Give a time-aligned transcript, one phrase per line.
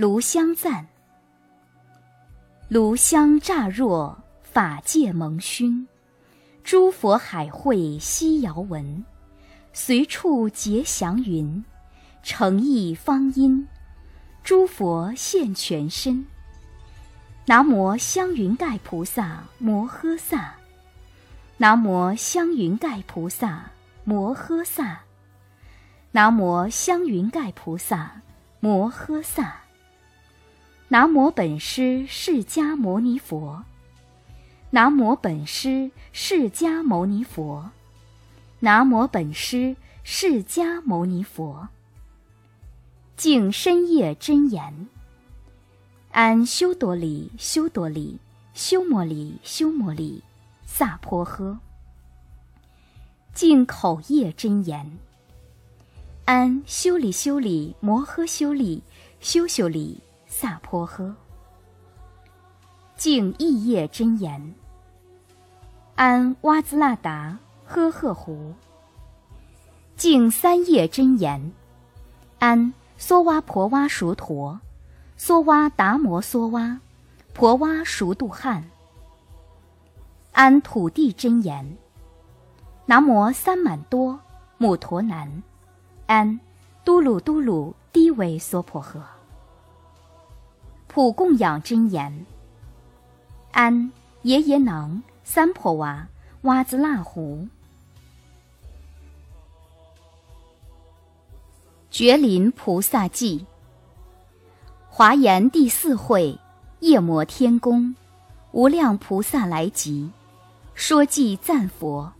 [0.00, 0.86] 炉香赞。
[2.68, 5.86] 炉香乍若，法界蒙熏，
[6.64, 9.04] 诸佛海会悉遥闻，
[9.74, 11.62] 随处结祥云，
[12.22, 13.68] 诚意方殷，
[14.42, 16.24] 诸佛现全身。
[17.44, 20.54] 南无香云盖菩萨摩诃萨。
[21.58, 23.70] 南无香云盖菩萨
[24.04, 25.00] 摩诃萨。
[26.12, 28.22] 南无香云盖菩萨
[28.60, 29.59] 摩诃萨。
[30.92, 33.62] 南无本师释迦牟尼佛。
[34.70, 37.70] 南无本师释迦牟尼佛。
[38.58, 41.68] 南无本师释迦牟尼佛。
[43.16, 44.88] 敬深夜真言。
[46.10, 48.18] 安修多里，修多里，
[48.52, 50.24] 修摩里，修摩里，
[50.64, 51.56] 萨婆诃。
[53.32, 54.98] 净口业真言。
[56.24, 58.82] 安修里，修里，摩诃修里，
[59.20, 60.00] 修修里，
[60.40, 61.12] 萨婆诃。
[62.96, 64.54] 敬意业真言。
[65.96, 68.54] 安哇兹那达，呵呵胡。
[69.96, 71.52] 敬三业真言。
[72.38, 74.58] 安梭哇婆哇熟陀。
[75.18, 76.80] 梭哇达摩梭哇，
[77.34, 78.64] 婆哇熟度汉。
[80.32, 81.76] 安土地真言。
[82.86, 84.18] 南无三满多
[84.56, 85.42] 母陀南。
[86.06, 86.40] 安
[86.82, 89.02] 嘟噜嘟噜低维娑婆诃。
[90.92, 92.26] 普供养真言。
[93.52, 96.04] 安爷爷能三婆娃
[96.42, 97.46] 哇兹那胡。
[101.92, 103.46] 觉林菩萨记。
[104.88, 106.36] 华严第四会，
[106.80, 107.94] 夜摩天宫，
[108.50, 110.10] 无量菩萨来集，
[110.74, 112.12] 说偈赞佛。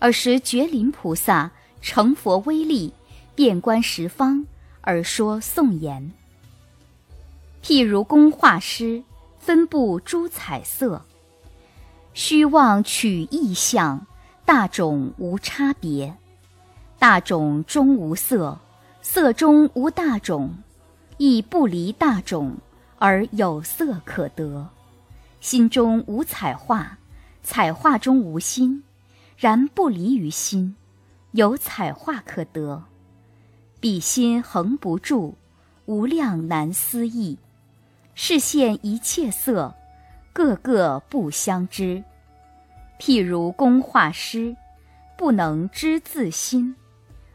[0.00, 1.50] 尔时觉林菩萨
[1.80, 2.92] 成佛威力，
[3.34, 4.46] 遍观十方，
[4.82, 6.12] 而说颂言：
[7.64, 9.02] 譬如工画师
[9.38, 11.02] 分布诸彩色，
[12.12, 14.06] 虚妄取异相，
[14.44, 16.14] 大种无差别，
[16.98, 18.58] 大种中无色，
[19.00, 20.54] 色中无大种。
[21.16, 22.54] 亦不离大种，
[22.98, 24.66] 而有色可得；
[25.40, 26.98] 心中无彩画，
[27.42, 28.82] 彩画中无心，
[29.38, 30.76] 然不离于心，
[31.30, 32.82] 有彩画可得。
[33.80, 35.36] 彼心恒不住，
[35.86, 37.38] 无量难思议。
[38.14, 39.74] 是现一切色，
[40.32, 42.02] 个个不相知。
[42.98, 44.56] 譬如工画师，
[45.16, 46.74] 不能知自心，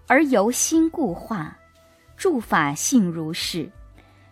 [0.08, 1.58] 而由心故画。
[2.16, 3.70] 诸法性如是，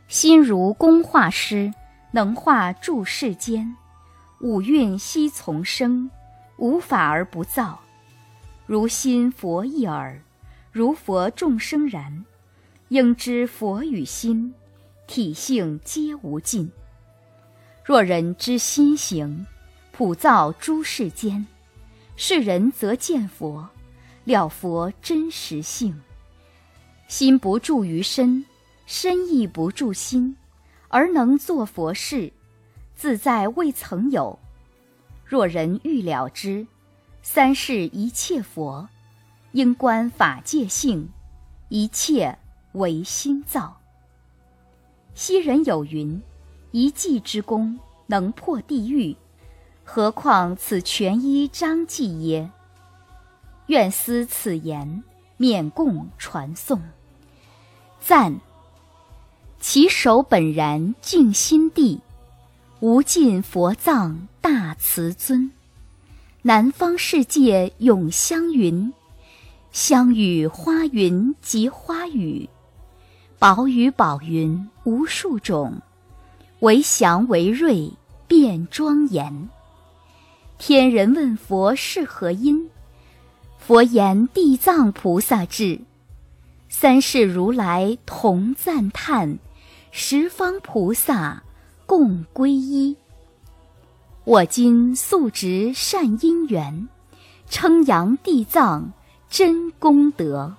[0.07, 1.74] 心如工画师，
[2.12, 3.75] 能画诸世间。
[4.40, 6.09] 五蕴悉从生，
[6.57, 7.80] 无法而不造。
[8.66, 10.22] 如心佛一耳，
[10.72, 12.25] 如佛众生然。
[12.90, 14.53] 应知佛与心，
[15.07, 16.72] 体性皆无尽。
[17.84, 19.47] 若人知心行，
[19.91, 21.47] 普造诸世间，
[22.18, 23.68] 是人则见佛，
[24.25, 26.00] 了佛真实性。
[27.07, 28.45] 心不住于身，
[28.85, 30.35] 身亦不住心，
[30.90, 32.31] 而能作佛事，
[32.95, 34.38] 自在未曾有。
[35.25, 36.68] 若人欲了之，
[37.22, 38.88] 三世一切佛，
[39.53, 41.09] 应观法界性，
[41.69, 42.38] 一切
[42.74, 43.79] 唯心造。
[45.20, 46.22] 昔人有云：
[46.70, 49.16] 一技之功，能破地狱，
[49.84, 52.52] 何况此全一章记耶？
[53.66, 55.04] 愿思此言，
[55.36, 56.80] 免共传颂。
[58.00, 58.40] 赞。
[59.60, 62.00] 其手本然净心地，
[62.80, 65.50] 无尽佛藏大慈尊。
[66.44, 68.94] 南方世界永相云，
[69.72, 72.48] 相与花云及花雨，
[73.39, 75.80] 宝雨宝云无数种，
[76.62, 77.94] 为祥为瑞
[78.28, 79.50] 变庄严。
[80.57, 82.68] 天人问佛是何因？
[83.60, 85.80] 佛言：地藏菩萨智。
[86.68, 89.38] 三世如来同赞叹，
[89.92, 91.44] 十方菩萨
[91.86, 92.98] 共皈依。
[94.24, 96.89] 我今素值善因缘，
[97.48, 98.92] 称扬地藏
[99.30, 100.56] 真功德。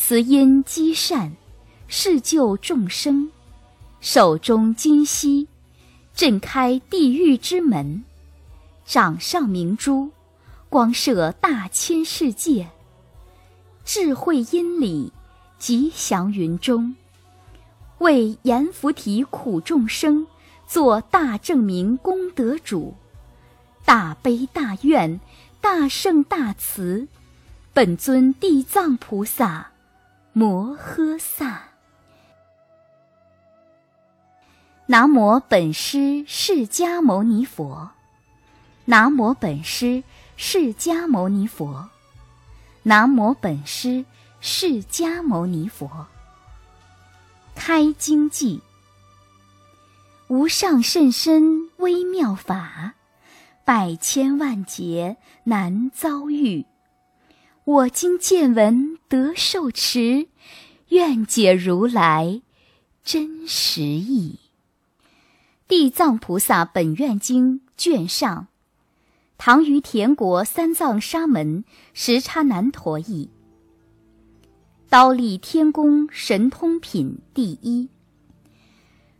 [0.00, 1.32] 慈因积善，
[1.88, 3.30] 是救众生。
[4.00, 5.48] 手中金锡，
[6.14, 8.04] 震开地狱之门；
[8.86, 10.10] 掌上明珠，
[10.68, 12.68] 光射大千世界。
[13.84, 15.12] 智慧因理，
[15.58, 16.94] 吉祥云中，
[17.98, 20.28] 为阎浮提苦众生，
[20.68, 22.94] 做大证明功德主，
[23.84, 25.18] 大悲大愿，
[25.60, 27.08] 大圣大慈，
[27.72, 29.72] 本尊地藏菩萨
[30.40, 31.64] 摩诃萨。
[34.86, 37.90] 南无本师释迦牟尼佛。
[38.84, 40.04] 南无本师
[40.36, 41.88] 释迦牟尼佛。
[42.84, 44.04] 南无本师
[44.40, 46.06] 释迦牟尼佛。
[47.56, 48.60] 开经偈：
[50.28, 52.94] 无上甚深微妙法，
[53.64, 56.64] 百千万劫难遭遇。
[57.68, 60.28] 我今见闻得受持，
[60.88, 62.40] 愿解如来
[63.04, 64.38] 真实义。
[65.66, 68.46] 地藏菩萨本愿经卷上。
[69.36, 71.62] 唐于田国三藏沙门
[71.92, 73.28] 时叉难陀译。
[74.88, 77.90] 刀立天宫神通品第一。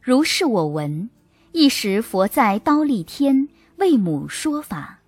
[0.01, 1.11] 如是我闻：
[1.53, 5.01] 一时佛在刀立天为母说法，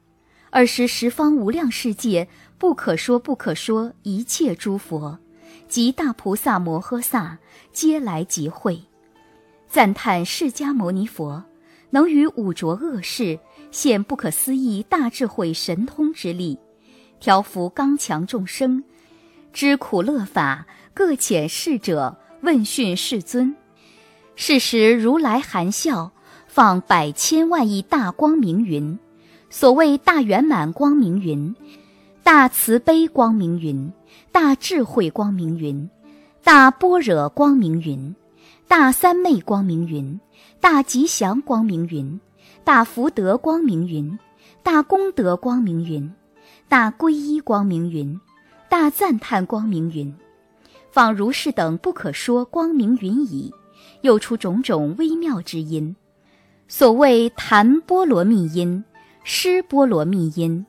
[0.51, 2.29] 尔时十方无量世界
[2.61, 5.19] 不可说不可说一切诸佛
[5.67, 7.39] 及大菩萨摩诃萨
[7.73, 8.83] 皆来集会，
[9.67, 11.43] 赞叹释迦牟尼佛
[11.89, 13.41] 能于五浊恶世。
[13.71, 16.59] 现不可思议大智慧神通之力，
[17.19, 18.85] 调伏刚强众生，
[19.55, 23.57] 知苦乐法各遣侍者问讯世尊。
[24.37, 26.13] 是时如来含笑，
[26.47, 28.99] 放百千万亿大光明云，
[29.49, 31.55] 所谓大圆满光明云、
[32.23, 33.93] 大慈悲光明云、
[34.31, 35.89] 大智慧光明云、
[36.45, 38.15] 大般若光明云、
[38.69, 40.19] 大三昧光明云、
[40.61, 42.21] 大吉祥光明云。
[42.63, 44.19] 大福德光明云，
[44.63, 46.13] 大功德光明云，
[46.69, 48.21] 大皈依光明云，
[48.69, 50.15] 大赞叹光明云，
[50.93, 53.53] 仿如是等不可说光明云矣。
[54.03, 55.97] 又出种种微妙之音，
[56.69, 58.85] 所谓谈波罗蜜音、
[59.25, 60.65] 施波罗蜜音、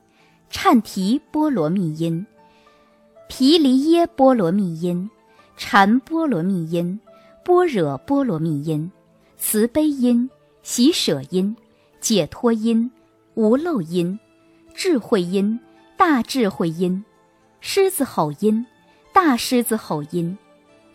[0.52, 2.26] 颤提波罗蜜音、
[3.26, 5.10] 毗梨耶波罗蜜音、
[5.56, 7.00] 禅波罗蜜音、
[7.42, 8.92] 般若波罗蜜音、
[9.38, 10.28] 慈悲音、
[10.62, 11.56] 喜舍音。
[12.00, 12.90] 解脱音、
[13.34, 14.18] 无漏音、
[14.74, 15.58] 智慧音、
[15.96, 17.02] 大智慧音、
[17.60, 18.66] 狮子吼音、
[19.12, 20.36] 大狮子吼音、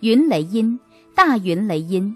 [0.01, 0.77] 云雷音、
[1.15, 2.15] 大云雷音，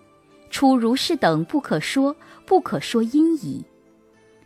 [0.49, 2.13] 出如是等不可说
[2.45, 3.63] 不可说音矣。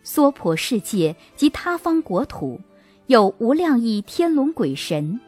[0.03, 2.61] 娑婆世界及他方国土，
[3.07, 5.19] 有无量亿天龙鬼神，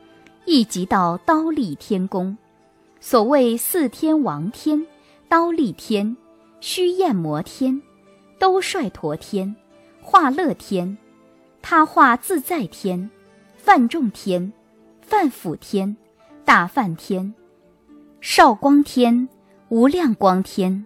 [0.46, 2.36] 亦即到刀立天宫。
[3.00, 4.84] 所谓四天王天、
[5.30, 6.18] 刀立天、
[6.60, 7.80] 须焰摩天。
[8.40, 9.56] 兜率陀天、
[10.00, 10.96] 化乐天、
[11.62, 13.10] 他化自在天、
[13.56, 14.54] 梵众天、
[15.02, 15.98] 梵辅天、
[16.46, 17.34] 大梵天、
[18.22, 19.28] 少光天、
[19.70, 20.86] 无量光天、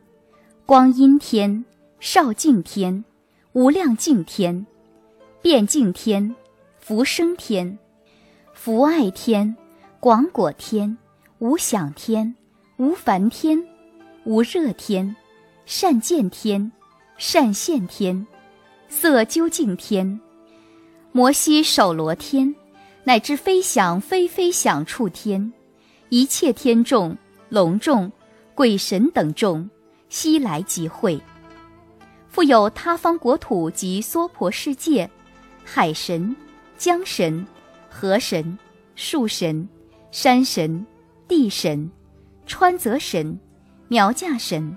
[0.66, 1.66] 光阴天、
[2.00, 3.04] 少净天、
[3.52, 4.66] 无量净天、
[5.42, 6.34] 变净天、
[6.82, 7.78] 福生天、
[8.54, 9.56] 福爱天、
[10.00, 10.98] 广果天、
[11.38, 12.36] 无想天、
[12.78, 13.64] 无烦天、
[14.24, 15.16] 无热天、
[15.66, 16.72] 善见天。
[17.18, 18.26] 善现天、
[18.90, 20.20] 色究竟天、
[21.12, 22.56] 摩西首罗天，
[23.04, 25.54] 乃至飞翔非飞想处天，
[26.10, 27.16] 一切天众、
[27.48, 28.12] 龙众、
[28.56, 29.70] 鬼神等众，
[30.10, 31.22] 悉来集会。
[32.28, 35.08] 复有他方国土及娑婆世界，
[35.64, 36.36] 海神、
[36.82, 37.46] 江神、
[37.92, 38.58] 河神、
[38.96, 39.70] 树神、
[40.10, 40.84] 山神、
[41.28, 41.92] 地神、
[42.48, 43.40] 川泽神、
[43.88, 44.76] 苗架神、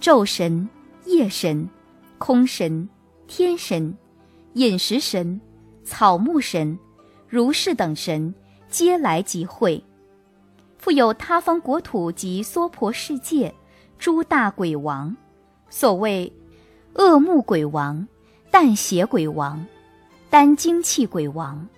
[0.00, 0.66] 昼神、
[1.04, 1.68] 夜神。
[2.16, 2.88] 空神、
[3.26, 3.94] 天神、
[4.54, 5.38] 饮食神、
[5.84, 6.78] 草木神、
[7.28, 8.34] 如是等神，
[8.70, 9.84] 皆来集会。
[10.78, 13.54] 复有他方国土及娑婆世界，
[13.98, 15.14] 诸大鬼王，
[15.68, 16.32] 所谓
[16.94, 18.08] 恶目鬼王、
[18.50, 19.66] 淡血鬼王、
[20.32, 21.68] 单精气鬼王、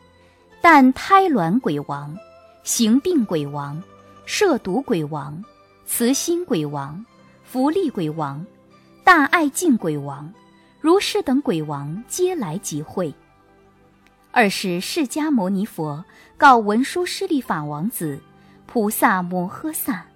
[0.61, 2.17] 但胎卵鬼王、
[2.63, 3.83] 行病鬼王、
[4.27, 5.45] 摄毒鬼王、
[5.87, 7.05] 慈心鬼王、
[7.43, 8.47] 福利鬼王。
[9.03, 10.33] 大爱敬鬼王，
[10.81, 13.13] 如是等鬼王皆来集会。
[14.31, 16.05] 二是释迦牟尼佛
[16.37, 18.21] 告文殊师利法王子、
[18.67, 20.07] 菩萨摩诃萨：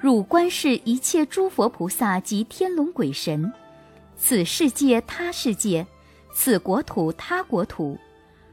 [0.00, 3.52] 汝观世一切诸佛菩萨及天龙鬼神，
[4.16, 5.86] 此世界他世界，
[6.34, 7.96] 此国土他国土，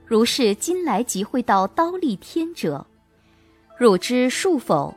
[0.06, 2.86] 如是今来集会到刀立天者，
[3.78, 4.96] 汝知数否？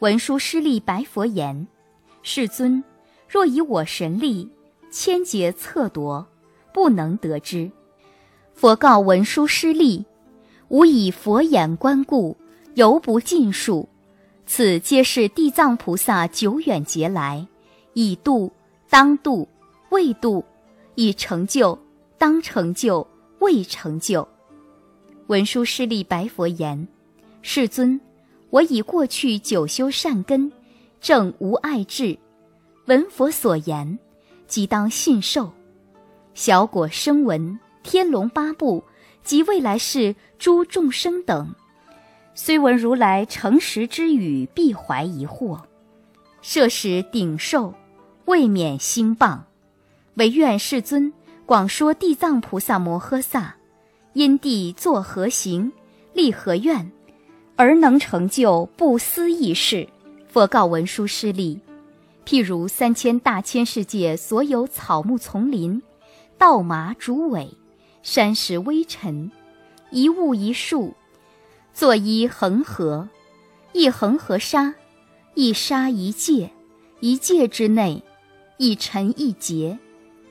[0.00, 1.66] 文殊师利白佛言：
[2.22, 2.82] 世尊。
[3.28, 4.50] 若以我神力，
[4.90, 6.26] 千劫测夺，
[6.74, 7.70] 不能得之。
[8.54, 10.04] 佛告文殊师利：
[10.68, 12.36] 吾以佛眼观故，
[12.74, 13.88] 犹不尽数。
[14.46, 17.46] 此皆是地藏菩萨久远劫来，
[17.94, 18.52] 已度、
[18.90, 19.48] 当度、
[19.90, 20.44] 未度，
[20.94, 21.76] 以成就、
[22.18, 23.06] 当成就、
[23.40, 24.26] 未成就。
[25.26, 26.86] 文殊师利白佛言：
[27.42, 28.00] 世尊，
[28.50, 30.52] 我以过去久修善根，
[31.00, 32.18] 正无爱智。
[32.86, 33.98] 闻佛所言，
[34.46, 35.52] 即当信受。
[36.34, 38.84] 小果声闻、天龙八部
[39.24, 41.54] 及未来世诸众生等，
[42.34, 45.60] 虽闻如来诚实之语，必怀疑惑，
[46.42, 47.74] 设使顶受，
[48.26, 49.40] 未免心谤。
[50.14, 51.12] 唯愿世尊
[51.46, 53.54] 广说地藏菩萨摩诃萨，
[54.14, 55.70] 因地作何行，
[56.12, 56.90] 立何愿，
[57.54, 59.88] 而能成就不思议事。
[60.26, 61.60] 佛告文殊师利：
[62.24, 65.80] 譬如三千大千世界所有草木丛林。
[66.36, 67.48] 稻麻竹苇，
[68.02, 69.30] 山石微尘，
[69.92, 70.94] 一物一树，
[71.72, 73.08] 作一恒河，
[73.72, 74.74] 一恒河沙，
[75.34, 76.50] 一沙一界，
[76.98, 78.02] 一界之内，
[78.58, 79.78] 一尘一劫，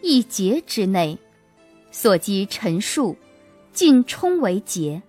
[0.01, 1.17] 一劫之内，
[1.91, 3.15] 所积尘数，
[3.73, 5.01] 尽充为劫。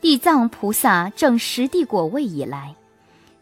[0.00, 2.74] 地藏菩萨证十地果位以来，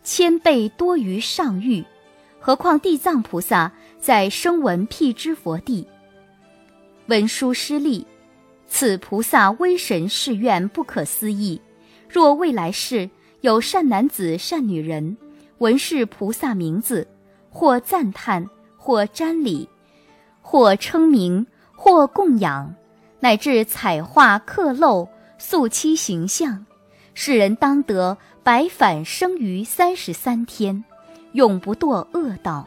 [0.03, 1.85] 千倍多于上欲，
[2.41, 5.87] 何况地藏菩萨在声闻辟支佛地。
[7.07, 8.07] 文殊师利，
[8.67, 11.61] 此菩萨威神誓愿不可思议。
[12.09, 13.09] 若未来世
[13.41, 15.17] 有善男子、善女人，
[15.59, 17.07] 闻是菩萨名字，
[17.51, 18.45] 或赞叹，
[18.77, 19.69] 或瞻礼，
[20.51, 22.75] 或称名，或供养，
[23.21, 26.65] 乃至彩画刻镂、塑漆形象，
[27.13, 30.83] 世人当得百返生于三十三天，
[31.33, 32.67] 永不堕恶道。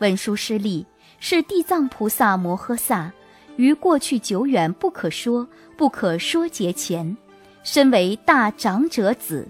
[0.00, 0.84] 文殊师利，
[1.18, 3.10] 是地藏菩萨摩诃萨。
[3.56, 7.16] 于过去久远不可说不可说劫前，
[7.62, 9.48] 身为大长者子，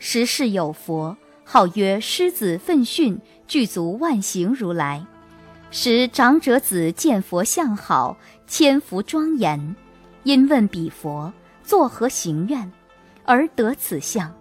[0.00, 3.16] 时世有佛，号曰狮子奋训
[3.46, 5.06] 具足万行如来。
[5.76, 8.16] 使长者子见佛相好，
[8.46, 9.74] 千福庄严，
[10.22, 11.32] 因问彼佛
[11.64, 12.70] 作何行愿，
[13.24, 14.32] 而得此相。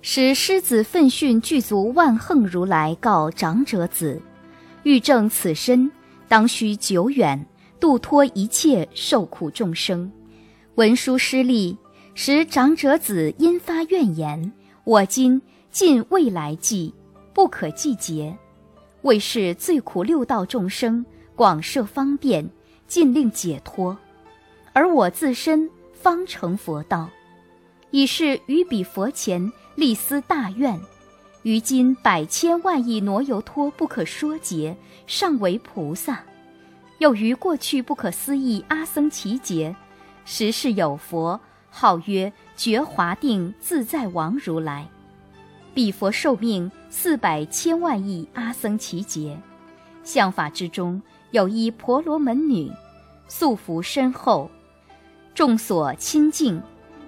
[0.00, 4.22] 使狮子奋训具足万横如来告长者子：
[4.82, 5.92] 欲证此身，
[6.28, 7.46] 当须久远。
[7.78, 10.10] 度脱一切受苦众生，
[10.76, 11.76] 文殊师利，
[12.14, 14.50] 使长者子因发怨言：
[14.84, 16.94] 我今尽未来际，
[17.34, 18.34] 不可计劫，
[19.02, 21.04] 为是最苦六道众生
[21.34, 22.48] 广设方便，
[22.86, 23.96] 尽令解脱，
[24.72, 27.08] 而我自身方成佛道，
[27.90, 30.78] 已是于彼佛前立思大愿：
[31.42, 34.76] 于今百千万亿挪游托不可说劫，
[35.06, 36.22] 尚为菩萨。
[36.98, 39.74] 又于过去不可思议阿僧祇劫，
[40.26, 41.40] 时世有佛，
[41.70, 44.86] 号曰觉华定自在王如来。
[45.74, 49.38] 彼佛寿命四百千万亿阿僧祇劫。
[50.02, 51.00] 相法之中
[51.30, 52.70] 有一婆罗门女，
[53.28, 54.50] 素服深厚，
[55.34, 56.60] 众所亲近，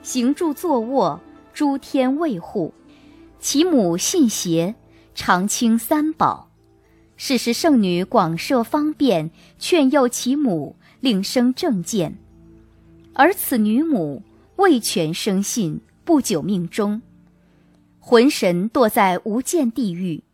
[0.03, 1.21] 行住坐卧，
[1.53, 2.73] 诸天卫护。
[3.41, 4.75] 其母信邪，
[5.15, 6.49] 常清三宝。
[7.17, 12.19] 是时，圣女广设方便，劝诱其母，令生正见。
[13.15, 14.23] 而此女母
[14.57, 17.03] 未全生信，不久命终，
[18.05, 20.25] 魂神堕在无间地狱。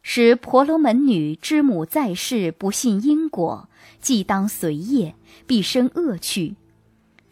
[0.00, 3.68] 使婆罗门女之母在世不信因果，
[4.00, 6.54] 既当随业，必生恶趣。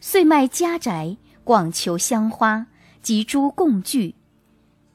[0.01, 1.15] 遂卖家宅，
[1.45, 2.67] 广求香花
[3.01, 4.15] 及诸供具，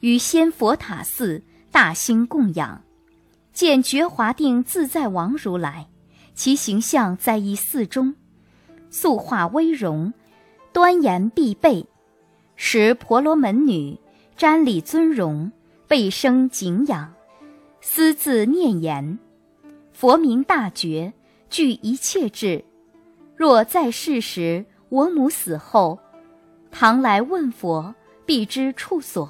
[0.01, 2.83] 于仙佛塔寺大兴供养。
[3.55, 5.89] 见觉华定自在王如来，
[6.35, 8.15] 其形象在一寺中，
[8.91, 10.13] 素化威容，
[10.75, 11.87] 端严必备，
[12.55, 13.99] 使婆罗门女
[14.39, 15.51] 瞻礼尊荣，
[15.89, 17.13] 备生敬仰，
[17.81, 19.19] 私自念言：
[19.93, 21.13] 佛名大觉，
[21.51, 22.65] 具一切智。
[23.35, 25.99] 若在世时，我母死后，
[26.71, 27.93] 唐来问佛，
[28.25, 29.29] 必知处所。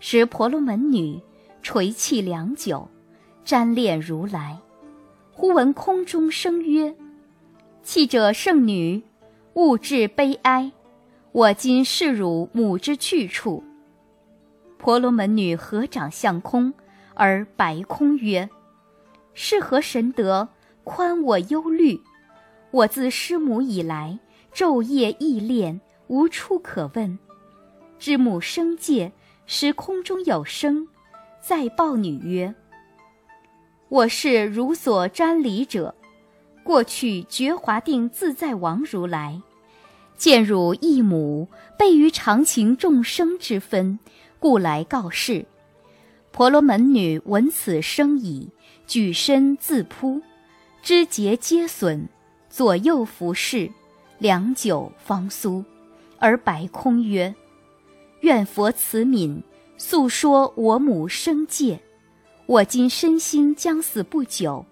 [0.00, 1.20] 时婆罗门女
[1.60, 2.88] 垂泣良久。
[3.44, 4.56] 瞻恋如来，
[5.34, 6.94] 忽闻空中声曰
[7.84, 9.02] ：“弃者圣女，
[9.52, 10.72] 勿至悲哀。
[11.32, 13.62] 我今示汝母之去处。”
[14.82, 16.74] 婆罗门女合掌向空，
[17.14, 18.50] 而白空曰
[19.32, 20.48] ：“是何神德，
[20.82, 22.00] 宽我忧虑？
[22.72, 24.18] 我自师母以来，
[24.52, 27.16] 昼夜忆恋，无处可问。
[27.96, 29.12] 知母生界，
[29.46, 30.88] 时空中有声，
[31.40, 32.52] 再报女曰。”
[33.88, 35.94] 我是如所瞻礼者，
[36.64, 39.40] 过去觉华定自在王如来，
[40.16, 41.46] 见汝一母
[41.78, 44.00] 备于常情众生之分，
[44.42, 45.46] 故来告示。
[46.32, 48.50] 婆罗门女闻此声已，
[48.88, 50.20] 举身自扑，
[50.82, 52.08] 肢节皆损，
[52.50, 53.70] 左右服侍，
[54.18, 55.64] 良久方苏，
[56.18, 57.32] 而白空曰
[58.22, 59.42] ：“愿佛慈悯，
[59.78, 61.78] 诉说我母生界。”
[62.46, 64.66] 我今身心将死不久，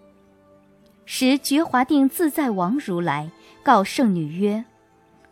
[1.05, 3.31] 时觉华定自在王如来
[3.62, 4.65] 告圣女曰：“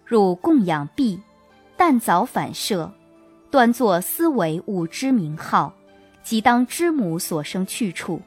[0.07, 1.21] 汝供养毕，
[1.77, 2.93] 但早反射，
[3.51, 5.73] 端坐思维五之名号，
[6.23, 8.21] 即当知母所生去处。”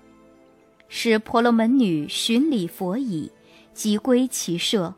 [0.94, 3.32] 使婆罗门女寻礼佛已，
[3.74, 4.94] 即归其舍，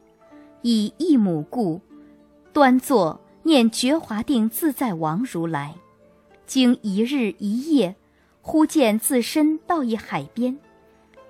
[0.63, 1.79] 以一母故，
[2.51, 5.75] 端坐念觉华定自在王如来。
[6.47, 7.95] 经一日一夜，
[8.41, 10.57] 忽见自身到一海边，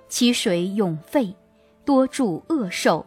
[0.08, 1.34] 其水涌沸，
[1.84, 3.04] 多住恶兽，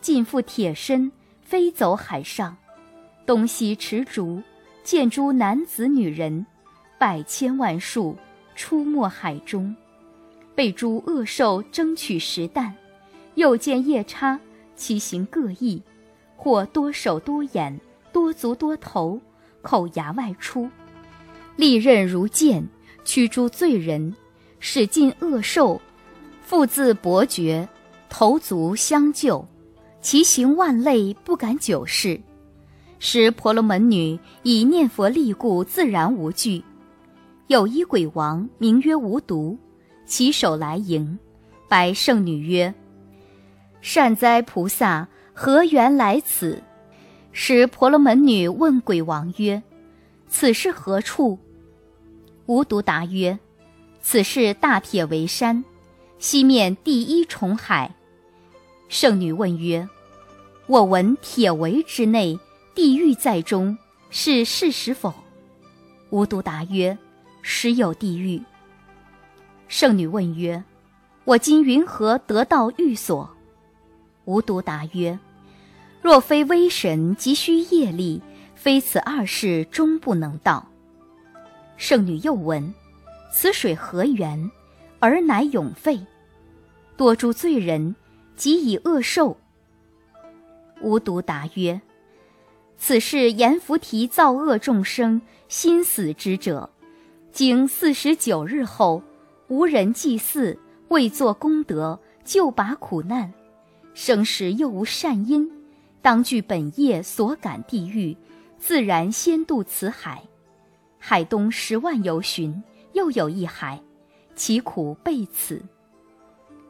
[0.00, 2.56] 尽覆铁身，飞走海上。
[3.24, 4.42] 东西持竹，
[4.90, 6.44] 见诸男子女人，
[6.98, 8.16] 百千万数，
[8.56, 9.72] 出没海中，
[10.52, 12.74] 被诸恶兽争取食啖。
[13.36, 14.36] 又见夜叉，
[14.74, 15.80] 其形各异，
[16.34, 17.80] 或多手多眼，
[18.12, 19.20] 多足多头，
[19.62, 20.68] 口牙外出。
[21.54, 22.66] 利刃如剑，
[23.04, 24.12] 驱诸罪人，
[24.58, 25.80] 使尽恶兽，
[26.42, 27.68] 复自伯爵，
[28.08, 29.46] 头足相救，
[30.02, 32.20] 其行万类，不敢久视。
[33.02, 36.62] 时婆罗门女以念佛力故，自然无惧。
[37.46, 39.58] 有一鬼王名曰无毒，
[40.04, 41.18] 起手来迎，
[41.66, 42.72] 白圣女曰
[43.80, 46.62] ：“善哉，菩萨，何缘来此？”
[47.32, 49.62] 时婆罗门女问鬼王曰
[50.28, 51.38] ：“此是何处？”
[52.44, 53.38] 无毒答曰
[54.02, 55.64] ：“此是大铁围山，
[56.18, 57.94] 西面第一重海。”
[58.88, 59.88] 圣女问曰
[60.68, 62.38] ：“我闻铁围之内，
[62.74, 63.76] 地狱在中，
[64.10, 65.12] 是事实否？”
[66.10, 66.96] 无独答曰
[67.42, 68.42] ：“实有地狱。”
[69.68, 70.62] 圣女问曰
[71.24, 73.30] ：“我今云何得到寓所？”
[74.26, 75.18] 无独答曰
[76.02, 78.20] ：“若非威神，急需业力，
[78.54, 80.66] 非此二世终不能到。”
[81.76, 82.74] 圣女又问
[83.32, 84.50] ：“此水何源？
[84.98, 85.98] 而乃永沸？
[86.96, 87.94] 多诸罪人，
[88.36, 89.36] 即以恶受。”
[90.82, 91.80] 无独答曰
[92.82, 96.70] ：“此是阎浮提造恶众生心死之者，
[97.30, 99.02] 经四十九日后，
[99.48, 103.30] 无人祭祀，未作功德，就拔苦难，
[103.92, 105.52] 生时又无善因，
[106.00, 108.16] 当据本业所感地狱，
[108.58, 110.22] 自然先渡此海。”
[110.98, 112.62] 海东十万由旬，
[112.94, 113.78] 又有一海，
[114.34, 115.62] 其苦备此。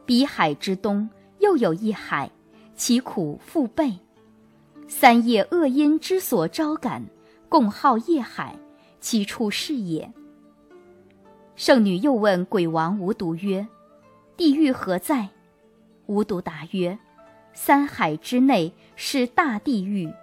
[0.05, 2.29] 彼海之东，又有一海，
[2.75, 3.93] 其苦复备。
[4.93, 7.01] 三业恶因之所招感，
[7.47, 8.59] 共号业海，
[8.99, 10.11] 其处是也。
[11.55, 13.65] 圣女又问鬼王无毒曰
[14.35, 15.29] ：“地狱何在？”
[16.07, 16.99] 无毒答曰
[17.53, 20.13] ：“三海之内是大地狱，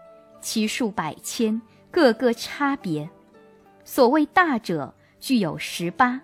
[0.42, 3.08] 其数百千，各个差别。”
[3.86, 6.20] 所谓大者，具有十八，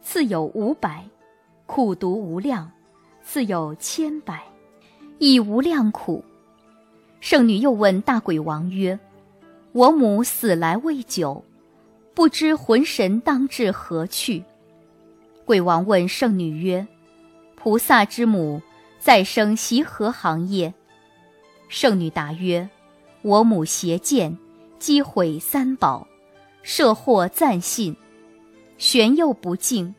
[0.00, 1.04] 次有五百，
[1.66, 2.70] 苦毒无量，
[3.20, 4.44] 次有千百，
[5.18, 6.24] 亦无量苦。
[7.20, 8.98] 圣女又问大鬼王曰
[9.72, 11.44] ：“我母死来未久，
[12.14, 14.42] 不知魂神当至何去？”
[15.44, 16.86] 鬼王问圣女曰
[17.56, 18.62] ：“菩萨之母
[18.98, 20.72] 再生习何行业？”
[21.68, 22.68] 圣女答曰
[23.22, 24.36] ：“我母邪见，
[24.78, 26.06] 击毁三宝。”
[26.62, 27.96] 设祸暂信，
[28.76, 29.94] 玄又不敬，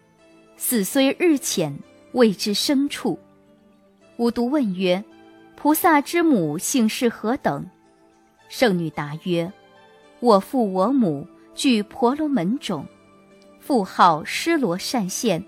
[0.58, 1.76] 死虽日浅，
[2.12, 3.18] 未知生处。
[4.18, 5.04] 吾独问曰
[5.62, 7.64] ：“菩萨之母姓氏何等？”
[8.50, 9.54] 圣女答曰
[10.20, 12.84] ：“我父我母具婆罗门种，
[13.60, 15.44] 父号施罗善现，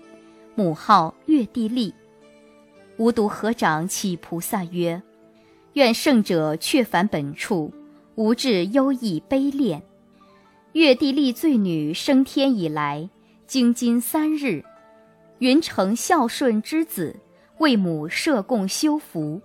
[0.54, 1.92] 母号月地利。”
[2.96, 5.02] 吾独合掌启菩萨曰
[5.74, 7.72] ：“愿圣者却返本处，
[8.14, 9.82] 无至忧异悲恋。”
[10.74, 13.10] 月地利罪女升天以来，
[13.48, 14.64] 经今三日，
[15.40, 17.16] 云成孝顺之子，
[17.58, 19.42] 为母设供修福，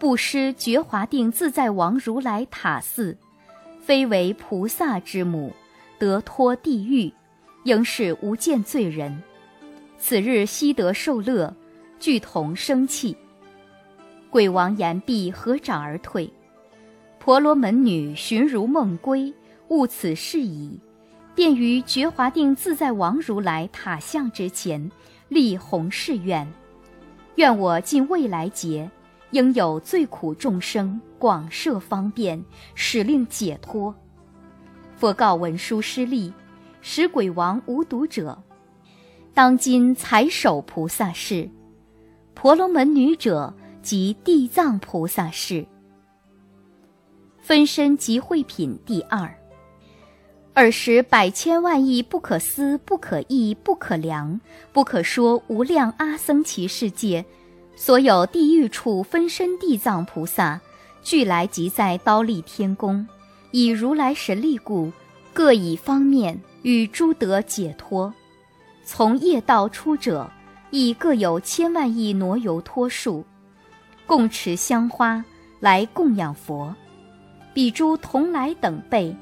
[0.00, 3.18] 不施觉华定自在王如来塔寺，
[3.82, 5.52] 非为菩萨之母，
[5.98, 7.12] 得脱地狱，
[7.64, 9.22] 应是无间罪人。
[9.98, 11.54] 此日悉得受乐，
[11.98, 13.14] 俱同生气。
[14.30, 16.32] 鬼王言毕，合掌而退。
[17.18, 19.30] 婆罗门女寻如梦归。
[19.68, 20.80] 悟此事矣，
[21.34, 24.90] 便于觉华定自在王如来塔像之前，
[25.28, 26.50] 立弘誓愿：
[27.34, 28.90] 愿我尽未来劫，
[29.30, 32.42] 应有最苦众生广设方便，
[32.74, 33.94] 使令解脱。
[34.96, 36.32] 佛告文殊师利，
[36.80, 38.42] 使鬼王无毒者，
[39.32, 41.48] 当今才首菩萨是；
[42.34, 45.66] 婆罗门女者，即地藏菩萨是。
[47.38, 49.34] 分身集会品第二。
[50.54, 54.40] 尔时，百千万亿不可思、不可议、不可量、
[54.72, 57.24] 不可说无量阿僧祇世界，
[57.80, 60.60] 所有地狱处分身地藏菩萨，
[61.02, 63.08] 俱来即在刀立天宫，
[63.52, 64.92] 以如来神力故，
[65.32, 68.12] 各以方面与诸得解脱。
[68.84, 70.30] 从业道出者，
[70.68, 73.24] 亦各有千万亿挪油脱数，
[74.06, 75.24] 共持香花
[75.58, 76.76] 来供养佛。
[77.54, 79.16] 彼诸同来等辈，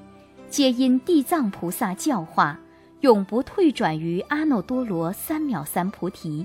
[0.50, 2.58] 皆因地藏菩萨教化，
[3.02, 6.44] 永不退转于阿耨多罗三藐三菩提。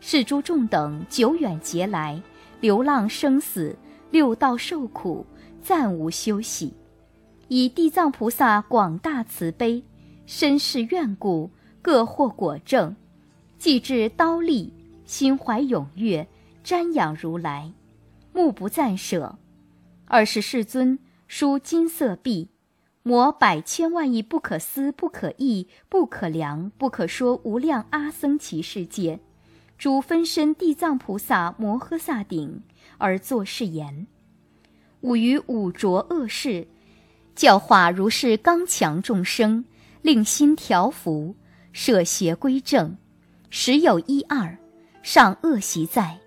[0.00, 2.20] 是诸众等久远劫来，
[2.60, 3.76] 流浪生死，
[4.10, 5.26] 六道受苦，
[5.60, 6.72] 暂无休息。
[7.48, 9.82] 以地藏菩萨广大慈悲，
[10.26, 11.50] 深世愿故，
[11.82, 12.94] 各获果证。
[13.58, 14.72] 既至刀立，
[15.04, 16.26] 心怀踊跃，
[16.64, 17.72] 瞻仰如来，
[18.32, 19.38] 目不暂舍。
[20.04, 22.50] 二是世尊书金色壁，
[23.02, 29.18] 摩百千万亿不可思、不可议、不可量、不可说无量阿僧祇世界。
[29.78, 32.62] 诸分身地藏菩萨摩诃萨顶
[32.98, 34.06] 而作是言：
[35.02, 36.66] 吾于五浊恶世，
[37.34, 39.64] 教化如是刚强众生，
[40.00, 41.34] 令心调伏，
[41.72, 42.96] 舍邪归正。
[43.50, 44.56] 时有一二，
[45.02, 46.18] 尚恶习在，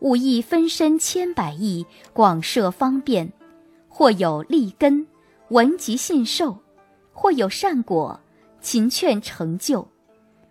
[0.00, 3.32] 吾亦分身千百亿，广设方便。
[3.92, 5.06] 或有利根，
[5.50, 6.56] 闻即信受；
[7.12, 8.18] 或有善果，
[8.60, 9.86] 勤劝成就；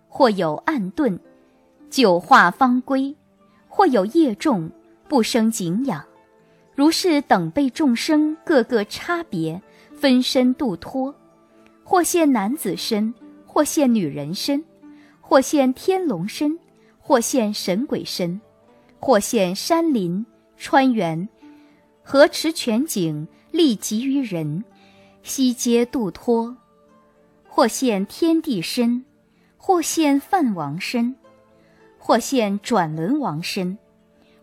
[0.08, 1.18] 或有暗遁。
[1.90, 3.14] 九化方归，
[3.68, 4.70] 或有业重，
[5.08, 6.02] 不生敬仰。
[6.76, 9.60] 如是等辈众生，各个差别，
[9.92, 11.12] 分身度脱。
[11.82, 13.12] 或现男子身，
[13.44, 14.64] 或现女人身，
[15.20, 16.56] 或现天龙身，
[17.00, 18.40] 或现神鬼身，
[19.00, 20.24] 或现山林
[20.56, 21.28] 川原，
[22.04, 24.64] 河池泉井，利及于人，
[25.24, 26.56] 悉皆度脱。
[27.48, 29.04] 或现天地身，
[29.56, 31.16] 或现梵王身。
[32.10, 33.78] 或现转轮王身，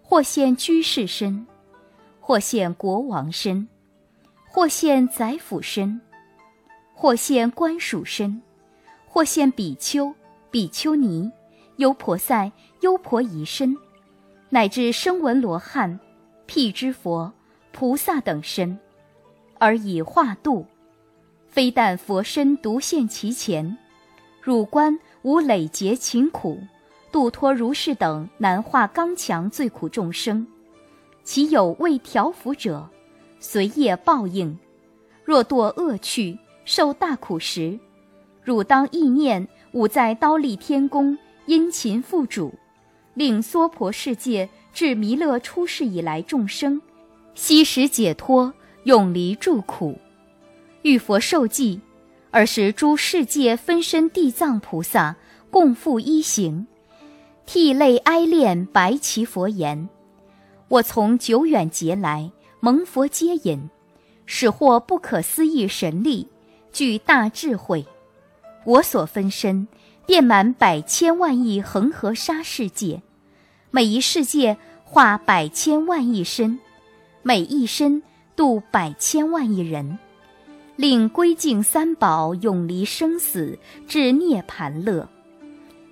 [0.01, 1.45] 或现居士身，
[2.21, 3.67] 或现国王身，
[4.47, 5.99] 或现宰辅身，
[6.93, 8.41] 或现官属身，
[9.05, 10.15] 或现比丘、
[10.49, 11.29] 比丘尼、
[11.75, 12.49] 优婆塞、
[12.79, 13.75] 优婆夷身，
[14.47, 15.99] 乃至声闻罗汉、
[16.45, 17.33] 辟支佛、
[17.73, 18.79] 菩萨等身，
[19.59, 20.65] 而以化度。
[21.49, 23.77] 非但佛身独现其前，
[24.41, 26.61] 汝观无累劫勤苦。
[27.17, 30.45] 度脱如是等难化刚强最苦众生，
[31.23, 32.87] 其有未调伏者，
[33.39, 34.55] 随业报应。
[35.25, 37.79] 若堕恶趣，受大苦时，
[38.43, 42.53] 汝当意念吾在刀立天宫殷勤付主，
[43.15, 46.79] 令娑婆世界至弥勒出世以来众生，
[47.33, 48.53] 悉时解脱，
[48.83, 49.97] 永离诸苦。
[50.83, 51.81] 欲佛受记，
[52.29, 55.15] 而使诸世界分身地藏菩萨
[55.49, 56.67] 共赴一行。
[57.47, 59.87] 涕泪哀恋白其佛言
[60.67, 62.29] ：“我从久远劫来
[62.59, 63.69] 蒙佛接引，
[64.25, 66.27] 使获不可思议神力，
[66.73, 67.85] 具大智慧。
[68.65, 69.65] 我所分身
[70.05, 73.01] 遍满百千万亿恒河沙世界，
[73.71, 76.59] 每一世界化百千万亿身，
[77.23, 78.03] 每一身
[78.35, 79.97] 度百千万亿人，
[80.75, 83.57] 令归敬三宝，永离生死，
[83.87, 85.07] 至涅盘乐。”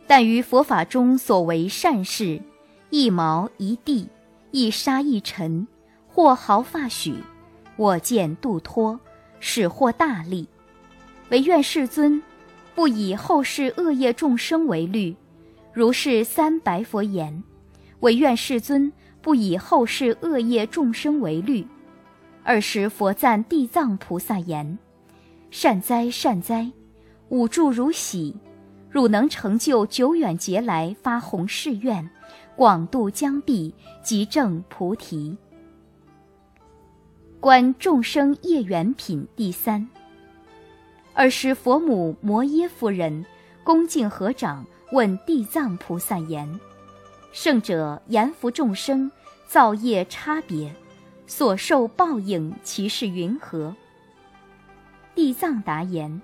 [0.07, 2.41] 但于佛法中所为善事，
[2.89, 4.07] 一毛一地，
[4.51, 5.67] 一沙一尘，
[6.07, 7.15] 或毫发许，
[7.75, 8.99] 我见度脱，
[9.39, 10.47] 使获大利。
[11.29, 12.21] 唯愿世尊，
[12.75, 15.15] 不以后世恶业众生为虑。
[15.73, 17.43] 如是三白佛言：
[18.01, 21.67] 唯愿世尊不以后世恶业众生为虑。
[22.43, 24.77] 二时佛赞地藏菩萨言：
[25.49, 26.71] 善哉善哉，
[27.29, 28.35] 吾住如喜。
[28.95, 32.09] 汝能成就久远劫来发弘誓愿，
[32.55, 35.35] 广度江壁，即证菩提。
[37.41, 39.85] 观众生业缘品第三。
[41.13, 43.25] 尔时佛母摩耶夫人
[43.65, 46.57] 恭敬合掌问地藏菩萨言
[47.33, 49.11] ：“圣者言福众生
[49.45, 50.73] 造业差别，
[51.27, 53.75] 所受报应其是云何？”
[55.13, 56.21] 地藏答言：“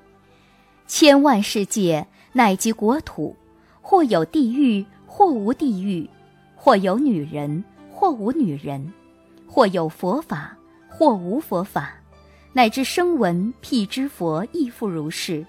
[0.88, 3.36] 千万世界。”乃及国土，
[3.82, 6.08] 或有地狱，或无地狱；
[6.56, 8.82] 或有女人，或无女人；
[9.48, 11.84] 或有佛法，或无佛法；
[12.54, 15.46] 乃至声闻、辟支佛亦复如是。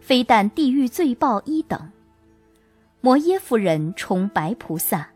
[0.00, 1.78] 非但地狱罪报一等。
[3.00, 5.08] 摩耶夫人崇白菩萨，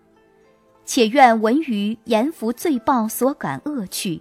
[0.85, 4.21] 且愿闻于阎浮罪报所感恶趣。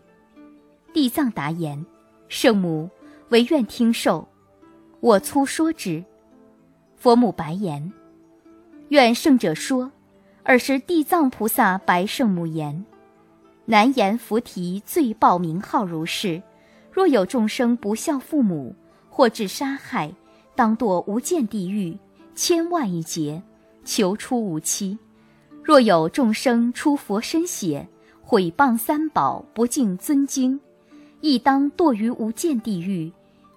[0.94, 1.86] 地藏答言：
[2.30, 2.90] 圣母，
[3.30, 4.28] 唯愿听受，
[5.00, 6.04] 我粗说之。
[7.02, 7.92] 佛母白言
[8.90, 9.92] ：“愿圣者说，
[10.44, 12.86] 尔时地藏菩萨白圣母言
[13.66, 16.40] ：“难言菩提罪报名号如是。
[16.92, 18.76] 若有众生不孝父母，
[19.10, 20.14] 或致杀害，
[20.54, 21.98] 当堕无间地狱
[22.36, 23.42] 千万亿劫，
[23.84, 24.96] 求出无期。
[25.64, 27.88] 若有众生出佛身血，
[28.22, 30.60] 毁谤三宝，不敬尊经，
[31.20, 33.12] 亦当堕于无间地狱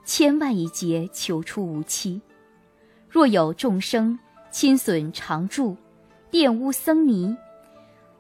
[0.07, 2.23] 千万亿劫，求出无期。
[3.15, 4.19] 若有众生
[4.51, 5.77] 亲损常住。”
[6.33, 7.37] 玷污僧尼，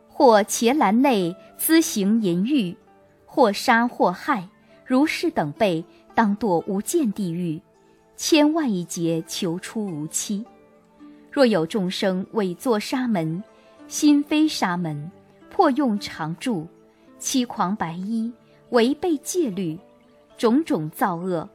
[0.08, 2.76] 或伽蓝内滋行淫欲，
[3.26, 4.48] 或杀或害，
[4.86, 7.60] 如是等辈，当堕无间地狱，
[8.16, 10.44] 千万亿劫，求出无期。
[11.32, 13.42] 若有众生伪作沙门，
[13.88, 15.10] 心非沙门，
[15.50, 16.68] 破用常住，
[17.18, 18.32] 欺狂白衣，
[18.70, 19.76] 违背戒律，
[20.38, 21.48] 种种造恶，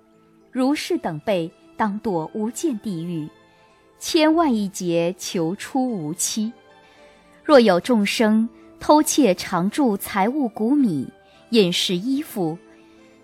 [0.52, 3.26] 如是等辈，当堕无间地狱。
[4.00, 6.52] 千万亿劫求出无期。
[7.42, 8.50] 若有众生
[8.82, 11.08] 偷窃常住财物谷米
[11.52, 12.58] 饮食衣服，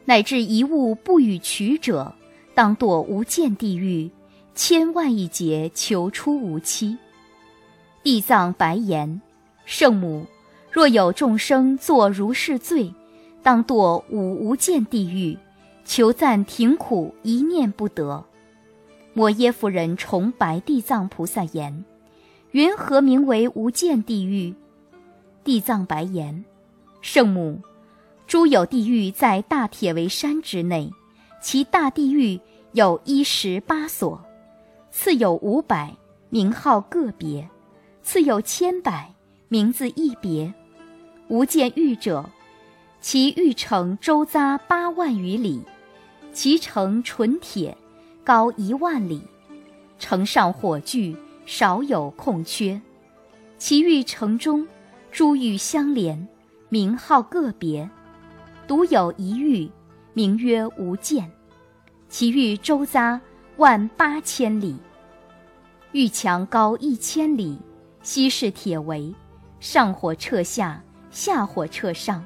[0.06, 2.14] 乃至一物不与取者，
[2.54, 4.10] 当堕无间地狱，
[4.54, 6.98] 千万亿劫求出无期。
[8.04, 9.22] 地藏白言：
[9.66, 10.26] 圣母，
[10.72, 12.94] 若有众生作如是罪，
[13.44, 15.38] 当堕五无间地狱，
[15.84, 18.24] 求暂停苦一念不得。
[19.18, 21.86] 摩耶夫人崇白地藏菩萨言
[22.52, 24.54] ：“云何名为无间地狱？”
[25.42, 26.44] 地藏白言
[27.00, 27.62] ：“圣母，
[28.28, 30.92] 诸有地狱在大铁围山之内，
[31.42, 32.38] 其大地狱
[32.74, 34.22] 有一十八所，
[34.92, 35.96] 次有五百，
[36.30, 37.48] 名号个别；
[38.04, 39.14] 次有千百，
[39.48, 40.54] 名字一别。
[41.30, 42.30] 无间狱者，
[43.00, 45.62] 其狱城周匝八万余里，
[46.34, 47.78] 其城纯铁。”
[48.26, 49.22] 高一万里，
[50.00, 52.82] 城上火炬少有空缺，
[53.60, 54.68] 其域城中
[55.12, 56.28] 珠玉相连，
[56.70, 57.88] 名号个别，
[58.66, 59.70] 独有一玉，
[60.14, 61.32] 名曰无间。
[62.10, 63.20] 其玉周匝
[63.58, 64.76] 万八千里，
[65.92, 67.60] 玉墙高一千里，
[68.02, 69.14] 西是铁围，
[69.60, 72.26] 上火彻下，下火彻上，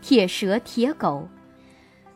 [0.00, 1.28] 铁蛇铁狗。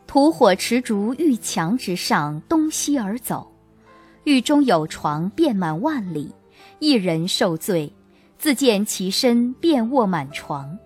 [0.07, 3.51] 土火持烛，欲墙之上，东西而走。
[4.23, 6.33] 狱中有床，遍满万里。
[6.79, 7.91] 一人受罪，
[8.37, 10.77] 自见其身，便卧满床。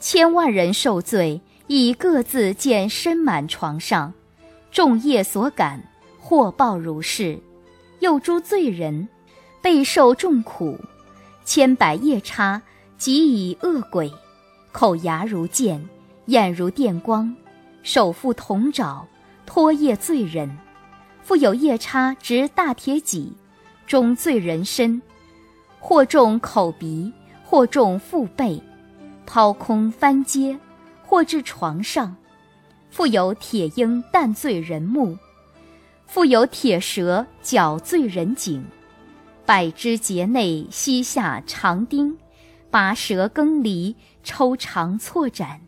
[0.00, 4.12] 千万人受罪，亦各自见身满床上。
[4.70, 5.82] 众业所感，
[6.18, 7.38] 祸报如是。
[8.00, 9.08] 又诸罪人，
[9.60, 10.78] 备受众苦。
[11.44, 12.60] 千百夜叉，
[12.96, 14.12] 即以恶鬼，
[14.70, 15.84] 口牙如剑，
[16.26, 17.34] 眼如电光。
[17.90, 19.08] 手负铜爪，
[19.46, 20.46] 拖曳罪人；
[21.22, 23.32] 复有夜叉执大铁戟，
[23.86, 25.00] 中醉人身，
[25.80, 27.10] 或中口鼻，
[27.42, 28.62] 或中腹背，
[29.24, 30.58] 抛空翻阶，
[31.02, 32.14] 或至床上；
[32.90, 35.16] 复有铁鹰弹罪人目，
[36.06, 38.62] 复有铁蛇绞罪人颈，
[39.46, 42.18] 百枝节内膝下长钉，
[42.70, 45.62] 拔舌更离，抽肠错斩。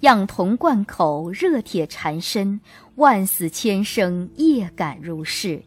[0.00, 2.60] 样铜贯口，热铁缠身，
[2.96, 5.62] 万死千生，业感如是。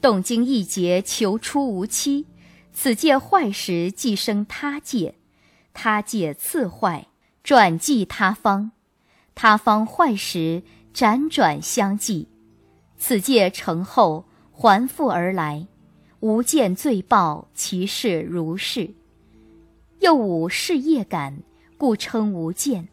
[0.00, 2.26] 动经一劫，求出无期。
[2.72, 5.14] 此界坏时，即生他界；
[5.72, 7.08] 他界次坏，
[7.42, 8.70] 转继他方；
[9.34, 10.62] 他方坏时，
[10.94, 12.28] 辗转相继。
[12.96, 15.66] 此界成后，还复而来。
[16.20, 18.90] 无见罪报，其事如是。
[20.00, 21.42] 又五是业感，
[21.76, 22.88] 故称无见。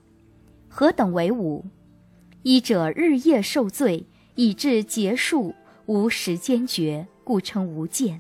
[0.78, 1.64] 何等为五？
[2.44, 8.20] 一者日夜受罪，以至结束，无时间觉，故称无间；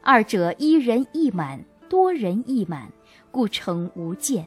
[0.00, 2.90] 二者一人一满，多人一满，
[3.30, 4.46] 故称无间；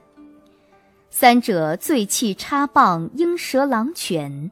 [1.12, 4.50] 三者醉气插棒，鹰蛇狼犬，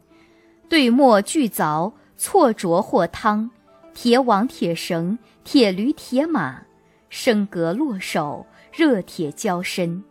[0.69, 3.49] 对墨俱凿，错着或汤，
[3.95, 6.61] 铁网铁绳，铁驴铁马，
[7.09, 10.03] 升格落手，热铁交身，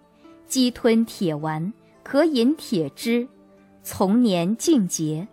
[0.48, 1.72] 鸡吞铁丸。
[2.06, 3.26] 可饮铁汁，
[3.82, 5.26] 从年尽节，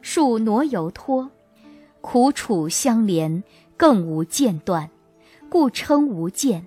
[0.00, 1.28] 数挪油脱，
[2.00, 3.44] 苦楚相连，
[3.76, 4.88] 更无间断，
[5.50, 6.66] 故称无间。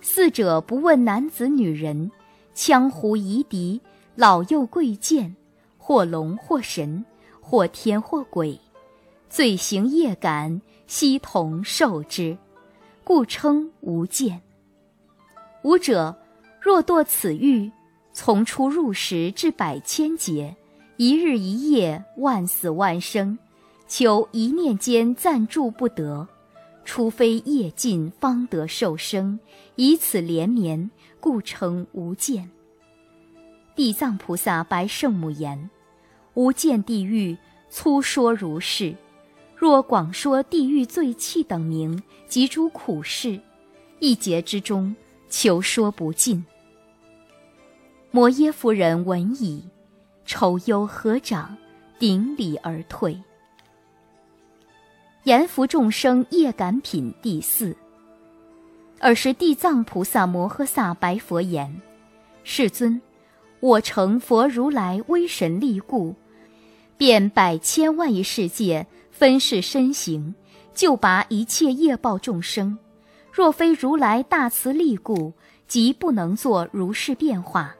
[0.00, 2.10] 四者不问男子女人，
[2.54, 3.82] 羌胡夷狄，
[4.14, 5.36] 老幼贵贱，
[5.76, 7.04] 或龙或神，
[7.42, 8.58] 或天或鬼，
[9.28, 12.34] 罪行业感，悉同受之，
[13.04, 14.40] 故称无间。
[15.64, 16.16] 五者
[16.62, 17.70] 若堕此狱。
[18.16, 20.54] 从出入时至百千劫，
[20.96, 23.36] 一日一夜，万死万生，
[23.88, 26.28] 求一念间暂住不得，
[26.84, 29.40] 除非业尽方得受生，
[29.74, 32.48] 以此连绵，故称无间。
[33.74, 35.68] 地藏菩萨白圣母言
[36.34, 37.36] ：“无间地狱，
[37.68, 38.94] 粗说如是。
[39.56, 43.40] 若广说地狱罪气等名及诸苦事，
[43.98, 44.94] 一劫之中，
[45.28, 46.44] 求说不尽。”
[48.14, 49.60] 摩耶夫人闻已，
[50.24, 51.56] 愁忧合掌，
[51.98, 53.20] 顶礼而退。
[55.24, 57.76] 阎浮众生业感品第四。
[59.00, 61.82] 尔时地藏菩萨摩诃萨白佛言
[62.44, 63.02] ：“世尊。”
[63.58, 66.14] 我成佛如来威神力故，
[66.96, 70.32] 遍百千万亿世界分世身形，
[70.72, 72.78] 救拔一切业报众生。
[73.32, 75.32] 若非如来大慈力故，
[75.66, 77.74] 即不能作如是变化。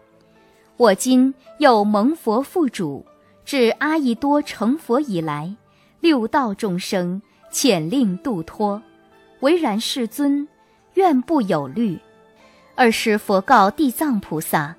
[0.77, 3.05] 我今又蒙佛父主，
[3.45, 5.55] 至阿逸多成佛以来，
[6.01, 8.83] 六道众生遣令度脱。
[9.41, 10.49] 唯然世尊，
[10.95, 11.99] 愿不有虑。
[12.77, 14.75] 尔时佛告地藏菩萨。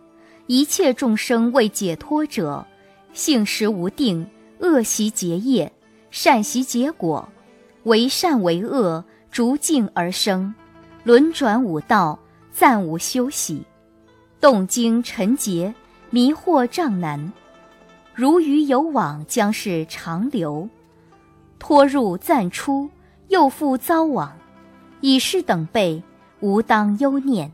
[0.48, 2.64] 一切众生为解脱者，
[3.14, 4.30] 性实无定，
[4.60, 5.72] 恶习结业，
[6.12, 7.28] 善习结果，
[7.86, 10.54] 为善为恶，逐境而生，
[11.04, 12.20] 轮转五道，
[12.52, 13.64] 暂无休息，
[14.40, 15.74] 动经沉劫，
[16.10, 17.34] 迷惑障难，
[18.14, 20.70] 如鱼有网，将是长流，
[21.60, 22.90] 脱入暂出，
[23.28, 24.38] 又复遭网，
[25.02, 26.02] 以是等辈，
[26.40, 27.52] 无当忧念，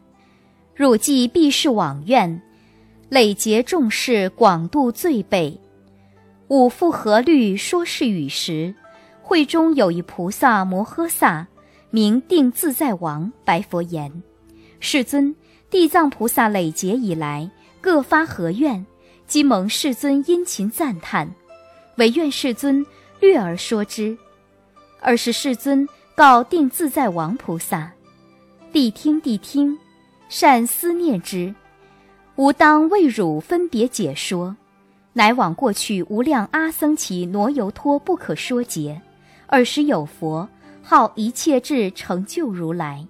[0.76, 2.42] 汝既必是往愿。
[3.10, 5.60] 累劫众事，广度罪辈。
[6.48, 7.58] 五复何虑？
[7.58, 8.76] 说是语时，
[9.22, 11.48] 会中有一菩萨摩诃萨，
[11.90, 14.24] 名定自在王，白佛言
[14.80, 15.36] ：“世尊，
[15.70, 17.50] 地藏菩萨累劫以来，
[17.82, 18.86] 各发何愿？
[19.26, 21.34] 今蒙世尊殷勤赞叹，
[21.98, 22.86] 唯愿世尊
[23.20, 24.16] 略而说之。”
[25.02, 27.92] 尔时世尊告定自在王菩萨
[28.72, 29.78] ：“谛听，谛听，
[30.30, 31.54] 善思念之。”
[32.38, 34.56] 吾当为汝分别解说，
[35.14, 39.02] 乃往过去无量阿僧祇挪游托不可说劫。
[39.48, 40.48] 尔时有佛
[40.82, 43.06] 号一切智成就如来，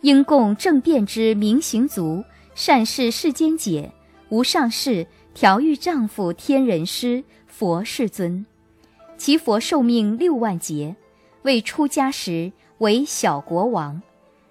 [0.00, 3.92] 应供正遍之明行足，善事世间解，
[4.28, 8.44] 无上士调御丈夫天人师佛世尊。
[9.16, 10.96] 其佛寿命六万劫，
[11.42, 14.02] 未出家时为小国王，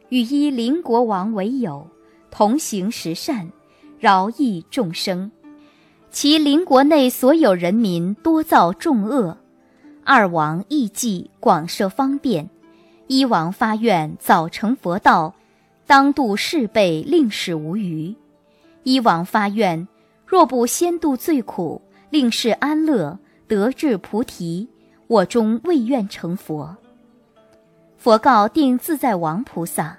[0.10, 1.88] 与依邻国王为友，
[2.32, 3.52] 同行十善。
[4.00, 5.32] 饶益众生，
[6.12, 9.38] 其邻国内所有人民多造众恶。
[10.04, 12.50] 二王义济广设方便，
[13.08, 15.36] 一王发愿早成佛道，
[15.88, 18.14] 当度世辈，令使无余。
[18.84, 19.88] 依王发愿，
[20.26, 23.18] 若不先度最苦，令世安乐，
[23.48, 24.68] 得至菩提，
[25.08, 26.76] 我终未愿成佛。
[27.98, 29.98] 佛告定自在王菩萨：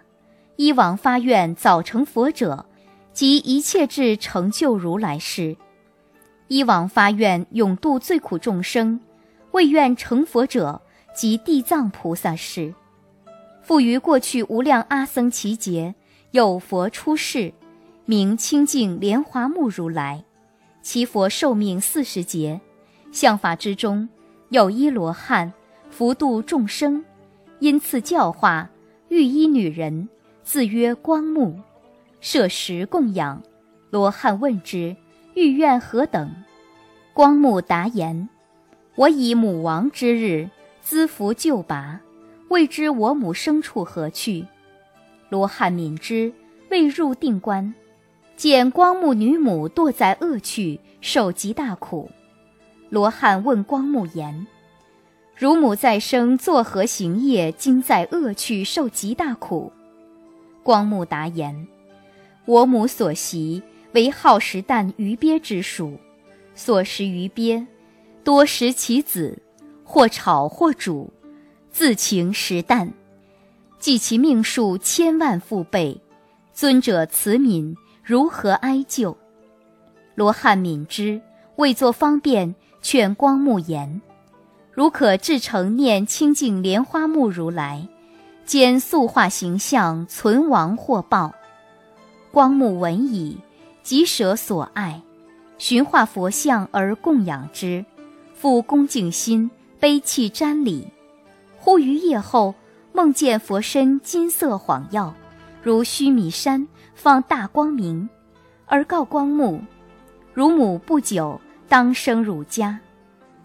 [0.57, 2.67] 依王发愿早成佛者。
[3.13, 5.57] 即一切智成就如来世，
[6.49, 8.99] 以往发愿永度最苦众生，
[9.53, 10.83] 未愿成佛者，
[11.15, 12.75] 即地藏菩萨事。
[13.63, 15.95] 复于过去无量阿僧祇劫，
[16.33, 17.55] 有佛出世，
[18.07, 20.23] 名清净莲华目如来，
[20.83, 22.61] 其佛寿命四十劫，
[23.11, 24.07] 相法之中
[24.51, 25.51] 有一罗汉，
[25.89, 27.03] 福度众生，
[27.61, 28.69] 因赐教化，
[29.09, 30.07] 欲衣女人，
[30.43, 31.59] 自曰光目。
[32.21, 33.43] 设食供养，
[33.89, 34.95] 罗汉问之，
[35.35, 36.31] 欲愿何等？
[37.15, 38.29] 光目答言：
[38.97, 40.51] 我以母亡之日，
[40.83, 42.01] 资福救拔，
[42.49, 44.47] 未知我母生处何去。
[45.31, 46.31] 罗汉敏之，
[46.71, 47.75] 未入定关，
[48.37, 52.11] 见光目女母堕在恶趣，受极大苦。
[52.91, 54.47] 罗汉问光目言：
[55.37, 59.73] 汝母再生作何行业，今在恶趣受极大苦？
[60.63, 61.67] 光目答言。
[62.45, 65.97] 我母所习为好食啖鱼鳖之属，
[66.55, 67.67] 所食鱼鳖，
[68.23, 69.39] 多食其子，
[69.85, 71.13] 或炒或煮，
[71.71, 72.93] 自情食啖。
[73.79, 76.01] 计其命数千万复倍，
[76.53, 77.75] 尊者慈悯，
[78.07, 79.17] 如何哀救？
[80.15, 81.23] 罗汉敏之，
[81.57, 84.03] 为作方便，劝光目言：
[84.73, 87.89] 如可至诚念清净莲花目如来，
[88.45, 91.33] 兼塑化形象，存亡或报。
[92.31, 93.39] 光目闻已，
[93.83, 95.01] 即舍所爱，
[95.57, 97.83] 寻化佛像而供养之，
[98.35, 99.51] 复恭敬心，
[99.81, 100.89] 悲泣瞻礼。
[101.57, 102.55] 忽于夜后，
[102.93, 105.15] 梦见佛身金色晃耀，
[105.63, 108.09] 如须弥山放大光明，
[108.67, 109.61] 而告光目：
[110.33, 112.79] 汝母不久当生汝家，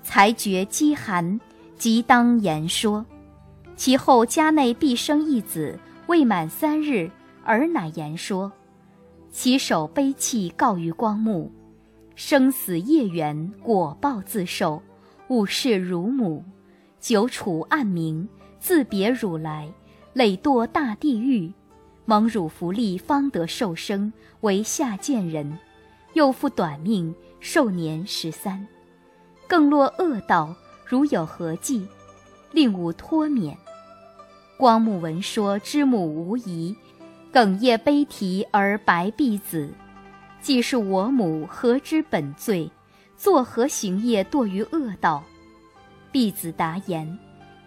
[0.01, 1.39] 才觉饥寒，
[1.77, 3.05] 即当言说。
[3.75, 5.77] 其后家内必生一子，
[6.07, 7.09] 未满三日，
[7.43, 8.51] 而乃言说
[9.31, 11.51] ：“其手悲泣告于光目，
[12.15, 14.81] 生死业缘，果报自受。
[15.29, 16.43] 吾视汝母，
[16.99, 18.27] 久处暗冥，
[18.59, 19.71] 自别汝来，
[20.13, 21.53] 累堕大地狱。
[22.09, 25.59] 蒙汝福利，方得受生为下贱人。
[26.13, 28.65] 又复短命，寿年十三，
[29.47, 30.55] 更落恶道。
[30.87, 31.87] 如有何计，
[32.51, 33.55] 令吾脱免。”
[34.57, 36.75] 光目闻说，知母无疑，
[37.31, 39.71] 哽咽悲啼而白婢子。
[40.41, 42.71] 既是我母，何知本罪？
[43.17, 45.23] 作何行业，堕于恶道？
[46.11, 47.19] 婢子答言：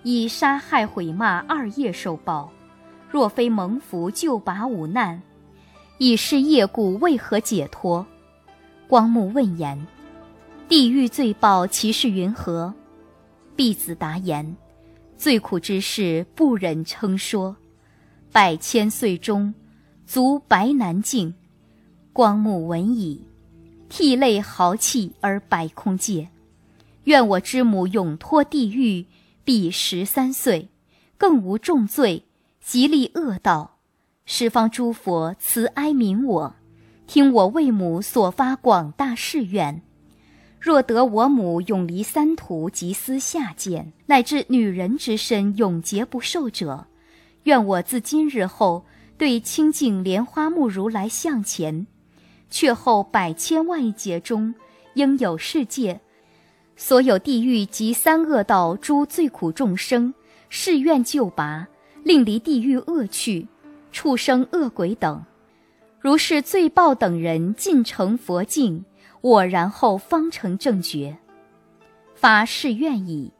[0.02, 2.52] 以杀害毁骂二业受报。
[3.12, 5.20] 若非蒙福救拔五难，
[5.98, 8.06] 以是业故，为何解脱？
[8.88, 9.86] 光目问言：
[10.66, 12.72] 地狱罪报，其是云何？
[13.54, 14.56] 弟子答言：
[15.18, 17.54] 最苦之事，不忍称说。
[18.32, 19.52] 百千岁中，
[20.06, 21.34] 足白难尽。
[22.14, 23.22] 光目闻已，
[23.90, 26.26] 涕泪豪气而白空界。
[27.04, 29.04] 愿我之母永脱地狱，
[29.44, 30.70] 必十三岁，
[31.18, 32.24] 更无重罪，
[32.64, 33.78] 极利恶道。
[34.24, 36.54] 十方诸佛慈哀悯我，
[37.08, 39.82] 听我为母所发广大誓愿。
[40.60, 46.86] 若得我母永离三途，及思下贱，乃至女人之身永劫不受者，
[47.42, 48.84] 愿我自今日后
[49.18, 51.88] 对清净莲花目如来向前。
[52.48, 54.54] 却后百千万劫中，
[54.94, 56.00] 应有世界，
[56.76, 60.14] 所有地狱及三恶道诸最苦众生，
[60.48, 61.66] 誓愿救拔，
[62.02, 63.46] 令离地狱恶趣，
[63.90, 65.22] 畜生恶鬼等。
[66.00, 68.84] 如是罪报等人尽成佛境，
[69.20, 71.16] 我然后方成正觉。
[72.14, 73.30] 发誓愿矣。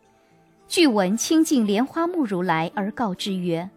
[0.69, 3.69] 具闻清净莲花目如来而告之曰：“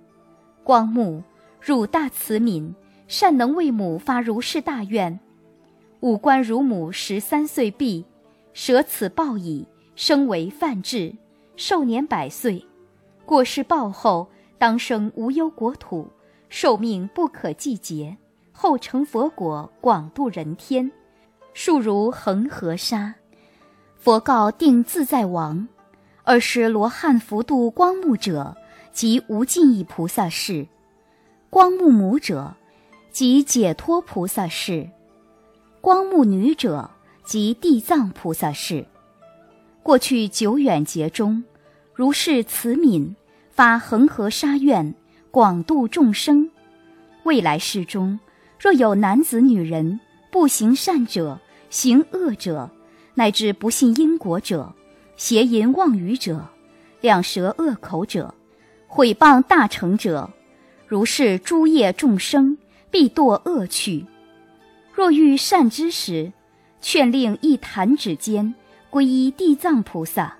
[0.64, 1.22] 光目，
[1.60, 2.74] 汝大慈悯，
[3.08, 5.20] 善能为母发如是大愿。”
[6.00, 8.06] 五官乳母十三岁毕，
[8.54, 11.14] 舍此报矣，生为梵志，
[11.58, 12.64] 寿年百岁。
[13.26, 14.28] 过世报后，
[14.58, 16.08] 当生无忧国土，
[16.50, 18.18] 寿命不可计劫。
[18.52, 20.90] 后成佛果，广度人天，
[21.54, 23.14] 数如恒河沙。
[23.98, 25.68] 佛告定自在王：
[26.24, 28.56] 尔时罗汉福度光目者，
[28.94, 30.68] 即无尽意菩萨事；
[31.50, 32.56] 光目母者，
[33.12, 34.90] 即解脱菩萨事。
[35.82, 36.90] 光目女者，
[37.26, 38.86] 即地藏菩萨是。
[39.84, 41.44] 过去久远劫中，
[41.94, 43.14] 如是慈悯，
[43.56, 44.94] 发恒河沙愿，
[45.32, 46.50] 广度众生。
[47.24, 48.20] 未来世中，
[48.60, 49.98] 若有男子女人
[50.30, 51.40] 不行善者，
[51.70, 52.70] 行恶者，
[53.14, 54.76] 乃至不信因果者，
[55.16, 56.46] 邪淫妄语者，
[57.00, 58.36] 两舌恶口者，
[58.88, 60.30] 毁谤大乘者，
[60.86, 62.58] 如是诸业众生，
[62.92, 64.06] 必堕恶趣。
[64.92, 66.34] 若遇善知时，
[66.82, 68.54] 劝令一弹指间
[68.92, 70.36] 皈依地藏菩萨，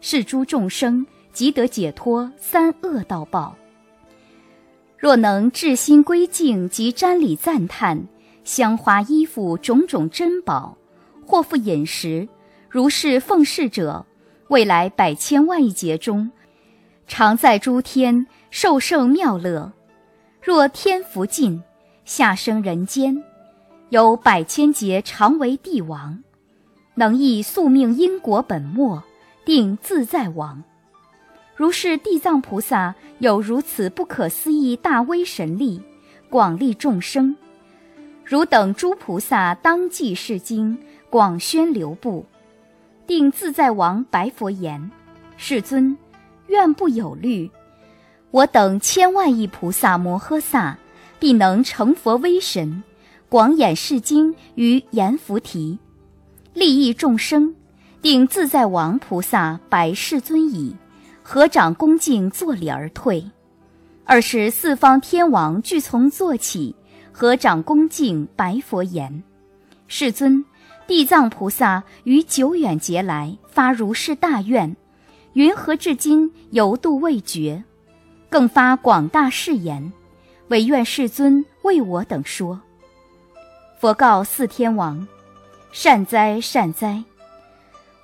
[0.00, 3.56] 是诸众生即得解脱三恶道报。
[4.98, 8.06] 若能至心归敬及瞻礼赞叹
[8.44, 10.76] 香花衣服种种珍宝，
[11.26, 12.28] 或复饮食，
[12.68, 14.06] 如是奉事者，
[14.48, 16.30] 未来百千万亿劫中，
[17.06, 19.72] 常在诸天受胜妙乐。
[20.40, 21.62] 若天福尽，
[22.04, 23.22] 下生人间。
[23.90, 26.22] 有百千劫常为帝王，
[26.94, 29.02] 能以宿命因果本末，
[29.44, 30.62] 定自在王。
[31.62, 35.80] 如是地藏菩萨有如此不可思议大威神力，
[36.28, 37.36] 广利众生。
[38.24, 40.76] 汝等诸菩萨当记是经，
[41.08, 42.26] 广宣流布。
[43.06, 44.90] 定自在王白佛言
[45.38, 45.96] ：“世尊，
[46.48, 47.48] 愿不有虑。
[48.32, 50.76] 我等千万亿菩萨摩诃萨，
[51.20, 52.82] 必能成佛威神。”
[53.30, 55.78] 广演释经于阎浮提，
[56.54, 57.54] 利益众生，
[58.02, 60.74] 定自在王菩萨白世尊矣。
[61.32, 63.24] 合掌恭敬作礼而退。
[64.04, 66.76] 二是四方天王俱从坐起，
[67.10, 69.22] 合掌恭敬白佛言
[69.88, 70.44] ：“世尊，
[70.86, 74.76] 地藏菩萨于久远劫来发如是大愿，
[75.32, 77.64] 云何至今犹度未绝？
[78.28, 79.90] 更发广大誓言，
[80.48, 82.60] 唯愿世尊为我等说。”
[83.80, 85.08] 佛告四天王
[85.72, 87.02] ：“善哉善哉！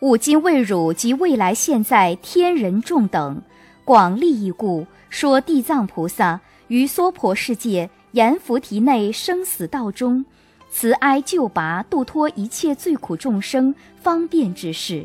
[0.01, 3.43] 吾今为汝及未来现在天人众等
[3.85, 10.25] 广利益故，说地藏菩萨于娑婆世界阎浮提内生死道中，
[10.71, 15.05] 慈哀救拔度脱一切罪苦众生方便之事。”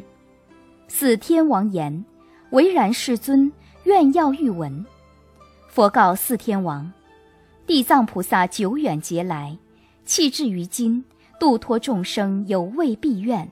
[0.87, 2.05] 四天王言
[2.51, 3.51] ：“唯然，世尊，
[3.85, 4.85] 愿要欲闻。
[5.69, 6.91] 佛告四天王：
[7.65, 9.57] 地藏菩萨久远劫来，
[10.05, 11.03] 弃至于今，
[11.39, 13.51] 度脱众生有未必愿。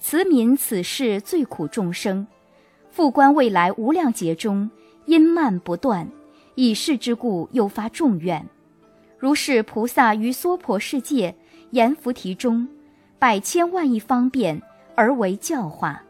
[0.00, 2.26] 慈悯此世最苦众生，
[2.90, 4.70] 复观未来无量劫中，
[5.06, 6.08] 因慢不断，
[6.54, 8.46] 以是之故，又发众愿。
[9.18, 11.34] 如是菩萨于娑婆世界
[11.70, 12.68] 阎浮提中，
[13.18, 14.62] 百千万亿方便
[14.94, 16.00] 而为教化。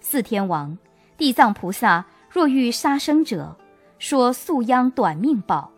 [0.00, 0.76] 四天王，
[1.16, 3.56] 地藏菩萨若欲杀生者，
[4.00, 5.70] 说宿殃短命报；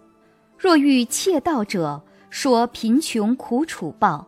[0.57, 4.27] 若欲窃盗者，说贫穷苦楚报；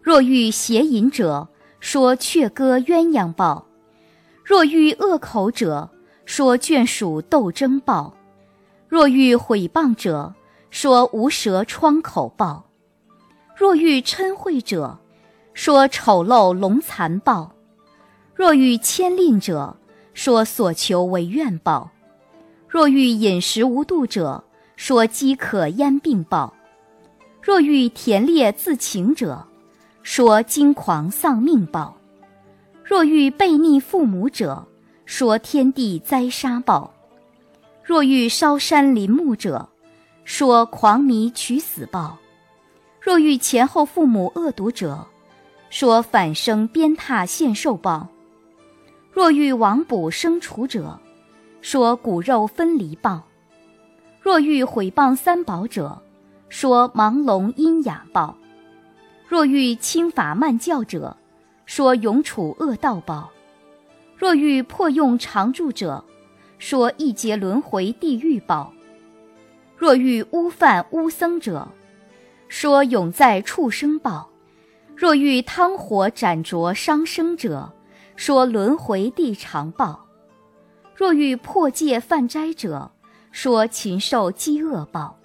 [0.00, 1.48] 若欲邪淫者，
[1.80, 3.64] 说雀歌鸳鸯报；
[4.44, 5.88] 若遇恶口者，
[6.24, 8.12] 说眷属斗争报；
[8.88, 10.34] 若遇毁谤者，
[10.70, 12.64] 说无舌疮口报；
[13.56, 14.98] 若遇嗔恚者，
[15.54, 17.50] 说丑陋龙残报；
[18.34, 19.76] 若遇牵令者，
[20.14, 21.90] 说所求为愿报；
[22.68, 24.42] 若遇饮食无度者，
[24.76, 26.52] 说饥渴咽病报；
[27.40, 29.46] 若遇田猎自情者，
[30.08, 31.92] 说惊狂丧命报；
[32.84, 34.64] 若欲背逆父母者，
[35.04, 36.88] 说天地灾杀报；
[37.82, 39.68] 若欲烧山林木者，
[40.22, 42.16] 说狂迷取死报；
[43.00, 45.04] 若遇前后父母恶毒者，
[45.70, 48.06] 说反生鞭挞现受报；
[49.10, 51.00] 若遇亡卜生除者，
[51.60, 53.22] 说骨肉分离报；
[54.22, 56.00] 若遇毁谤三宝者，
[56.48, 58.36] 说盲聋阴哑报；
[59.28, 61.16] 若遇轻法慢教者，
[61.64, 63.28] 说永处恶道报；
[64.16, 66.04] 若遇破用常住者，
[66.58, 68.72] 说一劫轮回地狱报。
[69.76, 71.66] 若遇污犯污僧者，
[72.48, 74.28] 说永在畜生报；
[74.94, 77.72] 若遇汤火斩灼伤生者，
[78.14, 79.98] 说轮回地长报；
[80.94, 82.92] 若遇破戒犯斋者，
[83.32, 85.16] 说禽兽饥饿报；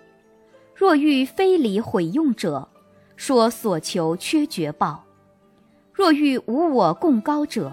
[0.75, 2.67] 若遇非礼毁用者，
[3.23, 5.03] 说所求缺绝报；
[5.93, 7.71] 若遇无我共高者，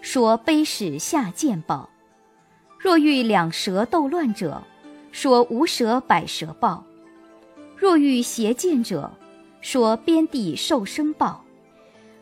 [0.00, 1.90] 说卑使下贱报；
[2.78, 4.62] 若遇两舌斗乱者，
[5.12, 6.82] 说无舌百舌报，
[7.76, 9.10] 若遇邪见者，
[9.60, 11.44] 说边地受生报。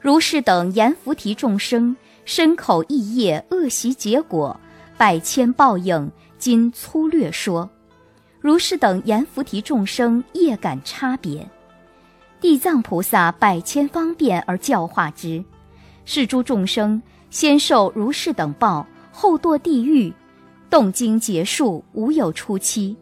[0.00, 4.58] 如是等阎浮提众生，身口意业恶习结果，
[4.96, 7.70] 百千报应，今粗略说。
[8.40, 11.48] 如是等阎浮提众生业感差别，
[12.44, 15.42] 地藏菩萨百千方便而教化之。
[16.04, 20.12] 是诸众生先受如是等报，后堕地狱。
[20.68, 22.94] 动经结束，无有出期。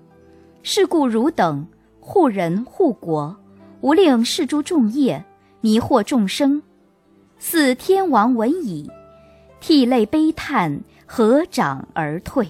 [0.63, 1.67] 是故汝等
[1.99, 3.37] 护人护国，
[3.81, 5.25] 无令是诸众业
[5.61, 6.63] 迷惑众生。
[7.41, 8.89] 似天王闻已，
[9.59, 12.47] 涕泪悲叹，合掌而退。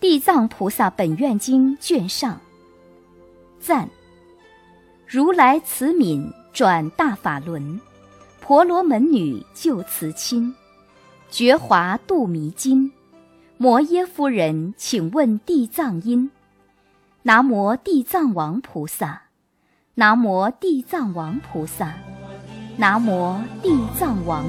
[0.00, 2.38] 地藏菩萨本愿经卷上。
[3.58, 3.88] 赞。
[5.08, 7.80] 如来慈悯转大法轮，
[8.40, 10.52] 婆罗门女救慈亲，
[11.30, 12.90] 觉华度迷津。
[13.56, 16.28] 摩耶夫人，请问地藏因。
[17.22, 19.22] 南无地藏王菩萨，
[19.94, 21.94] 南无地藏王菩萨，
[22.76, 24.44] 南无地藏王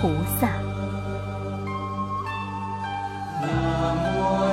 [0.00, 0.08] 菩
[0.40, 0.48] 萨。
[3.40, 4.47] 地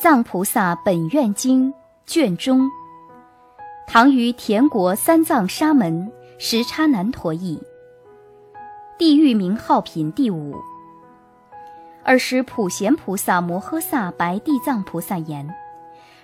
[0.00, 1.74] 藏菩萨本愿经
[2.06, 2.70] 卷中，
[3.84, 7.60] 唐于田国三藏沙门时叉难陀译。
[8.96, 10.54] 地狱名号品第五。
[12.04, 15.52] 尔时普贤菩萨摩诃萨白地藏菩萨言：“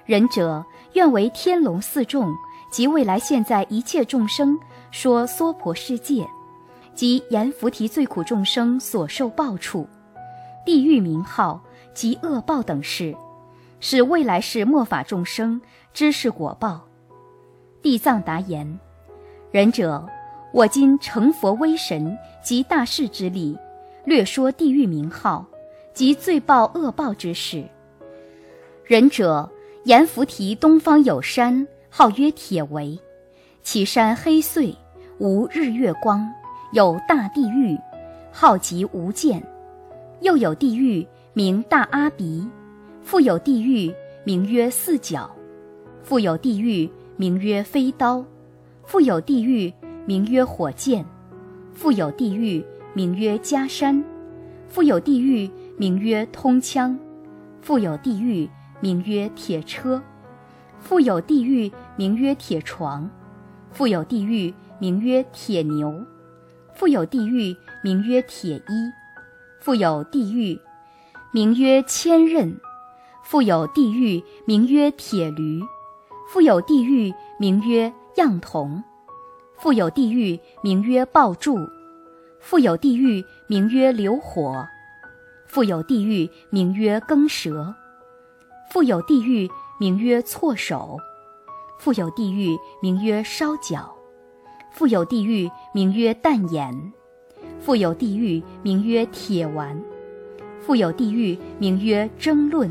[0.07, 2.33] 仁者愿为天龙四众
[2.70, 4.57] 及未来现在一切众生
[4.93, 6.25] 说娑婆世界，
[6.95, 9.85] 及阎浮提最苦众生所受报处，
[10.64, 11.61] 地狱名号
[11.93, 13.12] 及恶报等事。”
[13.87, 15.61] 使未来世末法众生
[15.93, 16.80] 知是果报。
[17.82, 18.80] 地藏答言
[19.53, 20.03] ：“仁者，
[20.55, 23.55] 我今成佛威神及大士之力，
[24.07, 25.45] 略说地狱名号
[25.93, 27.62] 及罪报恶报之事。
[28.87, 29.47] 仁者，
[29.85, 32.99] 阎浮提东方有山，号曰铁围。
[33.62, 34.74] 其山黑邃，
[35.18, 36.26] 无日月光，
[36.72, 37.78] 有大地狱，
[38.32, 39.43] 号极无间。
[40.22, 42.49] 又有地狱名大阿鼻，
[43.05, 43.94] 复有地狱
[44.24, 45.30] 名曰四角，
[46.02, 48.24] 复有地狱名曰飞刀，
[48.82, 49.70] 复有地狱
[50.07, 51.05] 名曰火箭，
[51.74, 54.02] 复有地狱名曰加山，
[54.68, 56.98] 复有地狱名曰通枪，
[57.61, 58.48] 复有地狱
[58.80, 60.02] 名曰铁车，
[60.78, 63.09] 复有地狱名曰铁床，
[63.70, 66.02] 复有地狱名曰铁牛，
[66.74, 68.90] 复有地狱名曰铁衣。
[69.61, 70.59] 复有地狱，
[71.32, 72.55] 名曰千仞；
[73.25, 75.61] 复有地狱，名曰铁驴；
[76.29, 78.83] 复有地狱，名曰样童；
[79.57, 81.55] 复有地狱，名曰爆柱；
[82.39, 84.66] 复有地狱，名曰流火；
[85.47, 87.75] 复有地狱，名曰耕蛇；
[88.70, 89.51] 复有地狱，
[89.81, 90.99] 名曰错手；
[91.79, 93.91] 复有地狱，名曰烧脚；
[94.70, 96.93] 复有地狱，名曰淡眼。
[97.59, 99.75] 复有地狱，名曰铁丸；
[100.61, 102.68] 复有地狱，名曰争论；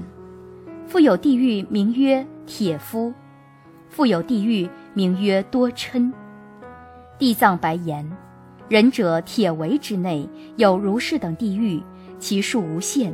[0.86, 3.11] 复有地狱，名曰铁夫；
[3.89, 6.11] 复有地狱，名曰多嗔。
[7.17, 8.09] 地藏白言：
[8.69, 10.27] 仁者铁围之内
[10.57, 11.81] 有如是等地狱，
[12.19, 13.11] 其数无限；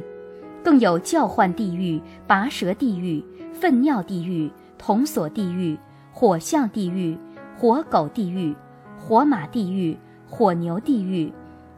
[0.64, 5.78] 更有叫唤地狱、拔舌地狱、粪尿地狱、铜锁地狱、
[6.12, 7.18] 火象地狱、
[7.58, 8.56] 火狗地狱、
[8.98, 9.98] 火马地狱、
[10.28, 11.32] 火牛地狱。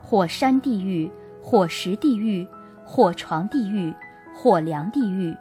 [0.03, 1.09] 火山地狱、
[1.41, 2.45] 火石地狱、
[2.83, 3.93] 火床地狱、
[4.35, 5.33] 火梁地狱、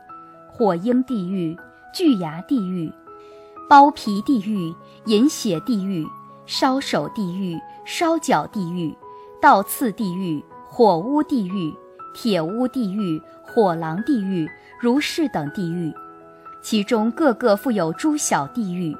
[0.61, 1.57] 火鹰地狱、
[1.91, 2.93] 巨牙地狱、
[3.67, 4.75] 包皮地狱、
[5.07, 6.07] 饮血地狱、
[6.45, 8.95] 烧手地狱、烧脚地狱、
[9.41, 11.75] 倒刺地狱、火屋地狱、
[12.13, 14.47] 铁屋地狱、火狼地狱，
[14.79, 15.91] 如是等地狱，
[16.61, 18.95] 其中各个复有诸小地狱，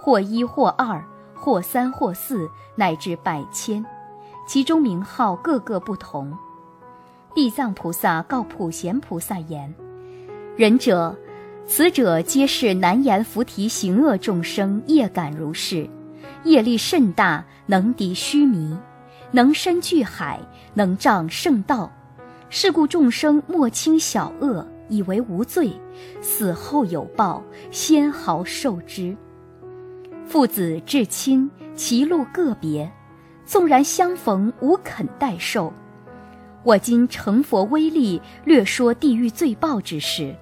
[0.00, 3.84] 或一或二，或三或四，乃至百千。
[4.48, 6.34] 其中名号各个不同。
[7.34, 9.74] 地藏菩萨告普贤菩萨言
[10.56, 11.16] ：“仁者，
[11.66, 15.90] 此者皆是难言菩提行恶众生业感如是，
[16.44, 18.78] 业力甚大，能敌须弥，
[19.32, 20.40] 能深巨海，
[20.72, 21.90] 能障圣道。
[22.50, 25.72] 是故众生莫轻小恶，以为无罪，
[26.20, 27.42] 死后有报，
[27.72, 29.16] 先毫受之。
[30.24, 32.88] 父子至亲，其路个别。”
[33.44, 35.72] 纵然相逢，无肯代受。
[36.62, 40.34] 我今成佛威力，略说地狱罪报之事，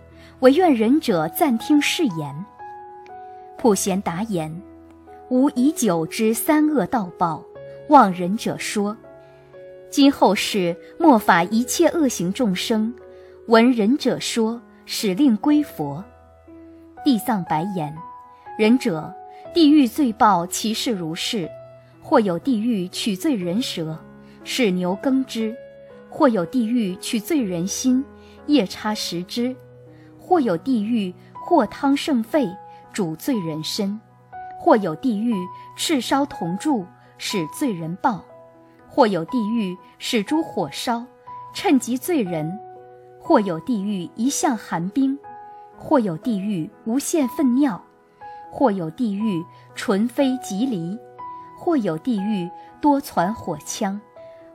[0.43, 2.45] 唯愿仁者暂听是言。
[3.57, 4.53] 普贤答言：
[5.29, 7.45] 吾已久之三恶道报，
[7.89, 8.97] 望仁者说。
[9.89, 12.93] 今后世莫法一切恶行众生，
[13.47, 16.03] 闻仁者说，使令归佛。
[17.05, 17.95] 地藏白言：
[18.59, 19.15] 仁者，
[19.55, 21.49] 地狱罪报其事如是。
[22.01, 23.97] 或有地狱取罪人舌，
[24.43, 25.55] 使牛耕之；
[26.11, 28.05] 或有地狱取罪人心，
[28.47, 29.55] 夜叉食之；
[30.25, 32.49] 或有地狱或汤盛沸，
[32.93, 33.99] 煮罪人身；
[34.57, 35.35] 或有地狱
[35.77, 36.87] 赤烧铜柱，
[37.19, 38.21] 使罪人暴；
[38.89, 41.05] 或有地狱使诸火烧，
[41.53, 42.47] 趁及罪人；
[43.21, 45.19] 或有地狱一向寒冰；
[45.77, 47.81] 或有地狱无限粪尿；
[48.51, 49.45] 或有地狱
[49.75, 50.97] 纯非即离。
[51.59, 52.51] 或有地狱
[52.81, 54.01] 多攒火枪，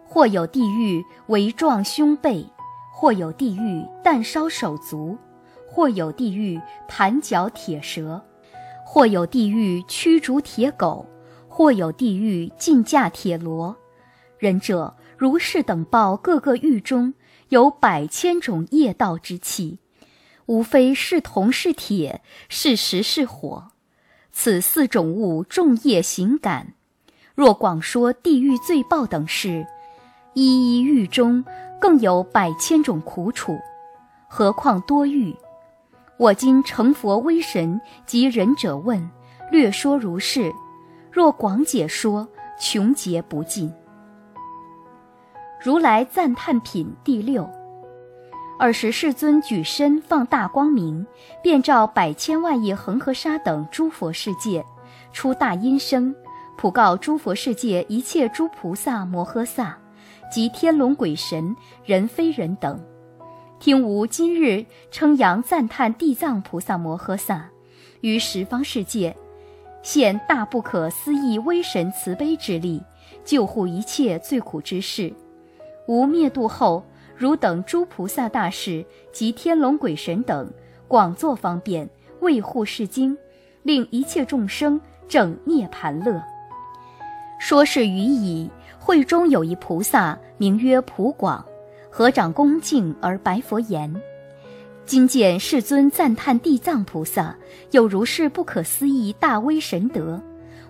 [0.05, 2.45] 或有地狱围撞胸背，
[2.91, 5.18] 或有地狱弹烧手足，
[5.78, 8.19] 或有地狱盘脚铁蛇，
[8.84, 11.05] 或有地狱驱逐铁狗，
[11.47, 13.78] 或有地狱禁驾铁罗。
[14.39, 17.13] 仁者如是等报，各个狱中
[17.49, 19.78] 有百千种业道之气，
[20.47, 23.67] 无非是铜是铁是石是火，
[24.32, 26.73] 此四种物众业行感。
[27.36, 29.67] 若广说地狱罪报等事，
[30.34, 31.45] 一一狱中
[31.80, 33.59] 更有百千种苦楚，
[34.28, 35.36] 何况多狱？
[36.18, 39.07] 我今成佛威神及仁者问，
[39.51, 40.51] 略说如是。
[41.11, 42.28] 若广解说，
[42.59, 43.72] 穷劫不尽。
[45.63, 47.47] 如来赞叹品第六。
[48.59, 51.05] 尔时世尊举身放大光明，
[51.43, 54.65] 遍照百千万亿恒河沙等诸佛世界，
[55.13, 56.13] 出大音声。
[56.57, 59.78] 普告诸佛世界一切诸菩萨摩诃萨，
[60.32, 61.55] 及天龙鬼神
[61.86, 62.84] 人非人等，
[63.60, 67.49] 听吾今日称扬赞叹地藏菩萨摩诃萨，
[68.01, 69.16] 于十方世界
[69.82, 72.82] 现大不可思议威神慈悲之力，
[73.26, 75.12] 救护一切最苦之事。
[75.88, 76.84] 吾灭度后，
[77.16, 80.51] 汝等诸菩萨大士及天龙鬼神等，
[80.88, 81.89] 广作方便，
[82.20, 83.18] 为护世经。
[83.64, 84.80] 令一切众生
[85.10, 86.24] 正涅盘乐。
[87.38, 88.49] 说是语矣。
[88.80, 91.43] 会中有一菩萨，名曰普广，
[91.97, 93.91] 合掌恭敬而白佛言
[94.85, 97.35] ：“今见世尊赞叹地藏菩萨
[97.71, 100.21] 有如是不可思议大威神德，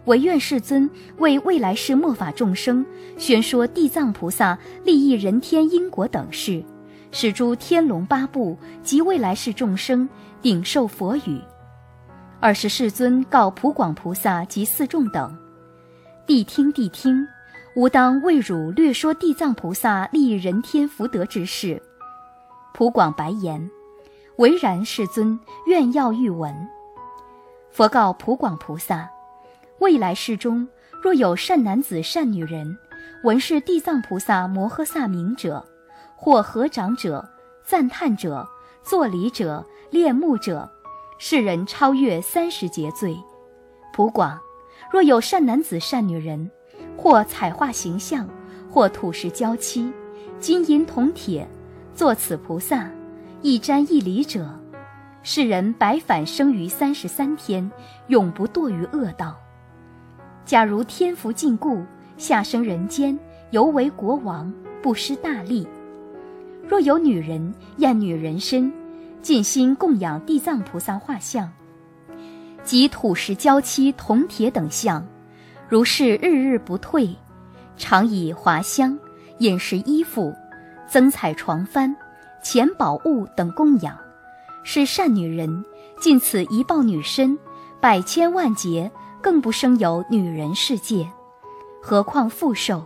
[0.05, 2.85] 唯愿世尊为未来世末法众生
[3.17, 6.63] 宣说地藏菩萨利益人天因果等事，
[7.11, 10.07] 使诸天龙八部及未来世众生
[10.41, 11.41] 顶受佛语。”
[12.39, 15.37] 二是世尊告普广菩萨及四众等
[16.25, 17.27] ：“谛听，谛听。”
[17.77, 21.79] 吾当为汝略说地藏菩萨利人天福德之事。
[22.73, 23.69] 普广白言
[24.39, 26.51] ：“唯然，世尊，愿要欲闻。”
[27.69, 29.07] 佛告普广菩萨
[29.77, 30.67] ：“未来世中，
[31.03, 32.75] 若有善男子、善女人，
[33.23, 35.63] 闻是地藏菩萨摩诃萨名者，
[36.15, 37.29] 或合掌者、
[37.63, 38.43] 赞叹者、
[38.81, 40.67] 作礼者、恋慕者，
[41.19, 43.15] 世人超越三十劫罪。
[43.93, 44.39] 普广，
[44.91, 46.49] 若有善男子、善女人。”
[46.97, 48.27] 或彩画形象，
[48.69, 49.89] 或土石胶漆，
[50.39, 51.47] 金银铜铁，
[51.93, 52.89] 作此菩萨，
[53.41, 54.49] 一瞻一礼者，
[55.21, 57.71] 世人白返生于三十三天，
[58.07, 59.37] 永不堕于恶道。
[60.43, 61.83] 假如天福尽故，
[62.17, 63.17] 下生人间，
[63.51, 65.67] 犹为国王，不失大利。
[66.67, 68.73] 若有女人厌女人身，
[69.21, 71.49] 尽心供养地藏菩萨画像，
[72.63, 75.05] 及土石胶漆铜铁等像。
[75.69, 77.13] 如是日日不退，
[77.75, 78.97] 常以华香、
[79.39, 80.33] 饮食、衣服、
[80.87, 81.93] 增彩床幡、
[82.41, 83.97] 钱宝物等供养，
[84.63, 85.63] 是善女人。
[85.99, 87.37] 尽此一报女身，
[87.81, 88.89] 百千万劫
[89.19, 91.09] 更不生有女人世界，
[91.81, 92.85] 何况复受？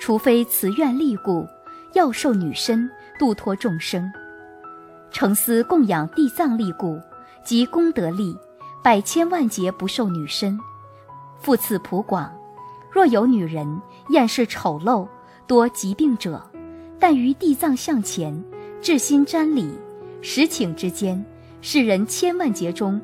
[0.00, 1.46] 除非慈愿力故，
[1.92, 4.10] 要受女身，度脱众生。
[5.10, 6.98] 诚思供养地藏力故，
[7.44, 8.34] 及功德力，
[8.82, 10.58] 百千万劫不受女身。
[11.44, 12.34] 复次普广，
[12.90, 13.68] 若有女人
[14.08, 15.06] 厌世丑陋、
[15.46, 16.42] 多疾病者，
[16.98, 18.34] 但于地藏像前，
[18.80, 19.70] 至心瞻礼，
[20.22, 21.22] 实请之间，
[21.60, 22.98] 世人千万劫中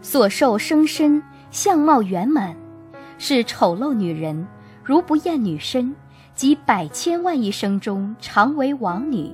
[0.00, 2.56] 所受生身相貌圆满，
[3.18, 4.48] 是丑陋女人，
[4.82, 5.94] 如不厌女身，
[6.34, 9.30] 即百千万亿生中常为王女，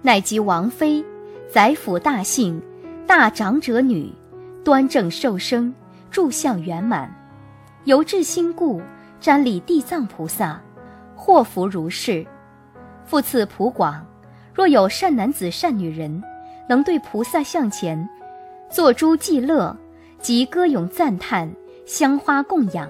[0.00, 1.04] 乃及王妃、
[1.52, 2.62] 宰府大姓、
[3.04, 4.12] 大长者女，
[4.62, 5.74] 端正受生，
[6.08, 7.12] 住相圆满。
[7.84, 8.78] 由至心故，
[9.22, 10.60] 瞻礼地藏菩萨，
[11.16, 12.26] 祸福如是。
[13.06, 14.06] 复次普广，
[14.54, 16.22] 若有善男子、善女人，
[16.68, 18.06] 能对菩萨向前，
[18.70, 19.74] 作诸伎乐，
[20.20, 21.50] 及歌咏赞叹，
[21.86, 22.86] 香花供养，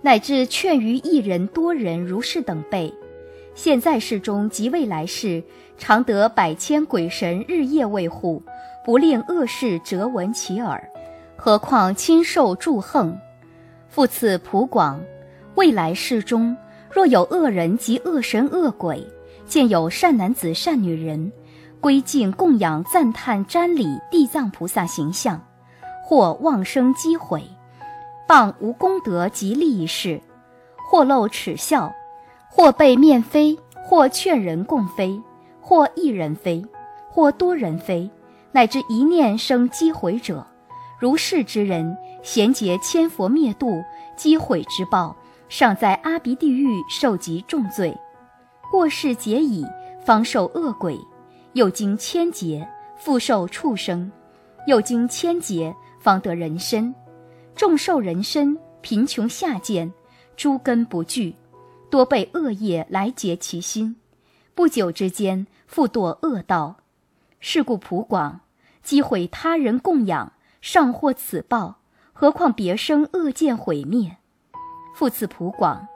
[0.00, 2.92] 乃至劝于一人、多人如是等辈，
[3.54, 5.40] 现在世中及未来世，
[5.76, 8.42] 常得百千鬼神日夜卫护，
[8.84, 10.82] 不令恶事折闻其耳。
[11.36, 13.16] 何况亲受祝横。
[13.88, 15.00] 复次普广，
[15.54, 16.56] 未来世中，
[16.90, 19.04] 若有恶人及恶神恶鬼，
[19.46, 21.32] 见有善男子善女人，
[21.80, 25.40] 归敬供养赞叹瞻礼地藏菩萨形象，
[26.04, 27.42] 或妄生讥毁，
[28.28, 30.20] 谤无功德及利益事，
[30.88, 31.92] 或露耻笑，
[32.50, 35.20] 或被面飞，或劝人共飞，
[35.60, 36.64] 或一人飞，
[37.10, 38.08] 或多人飞，
[38.52, 40.46] 乃至一念生击毁者。
[41.00, 41.96] 如是之人，
[42.30, 43.82] 贤劫千佛灭度，
[44.14, 45.16] 积毁之报，
[45.48, 47.90] 尚在阿鼻地狱受极重罪；
[48.70, 49.64] 过世劫已，
[50.04, 50.94] 方受恶鬼；
[51.54, 52.68] 又经千劫，
[52.98, 54.10] 复受畜生；
[54.66, 56.94] 又经千劫，方得人身。
[57.54, 59.90] 众受人身，贫穷下贱，
[60.36, 61.34] 诸根不具，
[61.88, 63.96] 多被恶业来结其心。
[64.54, 66.76] 不久之间，复堕恶道。
[67.40, 68.40] 是故普广，
[68.82, 70.34] 积毁他人供养。
[70.60, 71.78] 尚获此报，
[72.20, 74.16] 何况别生恶见毁灭？
[74.92, 75.86] 复次普广，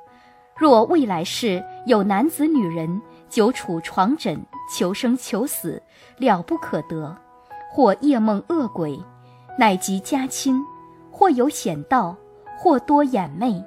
[0.56, 4.40] 若未来世有男子女人久处床枕，
[4.72, 5.82] 求生求死，
[6.18, 7.12] 了不可得；
[7.68, 8.96] 或夜梦恶鬼，
[9.58, 10.62] 乃及家亲；
[11.10, 12.16] 或有险道，
[12.56, 13.60] 或多眼魅，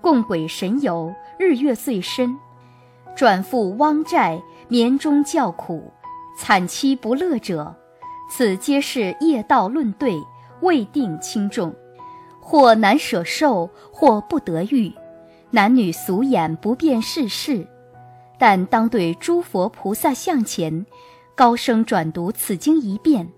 [0.00, 2.36] 共鬼神游，日月岁深，
[3.14, 5.92] 转复汪寨，眠中叫苦，
[6.36, 7.72] 惨凄不乐者。
[8.28, 10.20] 此皆是业道论对，
[10.60, 11.74] 未定轻重，
[12.40, 14.92] 或难舍受，或不得欲，
[15.50, 17.66] 男女俗眼不辨世事，
[18.38, 20.84] 但当对诸佛菩萨像前，
[21.34, 23.28] 高声转读此经一遍，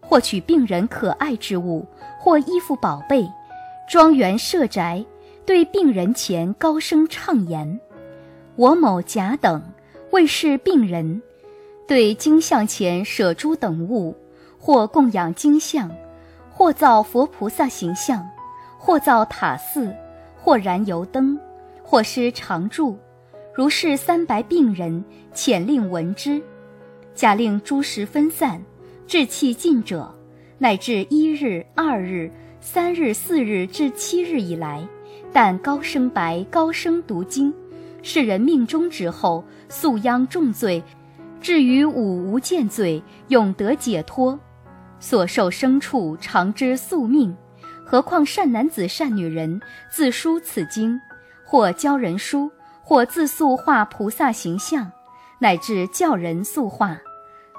[0.00, 1.86] 或取病人可爱之物，
[2.18, 3.28] 或衣服宝贝，
[3.88, 5.04] 庄园舍宅，
[5.44, 7.80] 对病人前高声唱言
[8.56, 9.62] ：“我某甲等
[10.10, 11.20] 为是病人，
[11.88, 14.14] 对经像前舍诸等物。”
[14.62, 15.90] 或供养金像，
[16.60, 18.28] 或造佛菩萨形象，
[18.76, 19.96] 或造塔寺，
[20.36, 21.40] 或燃油灯，
[21.82, 22.98] 或施常住。
[23.54, 25.02] 如是三白病人，
[25.34, 26.38] 遣令闻之，
[27.14, 28.60] 假令诸食分散，
[29.06, 30.14] 志气尽者，
[30.58, 32.30] 乃至一日、二日、
[32.60, 34.86] 三日、四日至七日以来，
[35.32, 37.50] 但高声白、高声读经，
[38.02, 40.82] 是人命中之后，素殃重罪，
[41.40, 44.38] 至于五无间罪，永得解脱。
[45.00, 47.36] 所受生处常知宿命，
[47.84, 51.00] 何况善男子、善女人自书此经，
[51.44, 52.48] 或教人书。
[52.82, 54.90] 或自塑画菩萨形象，
[55.38, 56.98] 乃至教人塑画，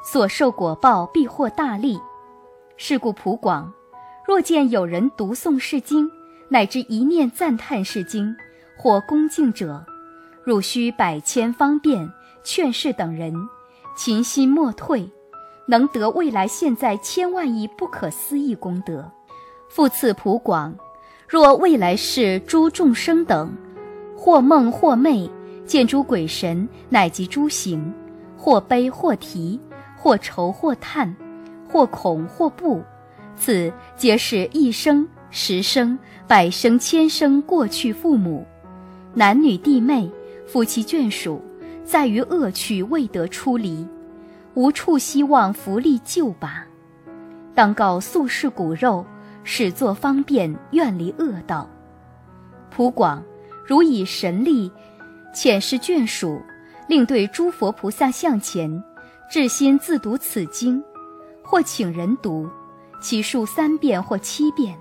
[0.03, 1.97] 所受果报必获大利。
[2.75, 3.71] 是故普广，
[4.27, 6.11] 若见有人读诵是经，
[6.49, 8.35] 乃至一念赞叹是经，
[8.77, 9.85] 或恭敬者，
[10.43, 12.11] 汝须百千方便
[12.43, 13.33] 劝示等人，
[13.95, 15.09] 勤心莫退，
[15.67, 19.09] 能得未来现在千万亿不可思议功德。
[19.69, 20.75] 复次普广，
[21.27, 23.51] 若未来世诸众生等。
[24.23, 25.27] 或梦或寐，
[25.65, 27.79] 见诸鬼神，乃及诸行；
[28.37, 29.59] 或悲或啼，
[29.97, 31.15] 或愁或叹，
[31.67, 32.83] 或恐或怖，
[33.35, 35.97] 此皆是一生、十生、
[36.27, 38.45] 百生、千生过去父母、
[39.15, 40.07] 男女弟妹、
[40.45, 41.41] 夫妻眷属，
[41.83, 43.83] 在于恶趣未得出离，
[44.53, 46.65] 无处希望福利救拔，
[47.55, 49.05] 当告宿世骨肉，
[49.43, 51.69] 始作方便，愿离恶道。
[52.69, 53.23] 普广。
[53.63, 54.69] 如以神力
[55.33, 56.41] 遣示眷属，
[56.87, 58.83] 令对诸佛菩萨像前，
[59.29, 60.83] 至心自读此经，
[61.41, 62.49] 或请人读，
[62.99, 64.77] 其数三遍或七遍。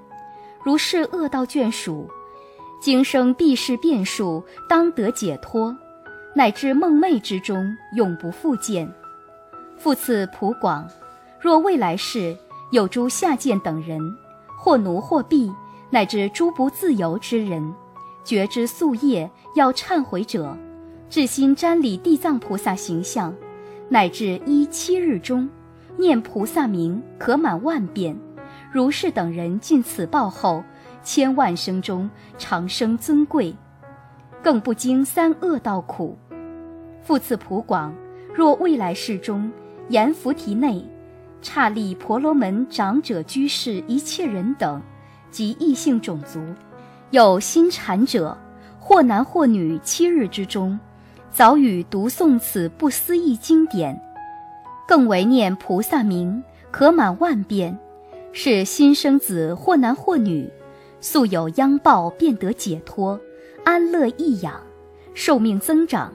[0.65, 2.11] 如是恶道眷属，
[2.81, 5.77] 今生必是变数，当得解脱，
[6.35, 8.93] 乃至梦寐之中永不复见。
[9.81, 10.87] 复次普广，
[11.41, 12.37] 若未来世
[12.71, 13.99] 有诸下贱等人，
[14.59, 15.51] 或奴或婢，
[15.89, 17.75] 乃至诸不自由之人。
[18.23, 20.55] 觉知宿业要忏悔者，
[21.09, 23.35] 至心瞻礼地藏菩萨形象，
[23.89, 25.49] 乃至一七日中，
[25.97, 28.15] 念菩萨名可满万遍。
[28.71, 30.63] 如是等人尽此报后，
[31.03, 33.57] 千万生中长生尊贵，
[34.43, 36.19] 更不经三恶道苦。
[37.03, 37.95] 复次普广，
[38.35, 39.51] 若未来世中，
[39.91, 40.85] 阎浮提内，
[41.43, 44.81] 刹利婆罗门长者居士一切人等，
[45.33, 46.41] 及异性种族。
[47.11, 48.39] 有心禅者，
[48.79, 50.79] 或男或女，七日之中，
[51.33, 54.01] 早与读诵此不思议经典，
[54.87, 57.77] 更为念菩萨名，可满万遍。
[58.33, 60.49] 是新生子，或男或女，
[61.01, 63.19] 素有殃报，便得解脱，
[63.65, 64.61] 安乐益养，
[65.15, 66.13] 寿命增长。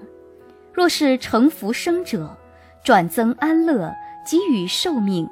[0.71, 2.37] 若是成福生者，
[2.85, 3.91] 转增安乐，
[4.23, 5.27] 给予寿命。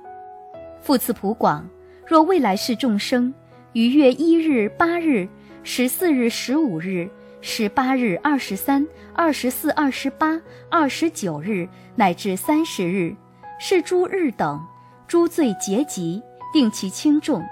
[0.82, 1.70] 复次普广，
[2.04, 3.32] 若未来世众生，
[3.74, 5.30] 于月一日、八日。
[5.62, 7.08] 十四日、十五日、
[7.41, 13.16] 十八日、二十三、二十四、二十八、二十九日，乃至三十日，
[13.60, 14.60] 是诸日等，
[15.08, 17.45] 诸罪结集，定其轻重。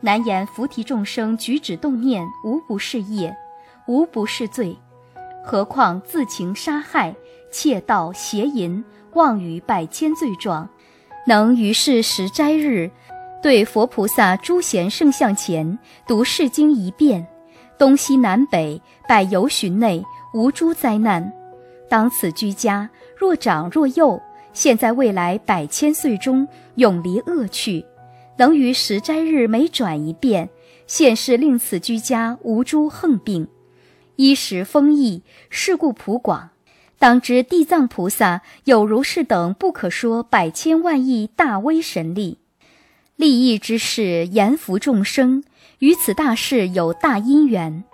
[0.00, 3.36] 难言菩提众生举止动念，无不是业，
[3.88, 4.78] 无不是罪。
[5.44, 7.14] 何况自情杀害、
[7.50, 8.82] 窃盗、邪淫、
[9.14, 10.68] 妄语百千罪状，
[11.26, 12.90] 能于是十斋日，
[13.42, 17.26] 对佛菩萨诸贤圣像前读世经一遍。
[17.76, 20.02] 东西南北百由旬内
[20.32, 21.32] 无诸灾难，
[21.88, 24.20] 当此居家若长若幼，
[24.52, 26.46] 现在未来百千岁中
[26.76, 27.84] 永离恶趣，
[28.36, 30.48] 能于十斋日每转一遍，
[30.86, 33.46] 现世令此居家无诸横病，
[34.16, 36.50] 衣食丰溢，事故普广。
[37.04, 42.38] 当知地藏菩萨有如是等不可说百千万亿大威神力，
[43.14, 45.44] 利益之事，严福众生。
[45.80, 47.84] 于此大事有大因缘，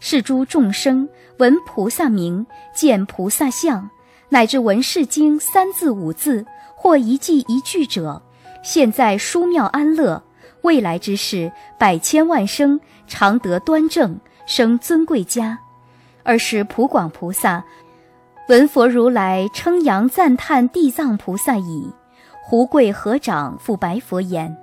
[0.00, 1.06] 是诸众生
[1.36, 3.90] 闻菩萨名，见菩萨相，
[4.30, 8.22] 乃至闻是经三字五字或一记一句者，
[8.62, 10.22] 现在殊妙安乐，
[10.62, 15.58] 未来之事百千万生常得端正，生尊贵家。
[16.26, 17.62] 而是普广菩萨
[18.48, 21.90] 闻佛如来称扬赞叹地藏菩萨已，
[22.42, 24.54] 胡跪合掌复白佛言：“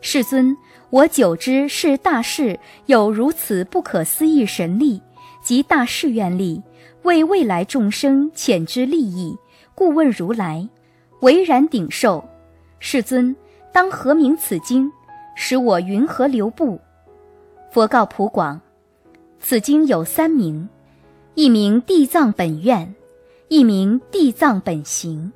[0.00, 0.56] 世尊。”
[0.90, 5.02] 我久知是大士有如此不可思议神力
[5.42, 6.62] 及大誓愿力，
[7.02, 9.36] 为未来众生遣之利益，
[9.74, 10.68] 故问如来，
[11.22, 12.22] 唯然顶受。
[12.78, 13.34] 世尊，
[13.72, 14.92] 当何名此经？
[15.34, 16.80] 使我云何留步？
[17.72, 18.60] 佛告普广：
[19.40, 20.68] 此经有三名，
[21.34, 22.94] 一名地藏本愿，
[23.54, 25.30] 一名地藏本行，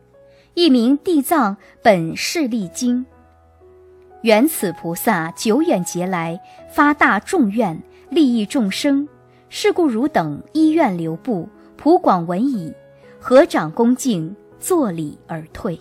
[0.55, 3.07] 一名地藏本势力经。
[4.23, 9.09] 缘此菩萨久远劫来发大众愿，利益众生。
[9.51, 12.75] 是故汝等依愿留步，普广闻已，
[13.21, 15.81] 合掌恭敬，作礼而退。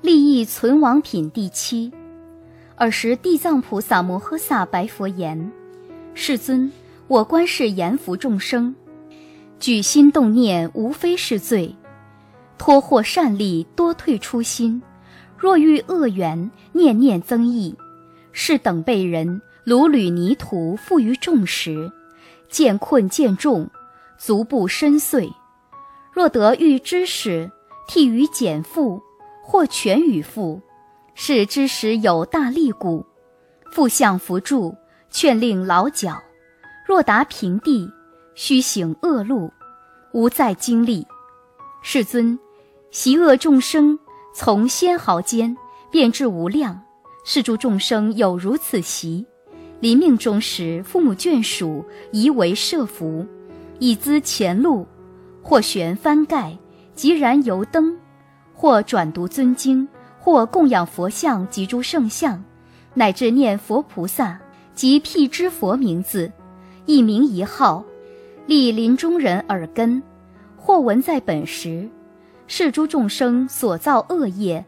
[0.00, 1.92] 利益存亡品第七。
[2.74, 5.52] 尔时地藏菩萨摩诃萨白佛言
[6.12, 6.72] ：“世尊，
[7.06, 8.74] 我观世阎浮众生，
[9.62, 11.72] 举心动念，无非是罪。
[12.58, 14.82] 托获善利，多退初心。
[15.38, 17.72] 若遇恶缘，念念增益。
[18.32, 21.92] 是等辈人，如履泥土，负于众时。”
[22.50, 23.70] 见困见重，
[24.18, 25.32] 足不深邃。
[26.12, 27.48] 若得遇知识，
[27.86, 29.00] 替于减负，
[29.44, 30.60] 或全与负，
[31.14, 33.06] 是知识有大力故。
[33.70, 34.74] 复向扶助，
[35.08, 36.20] 劝令老脚。
[36.84, 37.88] 若达平地，
[38.34, 39.52] 须行恶路，
[40.12, 41.06] 无再经历。
[41.82, 42.38] 世尊，
[42.90, 43.98] 习恶众生
[44.34, 45.56] 从纤毫间
[45.90, 46.80] 变至无量，
[47.24, 49.26] 是诸众生有如此习。
[49.80, 53.26] 临命终时，父母眷属宜为设福，
[53.80, 54.86] 以资前路；
[55.42, 56.56] 或悬幡盖，
[56.94, 57.96] 即燃油灯；
[58.54, 59.86] 或转读尊经；
[60.20, 62.42] 或供养佛像及诸圣像，
[62.94, 64.40] 乃至念佛菩萨
[64.72, 66.30] 及辟支佛名字，
[66.86, 67.84] 一名一号，
[68.46, 70.02] 立临终人耳根；
[70.56, 71.88] 或闻在本时，
[72.46, 74.64] 是诸众生所造恶业，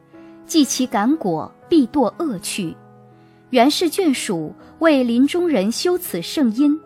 [0.47, 2.77] 即其感果，必堕恶趣。
[3.51, 6.81] 原是眷属为临终人修此圣因，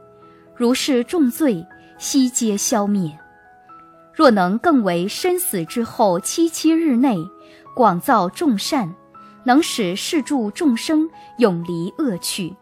[0.57, 1.65] 如是重罪
[1.99, 3.17] 悉皆消灭。
[4.13, 7.17] 若能更为身死之后七七日内
[7.75, 8.93] 广造众善，
[9.45, 11.09] 能使世诸众生
[11.39, 12.55] 永离恶趣，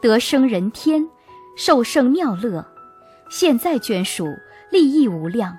[0.00, 1.06] 得生人天，
[1.56, 2.64] 受圣妙乐。
[3.28, 4.28] 现在眷属
[4.70, 5.56] 利益无量，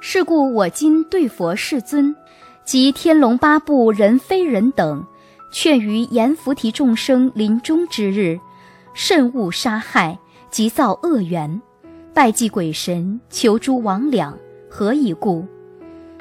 [0.00, 2.14] 是故我今对佛世尊
[2.64, 5.04] 及天龙八部人非人等。
[5.52, 8.38] 劝于阎浮提众生临终之日，
[8.94, 10.18] 慎勿杀害，
[10.50, 11.62] 及造恶缘，
[12.12, 14.32] 拜祭鬼神，求诸魍魉，
[14.68, 15.46] 何以故？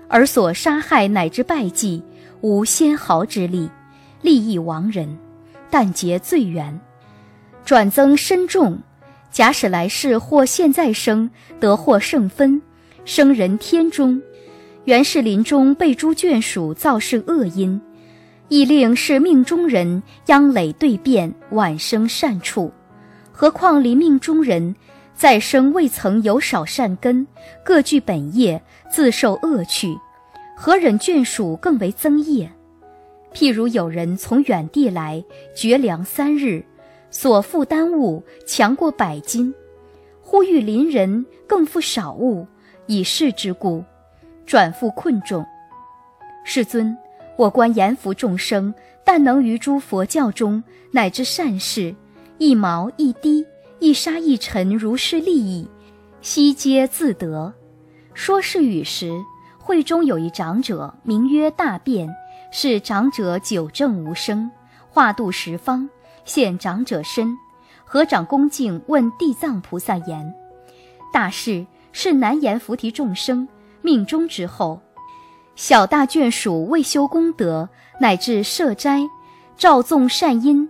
[0.07, 2.01] 而所杀害乃至拜祭，
[2.41, 3.69] 无纤毫之力，
[4.21, 5.17] 利益亡人，
[5.69, 6.79] 但结罪缘，
[7.65, 8.79] 转增身重。
[9.35, 11.29] 假使来世或现在生
[11.59, 12.61] 得获圣分，
[13.03, 14.21] 生人天中，
[14.85, 17.81] 原是临终被诸眷属造是恶因。
[18.47, 22.71] 亦令是命中人央累对变，晚生善处。
[23.33, 24.73] 何况临命中人
[25.13, 27.27] 再生未曾有少善根，
[27.61, 29.93] 各具本业，自受恶趣，
[30.55, 32.49] 何忍眷属更为增业？
[33.33, 35.21] 譬如有人从远地来，
[35.53, 36.63] 绝粮三日，
[37.09, 39.53] 所负担物强过百斤，
[40.21, 42.47] 忽遇邻人更负少物，
[42.87, 43.83] 以是之故，
[44.45, 45.45] 转复困重。
[46.43, 46.95] 世尊。
[47.37, 51.93] 我观阎浮众生，但能于诸佛教中乃至善事，
[52.37, 53.45] 一毛一滴，
[53.79, 55.67] 一沙一尘，如是利益，
[56.21, 57.53] 悉皆自得。
[58.13, 59.11] 说是语时，
[59.59, 62.09] 会中有一长者，名曰大辩，
[62.53, 64.49] 是长者久正无生，
[64.89, 65.89] 化度十方，
[66.25, 67.37] 现长者身，
[67.85, 70.35] 合掌恭敬问地藏菩萨言
[71.13, 73.47] ：“大士，是难言菩提众生
[73.81, 74.81] 命中之后。”
[75.55, 77.69] 小大眷属未修功德，
[78.01, 79.09] 乃至设斋、
[79.55, 80.69] 照纵善因，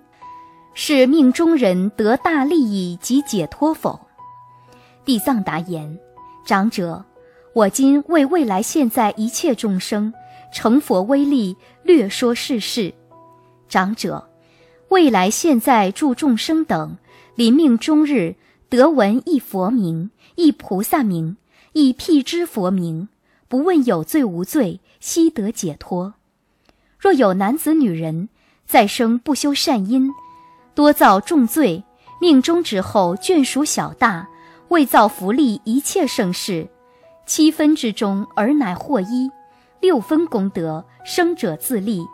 [0.76, 4.00] 是命中人得大利益及解脱否？
[5.04, 5.98] 地藏答言：
[6.46, 7.04] 长者，
[7.54, 10.14] 我今为未来现在一切众生
[10.54, 12.94] 成佛威力，略说世事。
[13.68, 14.30] 长者，
[14.90, 16.98] 未来现在诸众生等
[17.36, 18.36] 临命终日，
[18.70, 21.38] 得闻一佛名、一菩萨名、
[21.74, 23.10] 一辟支佛名。
[23.48, 26.14] 不问有罪无罪，悉得解脱。
[26.98, 28.30] 若有男子女人
[28.66, 30.12] 再生不修善因，
[30.74, 31.84] 多造重罪，
[32.20, 34.28] 命中之后眷属小大，
[34.70, 36.68] 未造福利一切盛事，
[37.26, 39.30] 七分之中而乃获一，
[39.80, 42.06] 六分功德生者自立。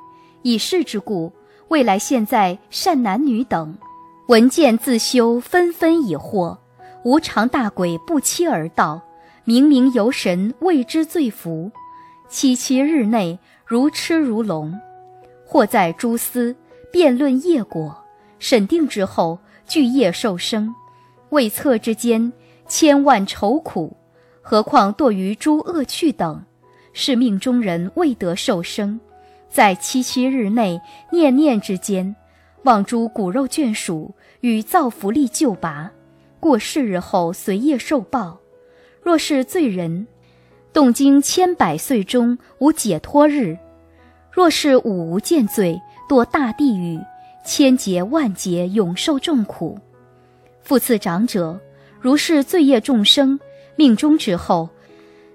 [0.44, 1.32] 以是之故，
[1.72, 3.74] 未来现在善男女等，
[4.28, 6.60] 闻见自修，纷纷已获。
[7.06, 9.02] 无常大鬼不期而到。
[9.46, 11.72] 冥冥游神为之罪福，
[12.28, 14.78] 七七日内如痴如聋，
[15.46, 16.54] 或在诸司
[16.92, 17.98] 辩论业果，
[18.38, 20.76] 审定之后具业受生，
[21.30, 22.34] 未测之间
[22.68, 23.96] 千万愁苦，
[24.42, 26.44] 何况堕于诸恶趣等，
[26.92, 29.00] 是命中人未得受生，
[29.52, 30.80] 在七七日内
[31.12, 32.16] 念念之间，
[32.64, 35.92] 望诸骨肉眷属与造福力救拔，
[36.40, 38.40] 过世日后随业受报。
[39.04, 40.08] 若是罪人，
[40.72, 43.58] 动经千百岁中无解脱日；
[44.32, 46.98] 若是五无见罪，堕大地狱，
[47.46, 49.78] 千劫万劫永受众苦。
[50.62, 51.60] 复次长者，
[52.00, 53.38] 如是罪业众生，
[53.76, 54.70] 命终之后，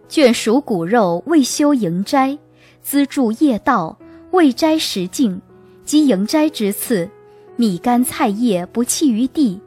[0.09, 2.39] 眷属骨肉未修营斋，
[2.81, 3.99] 资助业道
[4.37, 5.41] 未斋食净，
[5.87, 7.09] 即迎斋之次，
[7.57, 9.59] 米干菜叶不弃于地，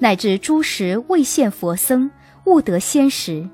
[0.00, 2.10] 乃至诸食未献佛僧，
[2.44, 3.48] 勿得先食。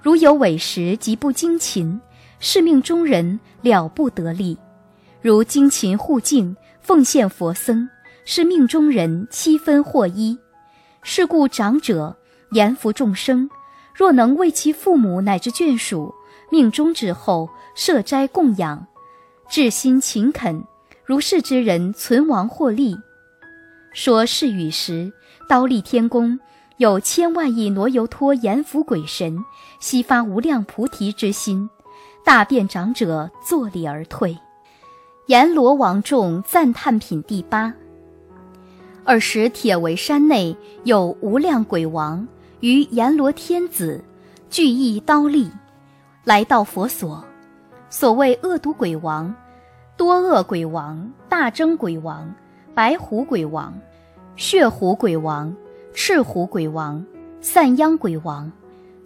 [0.00, 2.00] 如有委实及不精勤，
[2.38, 4.56] 是命中人了不得利；
[5.20, 7.88] 如精勤护净，奉献佛僧，
[8.24, 10.38] 是命中人七分获一。
[11.02, 12.16] 是故长者
[12.52, 13.50] 严福众生，
[13.92, 16.14] 若能为其父母乃至眷属
[16.48, 18.86] 命终之后设斋供养，
[19.48, 20.64] 至心勤恳，
[21.04, 22.96] 如是之人存亡获利。
[23.92, 25.12] 说是语时，
[25.48, 26.38] 刀立天宫。
[26.78, 29.42] 有千万亿挪油托阎浮鬼神，
[29.80, 31.70] 悉发无量菩提之心，
[32.22, 34.36] 大便长者坐立而退。
[35.28, 37.72] 阎罗王众赞叹品第八。
[39.06, 42.28] 尔时铁围山内有无量鬼王
[42.60, 44.04] 与阎罗天子，
[44.50, 45.50] 俱一刀立，
[46.24, 47.24] 来到佛所。
[47.88, 49.34] 所谓恶毒鬼王、
[49.96, 52.32] 多恶鬼王、大争鬼王、
[52.74, 53.72] 白虎鬼王、
[54.36, 55.54] 血虎鬼王。
[55.98, 57.02] 赤虎鬼王、
[57.40, 58.52] 散殃鬼王、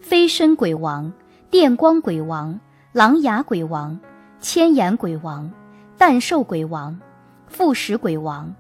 [0.02, 1.10] 飞身鬼王、
[1.48, 2.58] 电光鬼王、
[2.90, 3.96] 狼牙鬼王、
[4.40, 5.48] 千眼鬼王、
[5.96, 6.98] 诞寿鬼王、
[7.46, 8.52] 复食鬼王、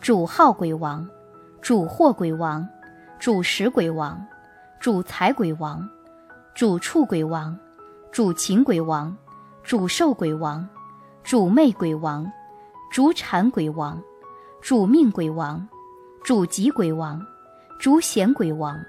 [0.00, 1.06] 主号鬼王、
[1.60, 2.66] 主祸鬼王、
[3.18, 4.26] 主食鬼王、
[4.80, 5.86] 主财鬼王、
[6.54, 7.54] 主畜鬼王、
[8.10, 9.14] 主禽鬼王、
[9.66, 10.64] 主兽鬼王、
[11.24, 12.30] 主魅鬼王、
[12.88, 14.00] 主产鬼王、
[14.60, 15.66] 主命鬼王、
[16.22, 17.20] 主吉鬼王。
[17.80, 18.80] 主显鬼王、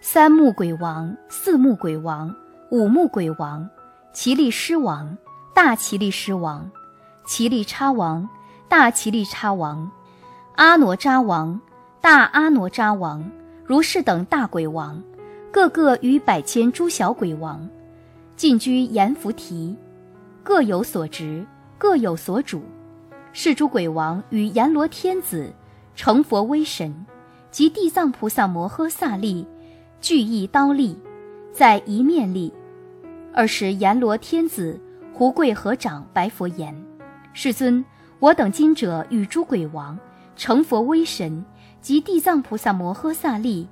[0.00, 2.32] 三目鬼王、四目鬼王、
[2.70, 3.68] 五目鬼王、
[4.12, 5.16] 奇力狮王、
[5.54, 6.70] 大奇力狮王、
[7.26, 8.28] 奇力叉王、
[8.68, 9.90] 大奇力叉王、
[10.54, 11.58] 阿哪扎王、
[12.00, 13.28] 大阿哪扎王，
[13.64, 15.02] 如是等大鬼王，
[15.50, 17.68] 个个与百千诸小鬼王，
[18.36, 19.74] 尽居阎浮提，
[20.48, 21.44] 各有所职，
[21.76, 22.62] 各有所主。
[23.34, 25.52] 是诸鬼王与阎罗天子，
[25.94, 27.04] 成佛威神。
[27.50, 29.46] 及地藏菩萨摩诃萨力，
[30.00, 30.98] 俱一刀立，
[31.52, 32.50] 在一面立。
[33.34, 34.80] 尔时阎罗天子
[35.12, 36.74] 胡贵合掌白佛言
[37.34, 37.84] ：“世尊，
[38.18, 39.98] 我等今者与诸鬼王
[40.34, 41.44] 成佛威神
[41.82, 43.68] 及地藏菩萨摩诃萨力，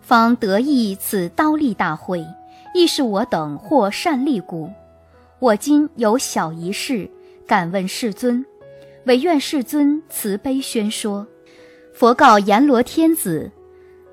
[0.00, 2.24] 方得意此刀立大会，
[2.76, 4.70] 亦是我等获善利故。
[5.42, 7.10] 我今有小一事，
[7.48, 8.46] 敢问世尊，
[9.06, 11.26] 唯愿世尊慈悲宣说。”
[11.92, 13.50] 佛告阎罗天子：“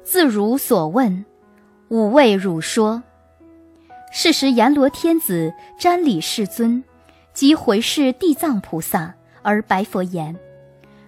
[0.01, 1.23] 自汝所问，
[1.89, 3.03] 吾为汝说。”
[4.11, 6.83] 是时阎罗天子瞻礼世尊，
[7.31, 9.13] 即回视地藏菩萨，
[9.43, 10.35] 而白佛言：“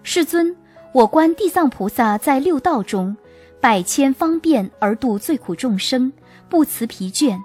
[0.04, 0.54] 世尊，
[0.92, 3.16] 我观地藏菩萨在六道中，
[3.60, 6.12] 百千方便而度最苦众生，
[6.48, 7.36] 不辞疲倦，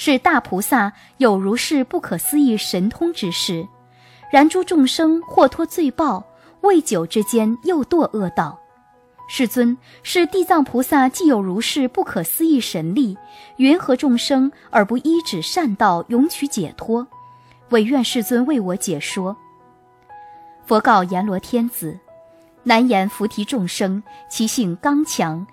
[0.00, 3.66] 是大菩萨有如是不可思议神通之事。
[4.30, 6.24] 然诸众生或脱罪报，
[6.60, 8.56] 未久之间又堕恶道。”
[9.28, 13.18] 世尊，是地藏菩萨既有如是不可思议神力，
[13.56, 17.04] 云何众生而不依止善道，永取解脱？
[17.70, 19.36] 唯愿世尊为我解说。
[20.64, 21.98] 佛告阎罗天子：
[22.62, 24.00] 难言菩提众生，
[24.30, 25.44] 其性刚强，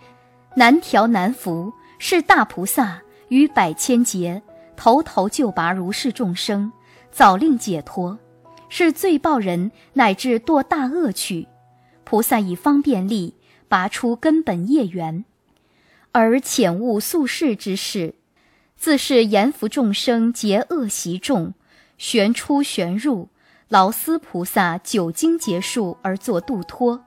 [0.55, 1.73] 难调难服。
[1.97, 4.41] 是大菩萨于百千劫，
[4.75, 6.71] 头头就拔如是众生，
[7.11, 8.17] 早令解脱。
[8.69, 11.47] 是罪报人，乃至堕大恶趣。
[12.03, 13.35] 菩萨以方便力。
[13.67, 15.25] 拔出根本业缘，
[16.11, 18.13] 而浅悟宿世之事，
[18.77, 21.55] 自是阎浮众生结恶习众，
[21.97, 23.29] 旋出旋入，
[23.67, 27.03] 劳思菩萨久经劫数而作度脱。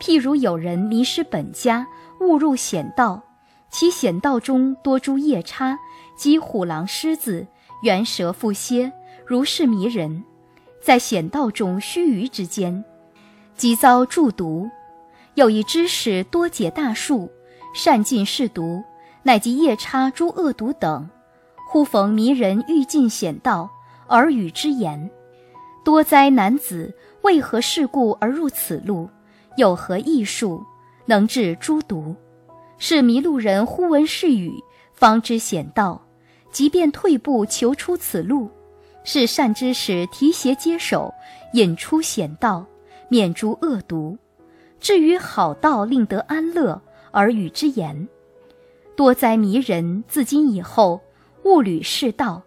[0.00, 1.86] 譬如有人迷失本家，
[2.20, 3.22] 误入险道，
[3.70, 5.78] 其险道中多诸夜叉
[6.16, 7.46] 及虎狼狮子、
[7.82, 8.92] 猿蛇蝮蝎，
[9.24, 10.24] 如是迷人，
[10.82, 12.84] 在险道中须臾之间，
[13.56, 14.68] 即遭中毒。
[15.34, 17.30] 有一知识多解大术，
[17.72, 18.82] 善尽舐毒，
[19.22, 21.08] 乃及夜叉诸恶毒等，
[21.68, 23.70] 忽逢迷人欲尽险道，
[24.08, 25.08] 而与之言
[25.84, 26.92] ：“多灾男子
[27.22, 29.08] 为何事故而入此路？
[29.56, 30.62] 有何异术
[31.06, 32.16] 能治诸毒？”
[32.82, 34.50] 是迷路人忽闻是语，
[34.94, 36.00] 方知险道，
[36.50, 38.48] 即便退步求出此路。
[39.04, 41.12] 是善知识提携接手，
[41.52, 42.64] 引出险道，
[43.10, 44.16] 免诸恶毒。
[44.80, 46.80] 至于好道令得安乐，
[47.10, 48.08] 而与之言：
[48.96, 51.02] 多灾迷人，自今以后
[51.44, 52.42] 勿履是道。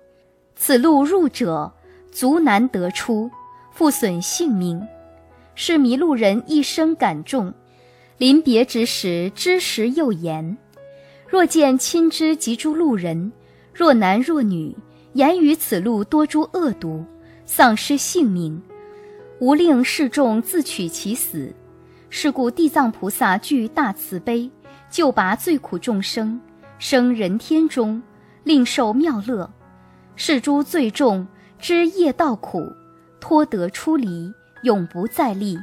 [0.55, 1.71] 此路入者，
[2.11, 3.29] 足难得出，
[3.71, 4.83] 复损性命。
[5.53, 7.53] 是迷路人一生感重。
[8.23, 10.57] 临别之时，知时又言：
[11.27, 13.33] 若见亲之及诸路人，
[13.73, 14.73] 若男若女，
[15.11, 17.03] 言于此路多诸恶毒，
[17.43, 18.63] 丧失性命，
[19.39, 21.53] 无令示众自取其死。
[22.09, 24.49] 是故地藏菩萨具大慈悲，
[24.89, 26.39] 救拔罪苦众生，
[26.79, 28.01] 生人天中，
[28.45, 29.51] 令受妙乐。
[30.15, 31.27] 是诸罪重，
[31.59, 32.71] 知业道苦，
[33.19, 34.31] 脱得出离，
[34.63, 35.59] 永不再历。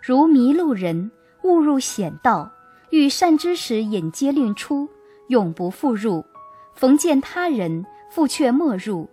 [0.00, 1.10] 如迷路人
[1.42, 2.50] 误入险道，
[2.90, 4.88] 遇善知识引接令出，
[5.28, 6.24] 永不复入。
[6.74, 9.08] 逢见他人，复却莫入。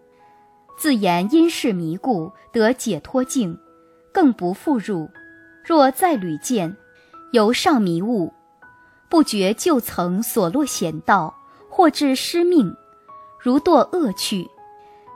[0.77, 3.57] 自言因是迷故，得解脱境，
[4.11, 5.09] 更不复入。
[5.63, 6.75] 若再屡见，
[7.31, 8.31] 犹尚迷雾，
[9.09, 11.33] 不觉就曾所落险道，
[11.69, 12.75] 或致失命，
[13.39, 14.47] 如堕恶趣。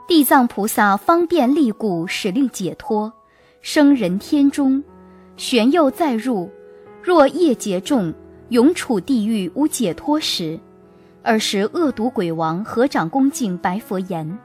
[0.08, 3.12] 地藏菩萨方便力故，使令解脱，
[3.60, 4.82] 生人天中，
[5.36, 6.50] 玄又再入。
[7.02, 8.12] 若业劫重，
[8.50, 10.58] 永处地狱无解脱时，
[11.22, 14.38] 尔时恶毒鬼王合掌恭敬白佛言：“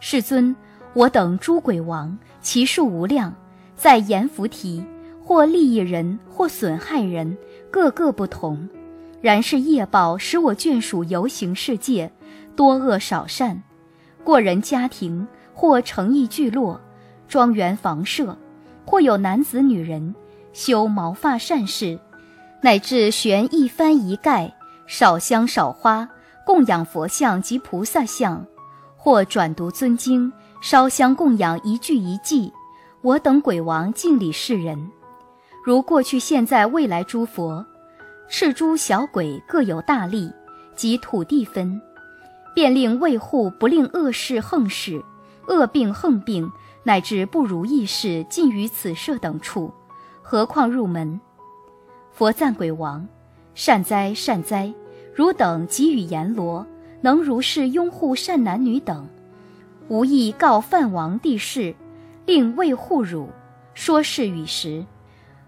[0.00, 0.54] 世尊，
[0.94, 3.32] 我等诸鬼王，其数无量，
[3.76, 4.84] 在阎浮提。”
[5.24, 7.38] 或利益人，或损害人，
[7.70, 8.68] 个个不同。
[9.20, 12.10] 然是业报使我眷属游行世界，
[12.56, 13.62] 多恶少善，
[14.24, 15.24] 过人家庭，
[15.54, 16.78] 或诚意聚落，
[17.28, 18.36] 庄园房舍，
[18.84, 20.12] 或有男子女人
[20.52, 21.98] 修毛发善事，
[22.60, 24.54] 乃至悬一幡一盖，
[24.86, 26.08] 少香少花，
[26.44, 28.46] 供养佛像及菩萨像，
[28.96, 32.52] 或转读尊经，烧香供养一句一记，
[33.00, 34.90] 我等鬼王敬礼世人。
[35.64, 37.64] 如过去、现在、未来诸佛，
[38.28, 40.30] 赤诸小鬼各有大力，
[40.74, 41.80] 及土地分，
[42.54, 45.02] 便令卫护，不令恶事横事、
[45.46, 46.50] 恶病横病，
[46.82, 49.72] 乃至不如意事尽于此舍等处，
[50.32, 51.20] 何况入门？
[52.10, 53.06] 佛赞鬼王：
[53.54, 54.72] 善哉善哉！
[55.14, 56.66] 汝等给予阎罗，
[57.02, 59.06] 能如是拥护善男女等，
[59.88, 61.74] 无意告梵王帝释，
[62.24, 63.28] 令为护汝，
[63.74, 64.82] 说是与时。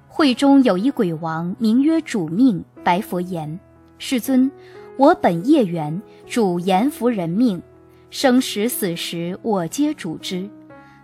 [0.07, 3.59] 会中有一鬼王，名曰主命，白佛言
[3.97, 4.53] ：“世尊，
[4.99, 7.63] 我本业缘，主阎浮人命，
[8.11, 10.47] 生时死时，我皆主之。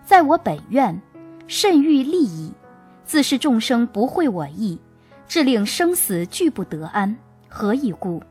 [0.05, 1.01] 在我本愿，
[1.47, 2.53] 甚欲利益，
[3.11, 4.79] 自是众生不会我意，
[5.27, 7.17] 致令生死俱不得安。
[7.49, 8.23] 何以故？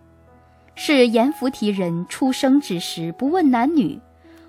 [0.73, 3.99] 是阎浮提人出生之时不问男女，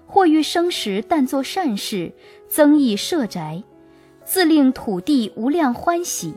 [0.06, 2.12] 或欲生时但做善事，
[2.48, 3.60] 增益舍宅。”
[4.24, 6.32] 自令土地无量欢喜，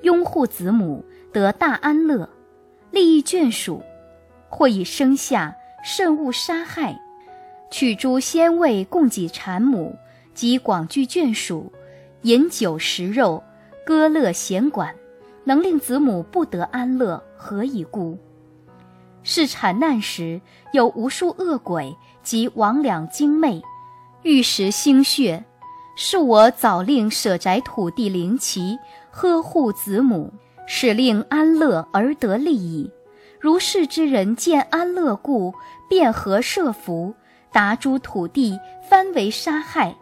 [0.00, 2.26] 拥护子母得大安乐，
[2.90, 3.82] 利益眷属；
[4.48, 5.54] 或以生下
[5.84, 6.98] 甚勿杀害，
[7.70, 9.94] 取诸鲜味供给产母
[10.32, 11.70] 及广聚眷属，
[12.24, 13.42] 饮酒食肉，
[13.84, 14.94] 歌乐弦管，
[15.44, 17.22] 能令子母不得安乐。
[17.36, 18.16] 何以故？
[19.22, 20.40] 是产难时
[20.72, 23.62] 有无数恶鬼及魍魉精魅，
[24.22, 25.44] 欲食腥血。
[25.96, 28.78] 是我早令舍宅土地灵旗，
[29.10, 30.32] 呵护子母，
[30.66, 32.90] 使令安乐而得利益。
[33.38, 35.52] 如是之人见安乐故，
[35.90, 37.14] 便合设伏，
[37.52, 39.94] 达诸土地，翻为杀害。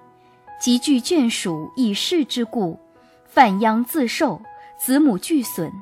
[0.63, 2.79] 及具眷属以是之故，
[3.27, 4.41] 犯殃自受，
[4.79, 5.73] 子母俱损。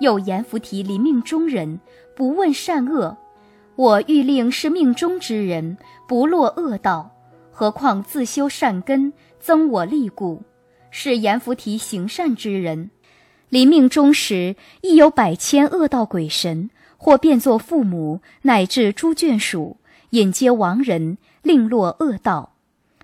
[0.00, 1.78] 又阎浮提临命中人，
[2.16, 3.14] 不问善恶。
[3.76, 5.76] 我欲令是命中之人，
[6.06, 7.14] 不落恶道。
[7.50, 10.42] 何况自修善根，增我力故，
[10.90, 12.90] 是阎浮提行善之人。
[13.50, 19.76] 临命终时，亦有百千恶道鬼神，或变作父母，乃至诸眷属，
[20.10, 22.54] 引接亡人，令落恶道。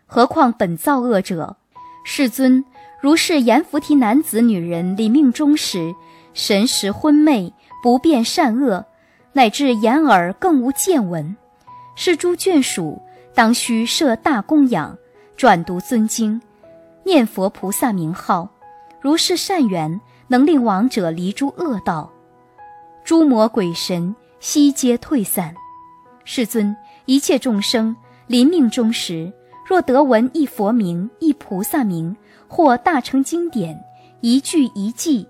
[0.07, 1.57] 何况本造恶者？
[2.05, 2.65] 世尊，
[3.01, 5.95] 如是阎浮提男子、女人，临命终时，
[6.35, 7.53] 神识昏昧，
[7.83, 8.85] 不辨善恶，
[9.33, 11.37] 乃至眼耳更无见闻，
[11.97, 13.01] 是诸眷属。
[13.35, 14.97] 当须设大供养，
[15.37, 16.41] 转读尊经，
[17.03, 18.49] 念佛菩萨名号，
[19.01, 22.13] 如是善缘，能令亡者离诸恶道，
[23.03, 25.53] 诸魔鬼神悉皆退散。
[26.25, 26.77] 世尊，
[27.07, 27.97] 一切众生
[28.29, 29.33] 临命终时，
[29.67, 32.15] 若得闻一佛名、一菩萨名，
[32.47, 33.83] 或大乘经典
[34.21, 35.27] 一句一记，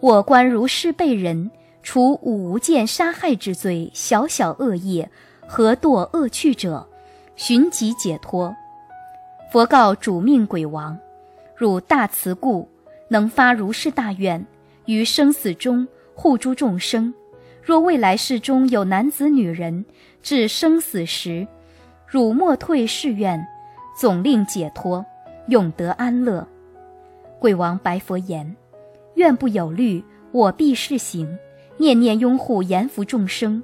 [0.00, 1.50] 我观如是被人，
[1.82, 5.10] 除五无间杀害之罪，小小恶业，
[5.46, 6.86] 何堕恶趣者？
[7.36, 8.54] 寻即解脱，
[9.50, 10.96] 佛告主命鬼王：
[11.56, 12.68] 汝大慈故，
[13.08, 14.46] 能发如是大愿，
[14.84, 17.12] 于生死中护诸众生。
[17.62, 19.84] 若未来世中有男子女人，
[20.22, 21.48] 至生死时，
[22.06, 23.44] 汝莫退誓愿，
[23.94, 25.04] 总令解脱，
[25.48, 26.46] 永得安乐。
[27.38, 28.56] 鬼王白佛言
[29.14, 30.02] ：“愿不有虑，
[30.32, 31.38] 我必是行。
[31.76, 33.62] 念念拥护阎浮众生，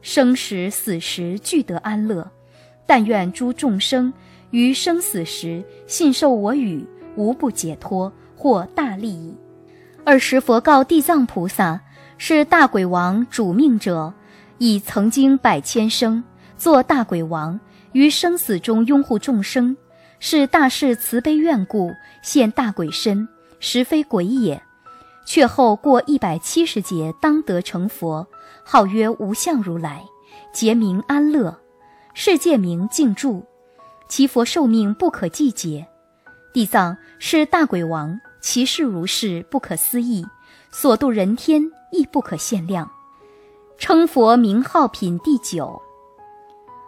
[0.00, 2.30] 生时死时俱得安乐。
[2.86, 4.12] 但愿诸众生
[4.50, 6.84] 于生死时信受我语，
[7.16, 9.34] 无不解脱，获大利益。”
[10.04, 11.80] 尔时佛告地藏菩萨
[12.18, 14.12] ：“是大鬼王主命者，
[14.58, 16.22] 已曾经百千生
[16.56, 17.58] 做大鬼王，
[17.92, 19.76] 于生死中拥护众生。”
[20.24, 21.92] 是大士慈悲愿故，
[22.22, 23.28] 现大鬼身，
[23.58, 24.62] 实非鬼也。
[25.26, 28.24] 却后过一百七十劫，当得成佛，
[28.62, 30.04] 号曰无相如来，
[30.54, 31.58] 劫名安乐，
[32.14, 33.44] 世界名静住，
[34.08, 35.84] 其佛寿命不可计劫。
[36.54, 40.24] 地藏是大鬼王，其事如是不可思议，
[40.70, 41.60] 所度人天
[41.90, 42.88] 亦不可限量。
[43.76, 45.81] 称佛名号品第九。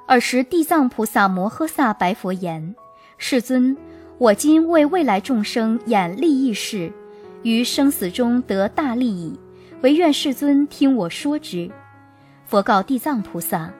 [0.06, 2.74] 尔时地藏菩萨摩诃萨白佛言。
[3.16, 3.74] 世尊，
[4.18, 6.93] 我今为未来众生演利益事，
[7.43, 9.39] 于生死中得大利益，
[9.81, 11.70] 唯愿世尊听我说之。
[12.44, 13.72] 佛告地藏菩萨：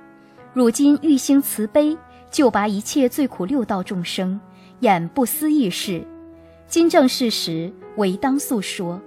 [0.55, 1.94] 汝今欲兴慈悲，
[2.30, 4.40] 救拔一切罪苦六道众生，
[4.80, 6.02] 演不思议事。
[6.66, 8.98] 今正是时，唯当诉说。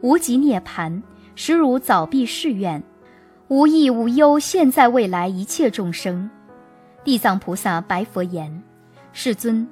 [0.00, 1.02] 无极涅盘，
[1.34, 2.82] 使汝早必誓愿，
[3.48, 6.30] 无益无忧，现在未来一切众生。
[7.08, 8.62] 地藏菩萨白佛言。
[9.14, 9.66] 世尊，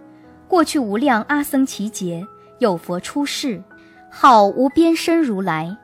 [0.48, 2.26] 过去无量阿僧祇劫，
[2.60, 3.62] 有佛出世，
[4.10, 5.76] 号无边身如来。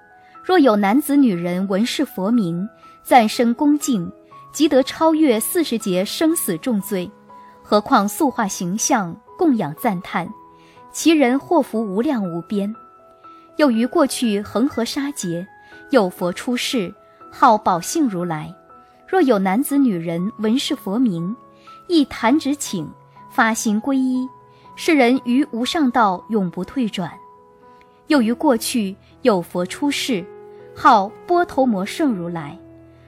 [0.43, 2.67] 若有男子女人闻是佛名，
[3.03, 4.11] 赞生恭敬，
[4.51, 7.11] 即得超越四十劫生死重罪。
[7.63, 10.27] 何况塑化形象，供养赞叹，
[10.91, 12.75] 其人祸福无量无边。
[13.57, 15.47] 又于过去恒河沙劫，
[15.91, 16.95] 有佛出世，
[17.31, 18.51] 号宝性如来。
[19.07, 21.37] 若有男子女人闻是佛名，
[21.93, 22.91] 一弹指请。
[23.29, 24.29] 发心皈依，
[24.77, 27.11] 世人于无上道永不退转。
[28.09, 30.23] 又于过去有佛出世，
[30.75, 32.59] 号波头摩圣如来。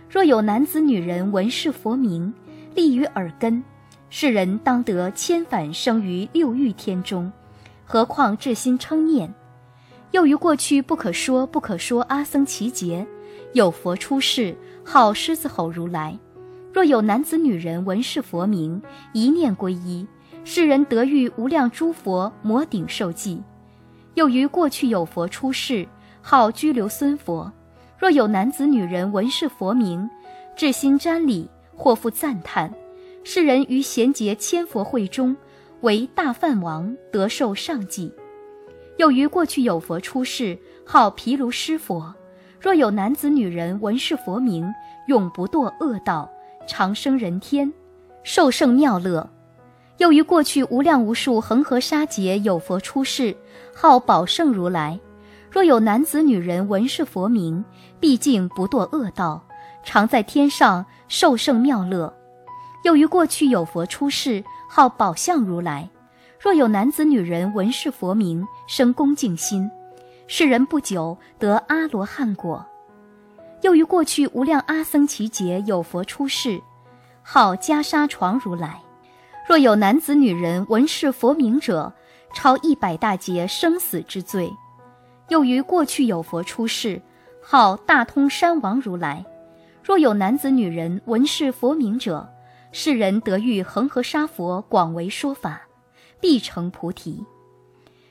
[0.08, 2.32] 若有男子女人闻是佛名，
[2.74, 3.62] 立于耳根，
[4.08, 7.30] 世人当得千返生于六欲天中。
[7.84, 9.30] 何况至心称念？
[10.12, 13.06] 又于过去不可说不可说阿僧祇劫，
[13.52, 16.18] 有佛出世，号狮子吼如来。
[16.74, 18.82] 若有男子女人闻是佛名，
[19.12, 20.04] 一念皈依。
[20.42, 23.40] 世人得遇无量诸佛摩顶受记，
[24.14, 25.86] 又于过去有佛出世，
[26.20, 27.50] 号居留孙佛。
[27.96, 30.10] 若有男子女人闻是佛名，
[30.56, 32.74] 至心瞻礼，或复赞叹，
[33.22, 35.36] 世人于贤劫千佛会中，
[35.82, 38.12] 为大梵王，得受上记。
[38.96, 42.12] 又于过去有佛出世，号毗卢师佛。
[42.60, 44.68] 若有男子女人闻是佛名，
[45.06, 46.28] 永不堕恶道，
[46.66, 47.72] 长生人天，
[48.22, 49.28] 受胜妙乐。
[49.98, 53.36] 又于过去无量无数恒河沙劫有佛出世，
[53.74, 54.98] 号宝胜如来。
[55.50, 57.64] 若有男子女人闻是佛名，
[58.00, 59.46] 毕竟不堕恶道，
[59.84, 62.12] 常在天上受胜妙乐。
[62.82, 65.88] 又于过去有佛出世，号宝相如来。
[66.40, 69.70] 若有男子女人闻是佛名，生恭敬心，
[70.26, 72.66] 世人不久得阿罗汉果。
[73.64, 76.60] 又于过去无量阿僧祇劫有佛出世，
[77.22, 78.82] 号袈裟床如来。
[79.48, 81.90] 若有男子女人闻是佛名者，
[82.34, 84.50] 超一百大劫生死之罪；
[85.28, 87.00] 又于过去有佛出世，
[87.42, 89.24] 号大通山王如来。
[89.82, 92.30] 若有男子女人闻是佛名者，
[92.70, 95.62] 世人得遇恒河沙佛广为说法，
[96.20, 97.24] 必成菩提。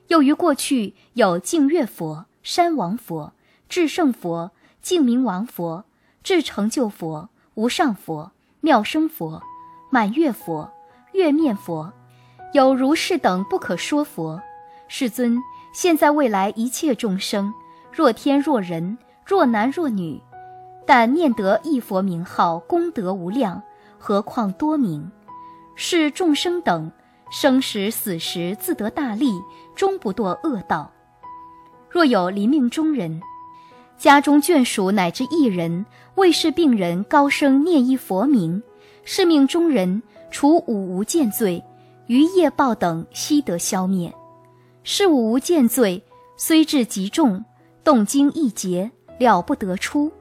[0.07, 3.33] 又于过去有净月佛、山王佛、
[3.69, 4.49] 至圣佛、
[4.83, 5.85] 净明王佛、
[6.21, 8.31] 至成就佛、无上佛、
[8.61, 9.41] 妙生佛、
[9.89, 10.71] 满月佛。
[11.13, 11.93] 月面佛，
[12.53, 14.41] 有如是等不可说佛。
[14.87, 15.37] 世尊，
[15.71, 17.53] 现在未来一切众生，
[17.91, 20.19] 若天若人，若男若女，
[20.87, 23.61] 但念得一佛名号，功德无量，
[23.99, 25.11] 何况多名？
[25.75, 26.91] 是众生等
[27.31, 29.31] 生时死时自得大利，
[29.75, 30.91] 终不堕恶道。
[31.91, 33.21] 若有临命中人，
[34.03, 35.85] 家中眷属乃至一人，
[36.15, 38.61] 为是病人高声念一佛名，
[39.05, 40.03] 是命中人。
[40.29, 41.63] 除五无间罪，
[42.07, 44.13] 余业报等悉得消灭。
[44.83, 46.03] 是五无间罪，
[46.35, 47.45] 虽至极重，
[47.81, 50.11] 动经一劫了不得出。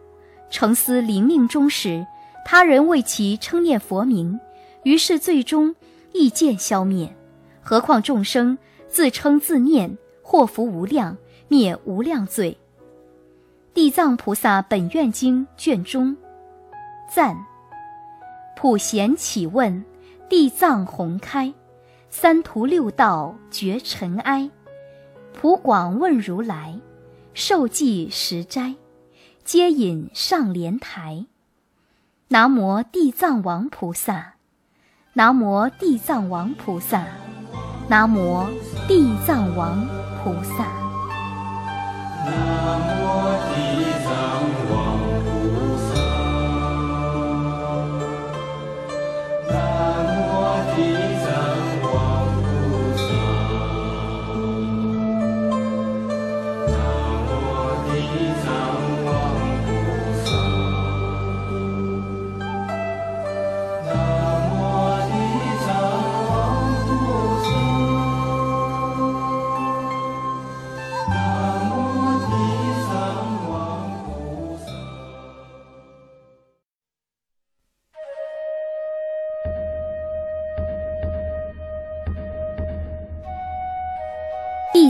[0.48, 2.06] 诚思临命终时，
[2.46, 4.38] 他人为其称念佛名，
[4.84, 5.74] 于是最终
[6.12, 7.12] 亦见消灭。
[7.60, 8.56] 何况众生
[8.88, 11.16] 自称自念，祸福无量，
[11.48, 12.56] 灭无量罪。
[13.74, 16.16] 地藏菩萨本愿经卷中
[17.10, 17.36] 赞
[18.56, 19.84] 普贤起问。
[20.28, 21.52] 地藏宏开，
[22.08, 24.48] 三途六道绝尘埃。
[25.34, 26.80] 普广问如来，
[27.34, 28.74] 受记十斋，
[29.44, 31.26] 皆引上莲台。
[32.28, 34.36] 南无地藏王菩萨，
[35.12, 37.04] 南无地藏王菩萨，
[37.88, 38.46] 南无
[38.88, 39.86] 地藏王
[40.24, 40.81] 菩萨。
[42.24, 43.02] 南无
[43.48, 43.54] 地
[44.04, 44.41] 藏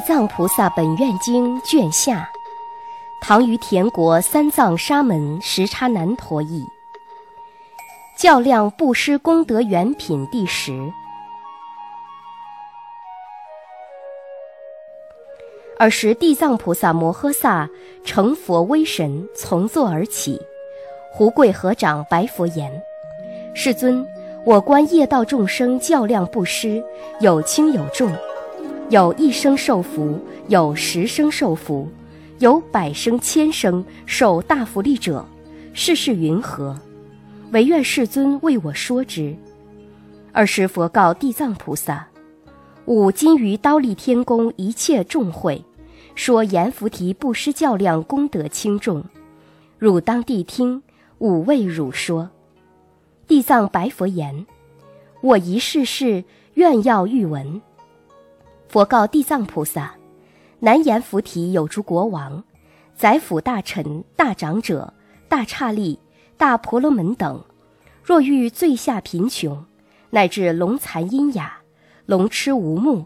[0.03, 2.29] 藏菩萨本愿经》卷下，
[3.21, 6.67] 唐于田国三藏沙门时叉难陀译。
[8.19, 10.93] 较量布施功德原品第十。
[15.79, 17.69] 尔时，地藏菩萨摩诃萨
[18.05, 20.41] 成佛威神，从座而起，
[21.13, 22.71] 胡跪合掌，白佛言
[23.55, 24.07] ：“世尊，
[24.45, 26.85] 我观业道众生较量布施，
[27.21, 28.13] 有轻有重。”
[28.91, 30.19] 有一生受福，
[30.49, 31.89] 有十生受福，
[32.41, 35.27] 有百生千生受大福利者，
[35.73, 36.79] 世事云何？
[37.53, 39.35] 唯愿世尊为我说之。
[40.33, 42.07] 尔时佛告地藏菩萨
[42.85, 45.65] ：“吾今于刀立天宫一切众会，
[46.15, 49.05] 说阎浮提布施较量功德轻重，
[49.79, 50.83] 汝当谛听，
[51.19, 52.31] 吾为汝说。”
[53.27, 54.47] 地藏白佛言
[55.23, 57.63] ：“我一世世愿要欲闻。”
[58.73, 59.95] 佛告地藏菩萨
[60.61, 62.43] ：“南阎浮提有诸国王、
[62.95, 64.95] 宰辅大臣、大长者、
[65.29, 65.99] 大刹利、
[66.39, 67.45] 大婆罗门等，
[68.03, 69.63] 若遇最下贫穷，
[70.09, 71.59] 乃至聋残阴哑、
[72.07, 73.05] 聋痴无目，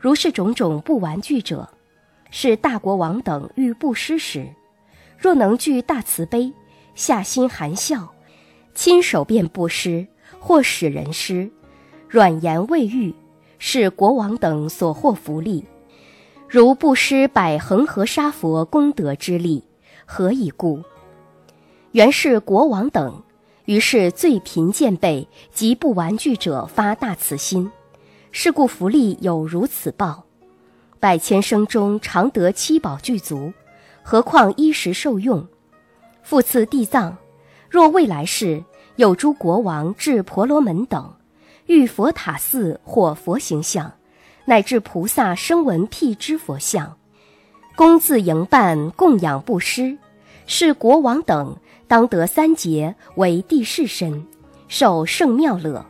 [0.00, 1.68] 如是种种不完具者，
[2.30, 4.48] 是大国王等欲布施时，
[5.18, 6.50] 若能具大慈悲，
[6.94, 8.14] 下心含笑，
[8.74, 10.06] 亲手便布施，
[10.40, 11.50] 或使人施，
[12.08, 13.14] 软言未喻。”
[13.64, 15.64] 是国王等所获福利，
[16.48, 19.62] 如布施百恒河沙佛功德之力，
[20.04, 20.82] 何以故？
[21.92, 23.22] 原是国王等，
[23.66, 27.70] 于是最贫贱辈及不玩具者发大慈心，
[28.32, 30.24] 是故福利有如此报。
[30.98, 33.52] 百千生中常得七宝具足，
[34.02, 35.46] 何况衣食受用？
[36.24, 37.16] 复次地藏，
[37.70, 38.64] 若未来世
[38.96, 41.14] 有诸国王至婆罗门等。
[41.66, 43.92] 遇佛塔寺或佛形象，
[44.44, 46.96] 乃至菩萨声闻辟支佛像，
[47.76, 49.96] 供自营办供养布施，
[50.46, 51.56] 是国王等
[51.86, 54.26] 当得三劫为地势身，
[54.68, 55.86] 受圣妙乐。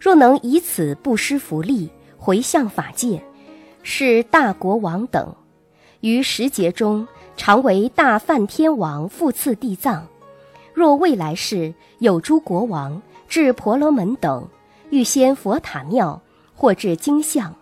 [0.00, 3.22] 若能以此布施福利，回向法界，
[3.82, 5.34] 是大国王等，
[6.00, 7.06] 于十劫中
[7.36, 10.06] 常为大梵天王复赐地藏。
[10.72, 14.48] 若未来世有诸国王至婆罗门等。
[14.94, 16.22] 欲先佛塔庙，
[16.54, 17.52] 或至经像，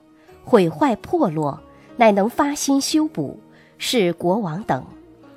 [0.44, 1.58] 毁坏破落，
[1.96, 3.40] 乃能发心修补，
[3.78, 4.82] 是国王等；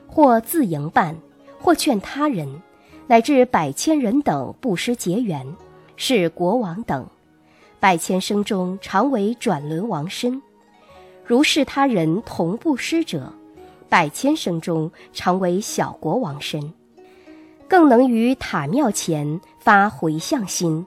[0.05, 1.15] 或自营办，
[1.57, 2.61] 或劝他人，
[3.07, 5.55] 乃至百千人等布施结缘，
[5.95, 7.07] 是国王等。
[7.79, 10.41] 百千生中常为转轮王身，
[11.23, 13.31] 如是他人同布施者，
[13.87, 16.73] 百千生中常为小国王身，
[17.69, 20.85] 更能于塔庙前发回向心。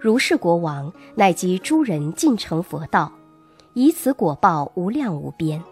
[0.00, 3.12] 如是国王乃及诸人尽成佛道，
[3.74, 5.62] 以此果报无量无边。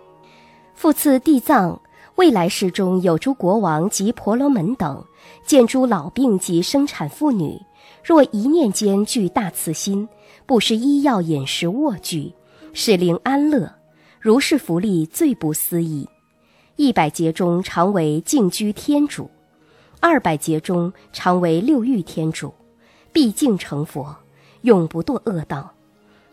[0.75, 1.81] 复次地藏，
[2.17, 5.03] 未来世中有诸国王及婆罗门等，
[5.47, 7.59] 见诸老病及生产妇女，
[8.05, 10.07] 若一念间具大慈心，
[10.45, 12.31] 不施医药饮食卧具，
[12.75, 13.73] 使令安乐，
[14.21, 16.07] 如是福利最不思议。
[16.77, 19.31] 一百劫中常为静居天主，
[20.01, 22.53] 二百劫中常为六欲天主。
[23.13, 24.17] 毕竟成佛，
[24.63, 25.73] 永不堕恶道，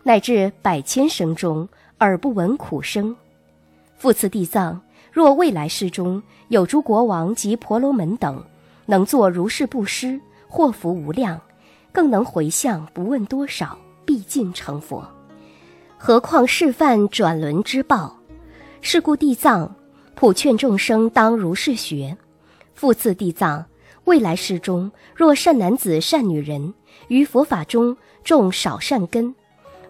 [0.03, 1.67] 乃至百千生中
[1.99, 3.15] 耳不闻苦声。
[3.97, 4.79] 复次地藏，
[5.11, 8.43] 若未来世中有诸国王及婆罗门等，
[8.85, 11.39] 能作如是布施，祸福无量，
[11.91, 15.07] 更能回向不问多少，毕竟成佛。
[15.97, 18.15] 何况示范转轮之报？
[18.81, 19.73] 是故地藏
[20.13, 22.15] 普劝众生当如是学。
[22.75, 23.65] 复次地藏。
[24.05, 26.75] 未来世中，若善男子、善女人
[27.07, 29.33] 于佛法中种少善根，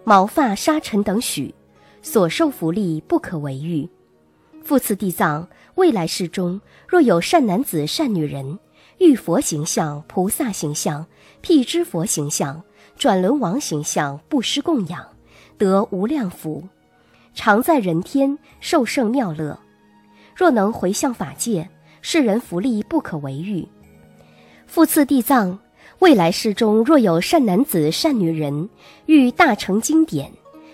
[0.06, 1.54] 毛发、沙尘等许，
[2.02, 3.90] 所受福利不可为喻。
[4.64, 8.58] 复次地藏，未来世中若有善男子、善女人，
[9.00, 11.06] 遇佛形象、菩萨形象、
[11.42, 12.64] 辟支佛形象、
[12.96, 15.06] 转轮王形象，布施供养，
[15.58, 16.64] 得无量福，
[17.34, 19.60] 常在人天受胜妙乐。
[20.34, 21.70] 若能回向法界，
[22.02, 23.68] 世人福利不可为喻。
[24.76, 25.58] 复次地藏，
[26.00, 28.68] 未来世中若有善男子、善女人，
[29.06, 30.30] 遇大成经典，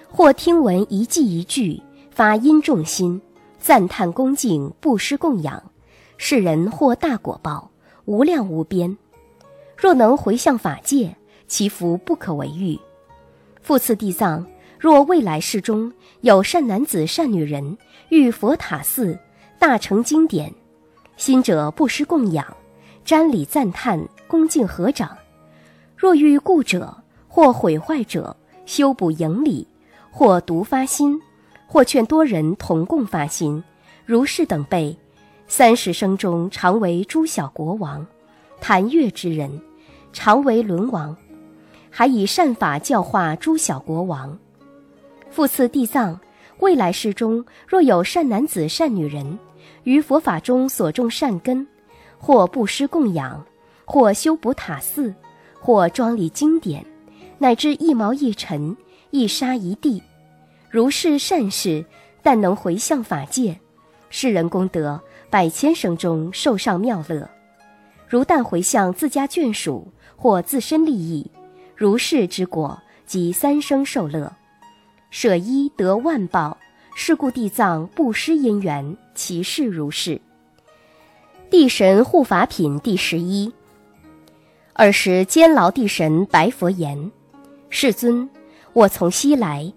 [0.10, 1.80] 或听闻一记一句，
[2.10, 3.22] 发殷重心，
[3.60, 5.62] 赞叹恭敬，布施供养，
[6.18, 7.70] 世人获大果报，
[8.06, 8.98] 无量无边。
[9.78, 11.16] 若能回向法界，
[11.48, 12.80] 其福不可为喻。
[13.62, 14.44] 复次地藏，
[14.80, 17.78] 若未来世中有善男子、善女人，
[18.10, 19.16] 遇佛塔寺。
[19.60, 20.52] 大成经典，
[21.18, 22.44] 心者不施供养，
[23.12, 25.10] 瞻礼赞叹，恭敬合掌；
[25.98, 26.96] 若遇故者
[27.28, 28.34] 或毁坏者，
[28.66, 29.68] 修补营礼，
[30.10, 31.22] 或独发心，
[31.68, 33.62] 或劝多人同共发心，
[34.06, 34.98] 如是等辈，
[35.46, 38.08] 三十生中常为诸小国王，
[38.62, 39.62] 谈悦之人，
[40.14, 41.14] 常为轮王，
[41.90, 44.40] 还以善法教化诸小国王。
[45.30, 46.18] 复次地藏，
[46.60, 49.38] 未来世中若有善男子、善女人。
[49.84, 51.68] 于佛法中所种善根，
[52.22, 53.44] 或布施供养，
[53.84, 55.12] 或修补塔寺，
[55.60, 56.86] 或庄礼经典，
[57.40, 58.78] 乃至一毛一尘、
[59.10, 60.04] 一沙一地，
[60.70, 61.84] 如是善事，
[62.22, 63.60] 但能回向法界，
[64.12, 67.28] 世人功德百千生中受上妙乐。
[68.08, 71.32] 如但回向自家眷属或自身利益，
[71.76, 74.32] 如是之果，即三生受乐，
[75.10, 76.56] 舍一得万报。
[76.94, 80.22] 是故地藏布施因缘，其事如是。
[81.52, 83.52] 地神护法品第十一。
[84.76, 87.12] 尔时监牢地神白佛言
[87.70, 88.30] ：“世尊，
[88.72, 89.74] 我从西来，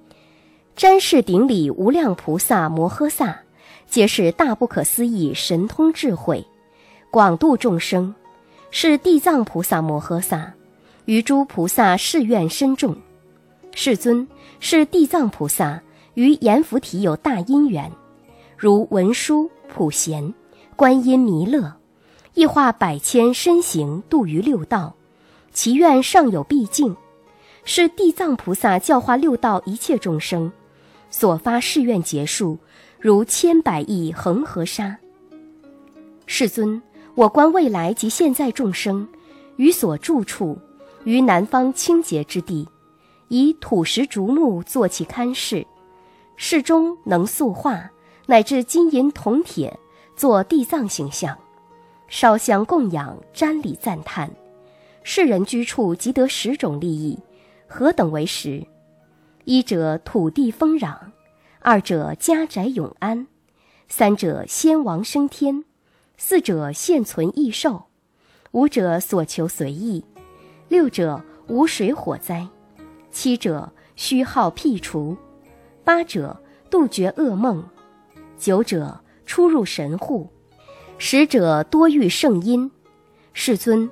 [0.77, 3.41] 瞻视顶礼无量菩萨摩诃萨，
[3.89, 6.47] 皆是大不可思议神通智慧，
[7.11, 8.15] 广度众生。
[8.71, 10.55] 是地藏菩萨摩诃萨，
[11.07, 12.97] 于诸菩萨誓愿深重。
[13.75, 14.29] 世尊，
[14.61, 15.83] 是地藏菩萨。”
[16.15, 17.91] 与阎浮提有大因缘，
[18.57, 20.33] 如文殊、普贤、
[20.77, 21.75] 观音、弥勒，
[22.35, 24.95] 亦化百千身形度于六道，
[25.53, 26.97] 其愿尚有毕竟，
[27.65, 30.51] 是地藏菩萨教化六道一切众生，
[31.11, 32.59] 所发誓愿结束，
[32.99, 34.99] 如千百亿恒河沙。
[36.27, 36.83] 世尊，
[37.15, 39.07] 我观未来及现在众生，
[39.55, 40.59] 于所住处，
[41.05, 42.69] 于南方清洁之地，
[43.29, 45.65] 以土石竹木作其龛室。
[46.37, 47.93] 室中能塑化，
[48.27, 49.79] 乃至金银铜铁，
[50.16, 51.36] 作地藏形象，
[52.09, 54.31] 烧香供养，瞻礼赞叹。
[55.03, 57.19] 世人居处即得十种利益，
[57.66, 58.66] 何等为十？
[59.45, 60.97] 一者土地丰壤，
[61.61, 63.27] 二者家宅永安，
[63.89, 65.65] 三者先王升天，
[66.16, 67.85] 四者现存异寿，
[68.53, 70.05] 五者所求随意，
[70.69, 72.49] 六者无水火灾，
[73.11, 75.16] 七者虚耗辟除。
[75.82, 77.69] 八者杜绝噩梦，
[78.39, 80.29] 九者出入神户，
[80.99, 82.71] 使者多遇圣因。
[83.33, 83.91] 世尊，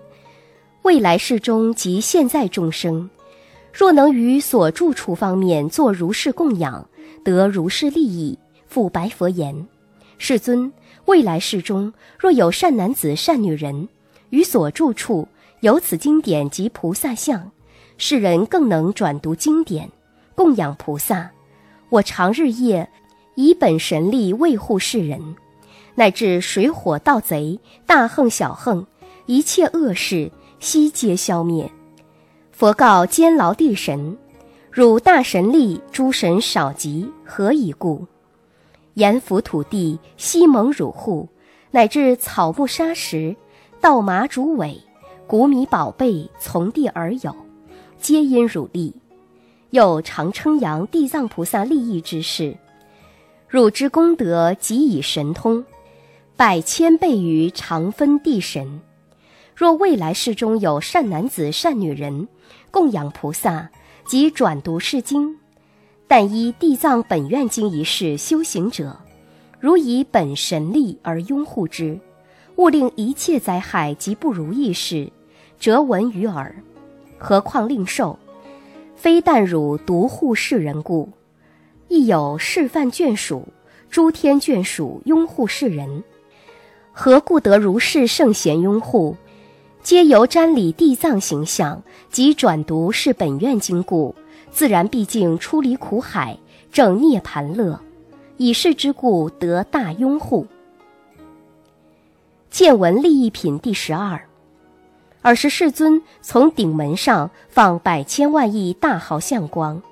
[0.82, 3.10] 未来世中及现在众生，
[3.72, 6.88] 若能于所住处方面作如是供养，
[7.24, 8.38] 得如是利益。
[8.68, 9.66] 复白佛言：
[10.16, 10.72] 世尊，
[11.04, 13.88] 未来世中若有善男子、善女人，
[14.30, 15.28] 于所住处
[15.60, 17.50] 有此经典及菩萨像，
[17.98, 19.90] 世人更能转读经典，
[20.34, 21.30] 供养菩萨。
[21.90, 22.88] 我常日夜
[23.34, 25.36] 以本神力卫护世人，
[25.94, 28.86] 乃至水火盗贼、大横小横，
[29.26, 30.30] 一切恶事
[30.60, 31.70] 悉皆消灭。
[32.50, 34.16] 佛告监牢地神：
[34.70, 38.06] 汝大神力，诸神少及，何以故？
[38.94, 41.28] 阎浮土地悉蒙汝护，
[41.70, 43.34] 乃至草木沙石、
[43.80, 44.78] 稻麻竹苇、
[45.26, 47.34] 谷米宝贝，从地而有，
[47.98, 48.94] 皆因汝力。
[49.70, 52.54] 又常称扬地藏菩萨利益之事，
[53.52, 55.62] 汝之功德即以神通，
[56.38, 58.80] 百千倍于常分地神。
[59.54, 62.28] 若未来世中有善男子、善女人，
[62.70, 63.68] 供养菩萨
[64.06, 65.36] 及转读是经，
[66.08, 68.98] 但依地藏本愿经一事修行者，
[69.60, 72.00] 如以本神力而拥护之，
[72.56, 75.12] 勿令一切灾害及不如意事，
[75.60, 76.54] 折闻于耳，
[77.18, 78.18] 何况令受？
[78.96, 81.10] 非但汝独护世人故，
[81.92, 83.46] 亦有示范眷属、
[83.90, 86.02] 诸天眷属拥护世人。
[86.90, 89.14] 何故得如是圣贤拥护？
[89.82, 94.14] 皆由瞻礼地藏形象及转读是本愿经故，
[94.50, 96.38] 自然毕竟出离苦海，
[96.72, 97.78] 正涅盘乐，
[98.38, 100.46] 以是之故得大拥护。
[102.48, 104.18] 见闻利益品第十二。
[105.20, 109.82] 尔时世尊从顶门上放百千万亿大毫相光，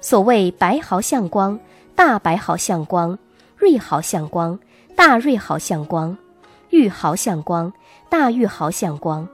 [0.00, 1.58] 所谓白毫相光、
[1.94, 3.18] 大白毫相光、
[3.56, 4.58] 瑞毫相光、
[4.96, 6.16] 大瑞毫相光、
[6.70, 7.72] 玉毫相光、
[8.08, 9.28] 大玉毫相光、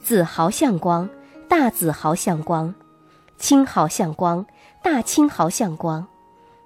[0.00, 1.08] 紫毫相光、
[1.48, 2.74] 大紫毫相光、
[3.38, 4.44] 青毫相光、
[4.82, 6.06] 大青毫相光、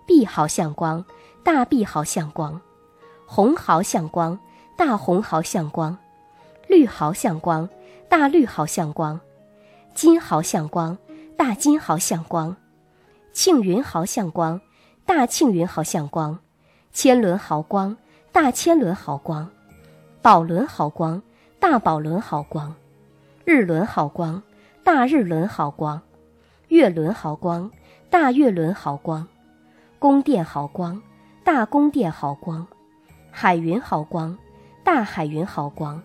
[0.06, 1.04] 碧毫相光、
[1.42, 2.60] 大碧毫相光、
[3.26, 4.38] 红毫相光、
[4.76, 5.96] 大红毫相光、
[6.68, 7.68] 绿毫相光。
[8.08, 9.18] 大绿毫相光，
[9.92, 10.96] 金毫相光，
[11.36, 12.56] 大金毫相光，
[13.36, 14.58] 庆云豪相光，
[15.04, 16.38] 大庆云豪相光，
[16.94, 17.94] 千轮豪光，
[18.32, 19.46] 大千轮豪光，
[20.22, 21.20] 宝轮豪光，
[21.60, 22.74] 大宝轮豪光，
[23.44, 24.42] 日轮豪光，
[24.82, 26.00] 大日轮豪光，
[26.68, 27.70] 月轮豪光，
[28.08, 29.28] 大月轮豪光，
[29.98, 31.02] 宫殿豪光，
[31.44, 32.66] 大宫殿豪光，
[33.30, 34.34] 海云豪光，
[34.82, 36.02] 大海云豪光。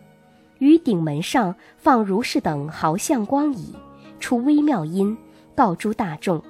[0.57, 3.73] 于顶门上放如是等豪相光矣，
[4.19, 5.17] 出微妙音，
[5.55, 6.43] 告诸大众：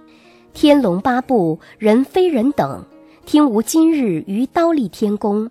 [0.53, 2.85] 天龙八部人非人等，
[3.25, 5.49] 听吾今日于刀立天宫，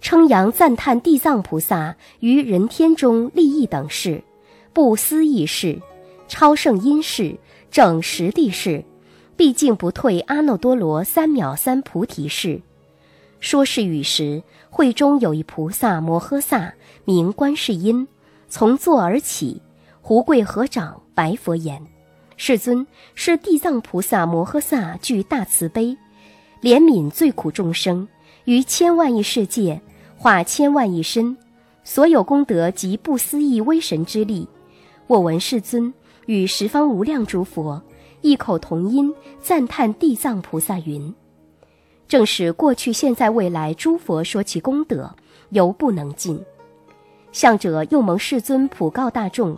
[0.00, 4.22] 称扬赞叹地藏菩萨于人天中利益等事，
[4.72, 5.80] 不思议事，
[6.28, 7.36] 超胜因事，
[7.70, 8.84] 正实地事，
[9.36, 12.60] 毕竟不退阿耨多罗三藐三菩提事。
[13.40, 16.74] 说是语时，会中有一菩萨摩诃萨。
[17.04, 18.06] 名观世音，
[18.48, 19.60] 从座而起，
[20.00, 21.84] 胡跪合掌，白佛言
[22.44, 25.96] ：“世尊，是地藏菩萨摩诃萨具大慈悲，
[26.60, 28.08] 怜悯最苦众生，
[28.46, 29.80] 于千万亿世界
[30.16, 31.36] 化千万亿身，
[31.84, 34.48] 所有功德及不思议威神之力。
[35.06, 35.94] 我闻世尊
[36.26, 37.80] 与十方无量诸佛
[38.22, 41.14] 异口同音赞叹地藏菩萨云：
[42.08, 45.14] 正是过去、现在、未来诸佛说其功德，
[45.50, 46.44] 犹不能尽。”
[47.30, 49.56] 向者又蒙世尊普告大众，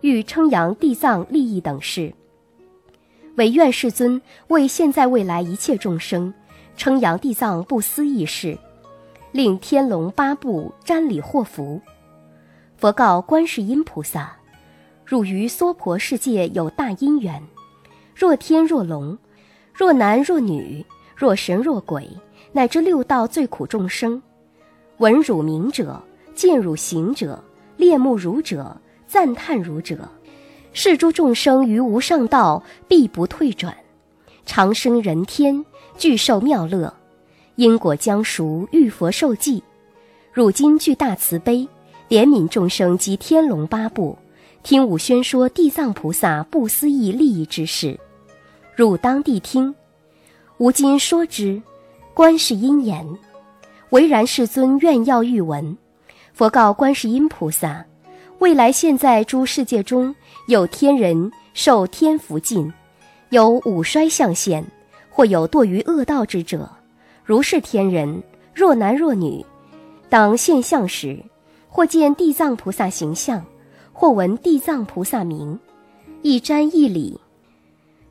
[0.00, 2.14] 欲称扬地藏利益等事，
[3.36, 6.32] 唯愿世尊为现在未来一切众生
[6.76, 8.58] 称扬地藏不思议事，
[9.32, 11.80] 令天龙八部瞻礼获福。
[12.76, 14.36] 佛告观世音菩萨：
[15.04, 17.42] 汝于娑婆世界有大因缘，
[18.14, 19.16] 若天若龙，
[19.72, 20.84] 若男若女，
[21.16, 22.08] 若神若鬼，
[22.52, 24.22] 乃至六道最苦众生，
[24.98, 26.02] 闻汝名者。
[26.34, 27.44] 见汝行者，
[27.76, 28.74] 恋慕汝者，
[29.06, 30.08] 赞叹汝者，
[30.72, 33.76] 是诸众生于无上道必不退转，
[34.46, 35.64] 长生人天，
[35.98, 36.92] 具受妙乐，
[37.56, 39.62] 因果将熟，遇佛受记。
[40.32, 41.68] 汝今具大慈悲，
[42.08, 44.16] 怜悯众生及天龙八部，
[44.62, 47.98] 听吾宣说地藏菩萨不思议利益之事，
[48.74, 49.74] 汝当谛听。
[50.56, 51.60] 吾今说之，
[52.14, 53.06] 观世音言：
[53.90, 55.76] 唯然，世尊愿要欲闻。
[56.32, 57.84] 佛告观世音菩萨
[58.40, 60.14] ：“未来现在诸世界中
[60.46, 62.72] 有天人受天福尽，
[63.30, 64.64] 有五衰相现，
[65.08, 66.68] 或有堕于恶道之者。
[67.24, 69.44] 如是天人，若男若女，
[70.08, 71.18] 当现相时，
[71.68, 73.44] 或见地藏菩萨形象，
[73.92, 75.58] 或闻地藏菩萨名，
[76.22, 77.20] 一瞻一礼，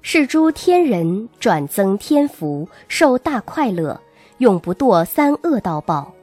[0.02, 4.00] 是诸天人转增天福，受大快乐，
[4.38, 6.14] 永不堕三恶道报。”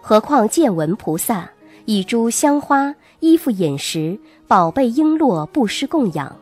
[0.00, 1.50] 何况见闻菩萨
[1.84, 4.16] 以诸香花、衣服、饮食、
[4.48, 6.36] 宝贝、璎珞不施供养，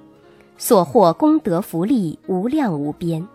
[0.59, 3.26] 所获功德福利无量无边。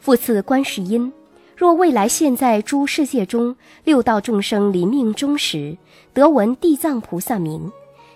[0.00, 1.12] 复次，观世音，
[1.56, 5.78] 若未来现在诸世界中六道众生临命终时，
[6.12, 7.70] 得闻地藏菩萨名，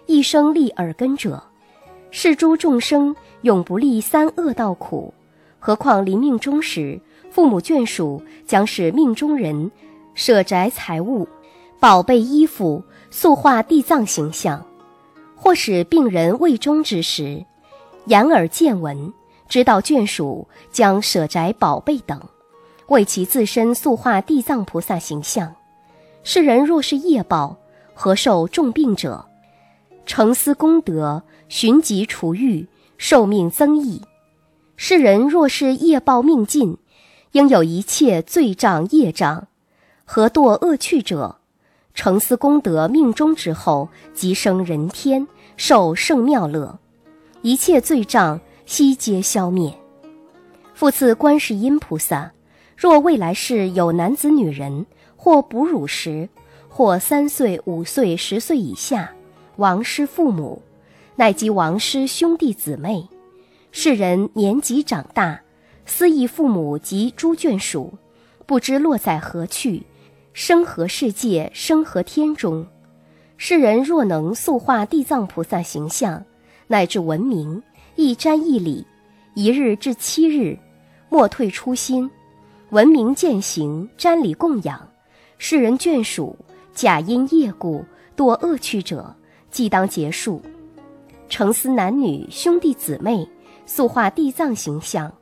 [0.07, 1.41] 一生立耳根者，
[2.11, 5.15] 是诸众生永不历三恶道苦。
[5.61, 9.71] 何况临命终时，父母眷属将使命中人。
[10.15, 11.27] 舍宅财物、
[11.79, 14.63] 宝贝衣服，塑化地藏形象，
[15.43, 17.45] 或使病人未终之时，
[18.07, 19.13] 眼耳见闻，
[19.49, 22.23] 知道眷属将舍宅宝贝等，
[22.87, 25.53] 为其自身塑化地藏菩萨形象。
[26.23, 27.57] 世人若是业报，
[27.93, 29.27] 何受重病者？
[30.07, 34.01] 成思功德，寻疾除愈，寿命增益。
[34.77, 36.79] 世人若是业报命尽，
[37.33, 39.49] 应有一切罪障业障。
[40.05, 41.41] 何堕恶趣者，
[41.95, 46.79] 成思功德命中之后，即生人天，受圣妙乐，
[47.43, 49.73] 一切罪障悉皆消灭。
[50.75, 52.33] 复次，观世音菩萨，
[52.77, 54.87] 若未来世有男子女人，
[55.17, 56.29] 或哺乳时，
[56.69, 59.13] 或三岁、五岁、十岁以下，
[59.57, 60.63] 亡失父母，
[61.17, 63.07] 乃及亡失兄弟姊妹，
[63.71, 65.43] 世人年纪长大，
[65.85, 67.93] 思忆父母及诸眷属，
[68.47, 69.83] 不知落在何去，
[70.35, 72.67] 生何世界，生何天中。
[73.37, 76.25] 世人若能塑化地藏菩萨形象，
[76.69, 77.63] 乃至文明，
[77.97, 78.87] 一瞻一礼，
[79.35, 80.59] 一日至七日，
[81.11, 82.11] 莫退初心，
[82.71, 84.89] 文明践行，瞻礼供养，
[85.37, 86.35] 世人眷属，
[86.73, 87.85] 假因业故
[88.17, 89.15] 堕恶趣者，
[89.51, 90.41] 即当结束。
[91.29, 93.29] 成思男女兄弟姊妹，
[93.67, 95.13] 塑化地藏形象，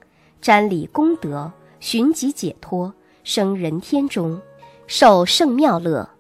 [0.41, 1.51] 瞻礼功德，
[1.81, 2.93] 寻疾解脱，
[3.25, 4.41] 生人天中，
[4.93, 6.11] 受圣妙乐。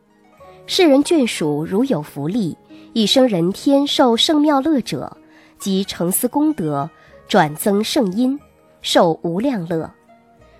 [0.65, 2.57] 世人眷属如有福利，
[2.93, 5.17] 以生人天受圣妙乐者，
[5.59, 6.89] 即成思功德，
[7.27, 8.39] 转增圣因，
[8.81, 9.91] 受无量乐。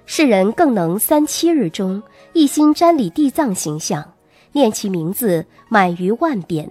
[0.07, 4.05] 世人更能三七日中一心瞻礼地藏形象，
[4.51, 6.69] 念其名字满于万遍，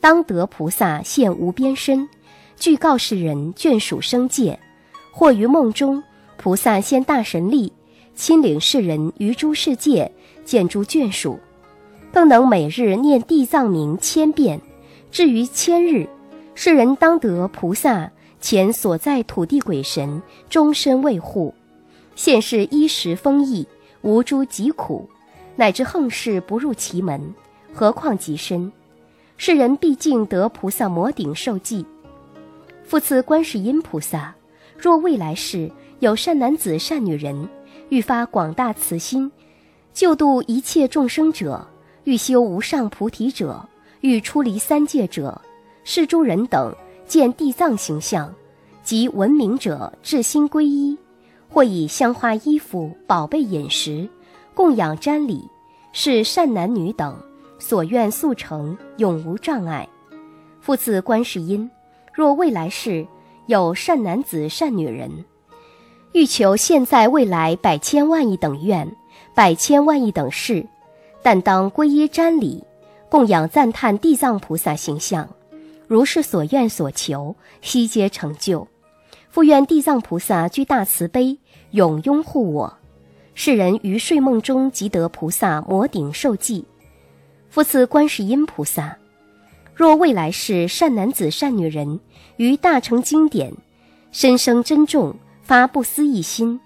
[0.00, 2.08] 当得菩萨现无边身，
[2.56, 4.58] 具告世人眷属生界；
[5.12, 6.02] 或于梦中，
[6.36, 7.72] 菩萨现大神力，
[8.16, 10.10] 亲领世人于诸世界
[10.50, 11.38] 见诸眷属，
[12.12, 14.60] 更能每日念地藏名千遍。
[15.08, 16.08] 至于千日，
[16.56, 18.10] 世人当得菩萨
[18.40, 21.54] 前所在土地鬼神终身卫护。
[22.16, 23.64] 现世衣食丰溢，
[24.02, 25.08] 无诸疾苦，
[25.54, 27.32] 乃至横事不入其门，
[27.72, 28.72] 何况极深？
[29.36, 31.86] 世人毕竟得菩萨摩顶受记。
[32.82, 34.34] 复次，观世音菩萨，
[34.76, 35.70] 若未来世
[36.00, 37.48] 有善男子、善女人，
[37.88, 39.30] 欲发广大慈心，
[39.92, 41.66] 救度一切众生者，
[42.04, 43.68] 欲修无上菩提者，
[44.00, 45.40] 欲出离三界者，
[45.84, 46.74] 是诸人等
[47.06, 48.32] 见地藏形象，
[48.82, 50.96] 及闻名者，至心皈依。
[51.52, 54.08] 或以香花衣服、宝贝饮食
[54.54, 55.42] 供养瞻礼，
[55.92, 57.20] 是善男女等
[57.58, 59.88] 所愿速成，永无障碍。
[60.60, 61.68] 复次，观世音，
[62.14, 63.04] 若未来世
[63.46, 65.10] 有善男子、善女人，
[66.12, 68.88] 欲求现在未来百千万亿等愿、
[69.34, 70.66] 百千万亿等事，
[71.22, 72.64] 但当皈依瞻礼，
[73.08, 75.28] 供养赞叹地藏菩萨形象，
[75.86, 78.66] 如是所愿所求，悉皆成就。
[79.30, 81.38] 复愿地藏菩萨具大慈悲，
[81.70, 82.78] 永拥护我。
[83.34, 86.64] 世人于睡梦中即得菩萨摩顶受记。
[87.48, 88.98] 复次，观世音菩萨，
[89.74, 92.00] 若未来世善男子、善女人
[92.36, 93.52] 于大乘经典，
[94.10, 96.60] 深生珍重，发不思议心，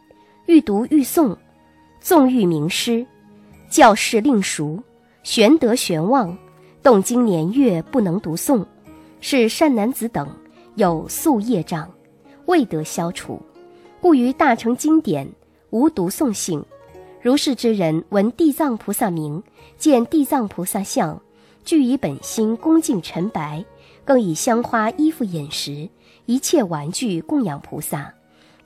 [0.47, 1.37] 欲读欲诵，
[2.05, 3.07] 纵欲名师，
[3.71, 4.79] 教示令熟，
[5.23, 6.37] 玄德玄望，
[6.83, 8.63] 动经年月不能读诵，
[9.23, 10.29] 是善男子等
[10.75, 11.91] 有宿业障。
[12.45, 13.41] 未得消除，
[14.03, 15.27] 故于大乘经典
[15.71, 16.63] 无读诵性。
[17.23, 19.43] 如是之人，闻地藏菩萨名，
[19.79, 21.19] 见地藏菩萨像，
[21.65, 23.65] 具以本心恭敬陈白，
[24.05, 25.89] 更以香花衣服饮食
[26.27, 28.13] 一切玩具供养菩萨，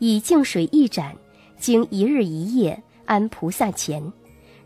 [0.00, 1.14] 以净水一盏，
[1.56, 4.12] 经一日一夜安菩萨前，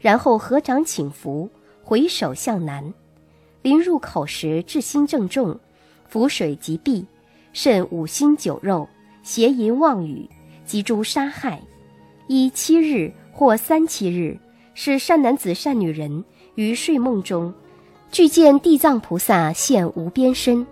[0.00, 1.48] 然后合掌请福，
[1.82, 2.92] 回首向南。
[3.62, 5.58] 临入口时，至心正重，
[6.08, 7.06] 浮水即毕，
[7.52, 8.88] 甚五辛酒肉。
[9.22, 10.28] 邪淫妄语
[10.64, 11.62] 及诸杀害，
[12.26, 14.36] 一七日或三七日，
[14.74, 16.24] 是善男子善女人
[16.56, 17.54] 于睡梦中，
[18.10, 20.66] 具见地藏菩萨现无边身，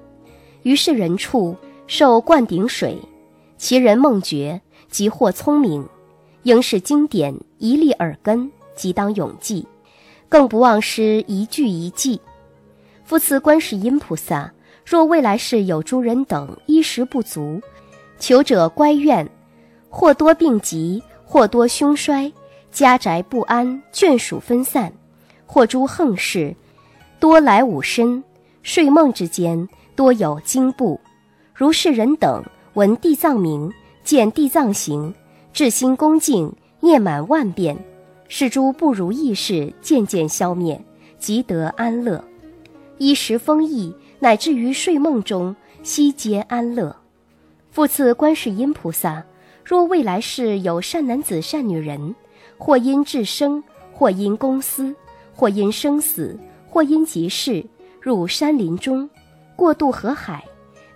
[0.64, 1.56] 于是人处
[1.86, 2.98] 受灌顶水，
[3.56, 5.88] 其人梦觉，即获聪明，
[6.42, 9.68] 应是经典一粒耳根，即当永记，
[10.30, 12.18] 更不忘失一句一记。
[13.04, 14.50] 复次，观世音菩萨，
[14.84, 17.60] 若未来世有诸人等衣食不足。
[18.18, 19.28] 求者乖怨，
[19.90, 22.32] 或多病疾，或多凶衰，
[22.72, 24.90] 家宅不安，眷属分散，
[25.44, 26.56] 或诸横事，
[27.18, 28.24] 多来五身，
[28.62, 30.98] 睡梦之间多有惊怖。
[31.52, 32.42] 如是人等
[32.72, 33.70] 闻地藏名，
[34.02, 35.14] 见地藏形，
[35.52, 36.50] 至心恭敬，
[36.80, 37.76] 念满万遍，
[38.28, 40.80] 是诸不如意事渐渐消灭，
[41.18, 42.24] 即得安乐，
[42.98, 46.94] 衣食丰溢，乃至于睡梦中悉皆安乐。
[47.70, 49.22] 复次，观世音菩萨，
[49.64, 52.14] 若未来世有善男子、善女人，
[52.58, 53.62] 或因智生，
[53.92, 54.94] 或因公私，
[55.32, 56.38] 或因生死，
[56.68, 57.64] 或因急事，
[58.00, 59.08] 入山林中，
[59.54, 60.44] 过渡河海，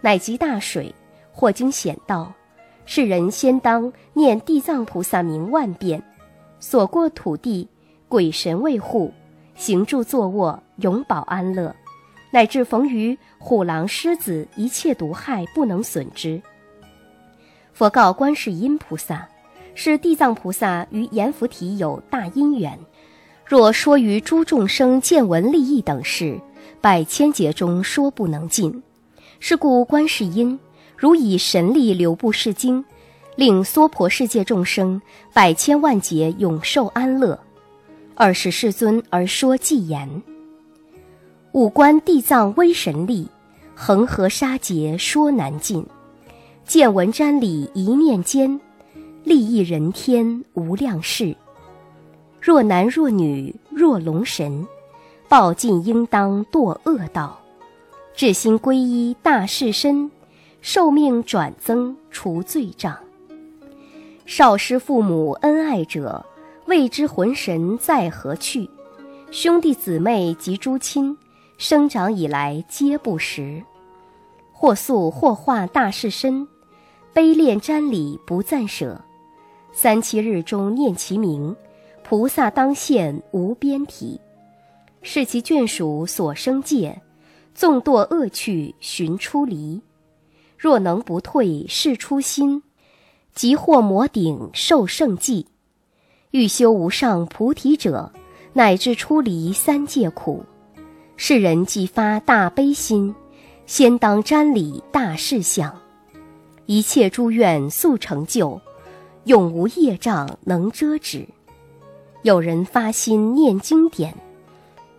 [0.01, 0.93] 乃及大水，
[1.31, 2.33] 或经险道，
[2.87, 6.03] 世人先当念地藏菩萨名万遍，
[6.61, 7.69] 所过土地，
[8.09, 9.13] 鬼神卫护，
[9.55, 11.75] 行住坐卧，永保安乐，
[12.31, 16.41] 乃至逢于虎狼狮子，一切毒害不能损之。
[17.73, 19.29] 佛告观世音菩萨
[19.75, 22.79] ：“是地藏菩萨与阎浮提有大因缘，
[23.45, 26.39] 若说于诸众生见闻利益等事，
[26.81, 28.83] 百千劫中说不能尽。
[29.41, 30.59] 是故观世音
[31.05, 32.83] 如以神力流布世经，
[33.37, 35.03] 令娑婆世界众生
[35.35, 37.39] 百千万劫永受安乐。
[38.15, 40.23] 二是世尊而说偈言：
[41.53, 43.29] 五观地藏威神力，
[43.75, 45.87] 恒河沙劫说难尽。
[46.65, 48.59] 见闻瞻礼一念间，
[49.25, 51.37] 利益人天无量事。
[52.41, 54.67] 若男若女若龙神，
[55.29, 57.39] 报尽应当堕恶道。
[58.17, 60.11] 至心皈依大士身，
[60.67, 62.99] 寿命转增除罪障。
[64.25, 66.25] 少师父母恩爱者，
[66.65, 68.71] 未知魂神在何去？
[69.31, 71.15] 兄弟姊妹及诸亲，
[71.59, 73.63] 生长以来皆不识。
[74.55, 76.49] 或塑或化大士身，
[77.13, 78.99] 悲恋瞻礼不暂舍。
[79.71, 81.55] 三七日中念其名，
[82.03, 84.19] 菩萨当现无边体。
[85.03, 87.03] 是其眷属所生界，
[87.55, 89.79] 纵堕恶趣寻出离。
[90.65, 92.63] 若能不退是初心。
[93.35, 95.47] 即获摩顶受圣记，
[96.31, 98.11] 欲修无上菩提者，
[98.55, 100.43] 乃至出离三界苦。
[101.19, 103.15] 世人既发大悲心，
[103.67, 105.79] 先当瞻礼大事相，
[106.65, 108.59] 一切诸愿速成就，
[109.25, 111.29] 永无业障能遮止。
[112.23, 114.15] 有人发心念经典，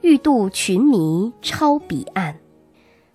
[0.02, 2.38] 欲度群迷超彼岸，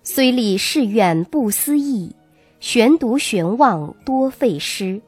[0.03, 2.13] 虽立誓愿不思议，
[2.61, 5.01] 悬读玄望多费诗。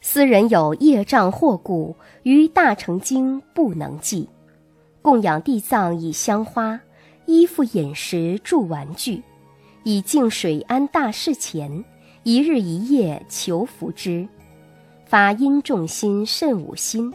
[0.00, 4.28] 斯人有业障祸故，于大乘经不能记。
[5.02, 6.80] 供养地藏以香花、
[7.26, 9.20] 衣服、饮食、住玩具，
[9.82, 11.84] 以净水安大事前，
[12.22, 14.26] 一日一夜求福之。
[15.04, 17.12] 发因重心甚五心，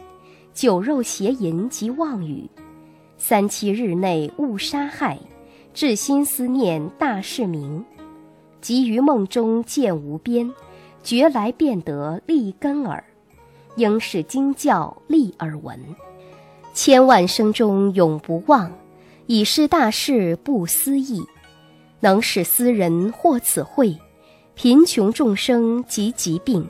[0.52, 2.46] 酒肉邪淫及妄语，
[3.16, 5.18] 三七日内勿杀害，
[5.72, 7.82] 至心思念大事明，
[8.60, 10.52] 即于梦中见无边。
[11.02, 13.02] 觉来便得立根耳，
[13.76, 15.78] 应是惊叫立耳闻，
[16.74, 18.70] 千万生中永不忘，
[19.24, 21.24] 以是大事不思议，
[22.00, 23.96] 能使斯人获此慧，
[24.54, 26.68] 贫穷众生及疾病，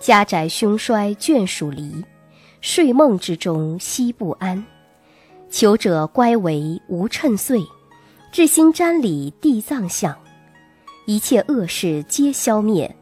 [0.00, 2.04] 家宅凶衰眷属离，
[2.60, 4.64] 睡梦之中悉不安，
[5.48, 7.62] 求者乖为无趁岁，
[8.32, 10.18] 至心瞻礼地藏像，
[11.06, 12.94] 一切恶事皆消灭。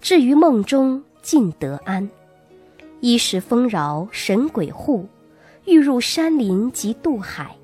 [0.00, 2.08] 至于梦中尽得安，
[3.00, 5.08] 衣食丰饶神鬼护，
[5.64, 7.56] 欲入山林及渡海。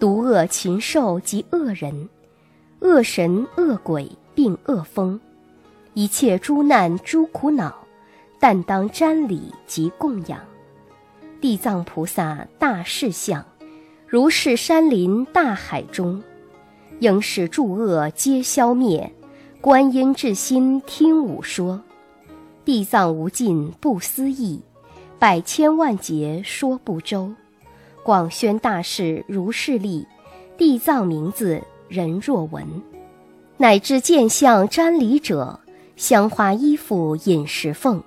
[0.00, 2.08] 毒恶禽兽及恶人，
[2.80, 5.20] 恶神恶鬼并恶风，
[5.92, 7.74] 一切诸难诸苦恼，
[8.40, 10.40] 但当瞻礼及供养。
[11.40, 13.44] 地藏菩萨大士相，
[14.06, 16.20] 如是山林大海中，
[17.04, 19.12] 应是诸恶皆消灭。
[19.60, 21.78] 观音至心听吾说，
[22.64, 24.58] 地藏无尽不思议，
[25.18, 27.30] 百千万劫说不周。
[28.02, 30.06] 广宣大士如是力，
[30.56, 32.66] 地藏名字人若闻，
[33.58, 35.60] 乃至见相瞻礼者，
[35.96, 38.02] 香花衣服饮食奉，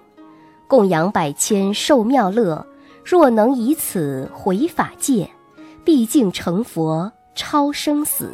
[0.68, 2.66] 供养百千受妙乐。
[3.04, 5.30] 若能以此回法界，
[5.86, 8.32] 毕竟成佛超生死。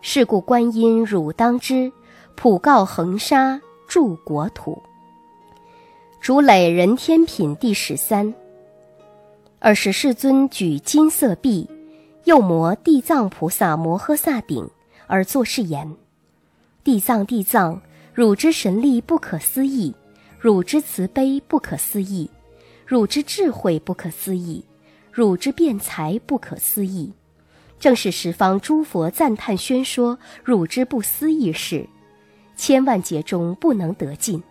[0.00, 1.92] 是故观音汝当知。
[2.36, 4.80] 普告恒沙住国土。
[6.20, 8.32] 竹垒人天品第十三。
[9.58, 11.68] 尔时世尊举金色臂，
[12.26, 14.70] 右摩地藏菩萨摩诃萨顶，
[15.08, 15.96] 而作是言：
[16.84, 17.82] 地藏地藏，
[18.14, 19.92] 汝之神力不可思议，
[20.38, 22.30] 汝之慈悲不可思议，
[22.86, 24.64] 汝之智慧不可思议，
[25.10, 27.12] 汝之辩才不可思议。
[27.78, 31.86] 正是十方诸佛赞叹宣说汝之不思议事。
[32.56, 34.42] 千万劫中不能得尽。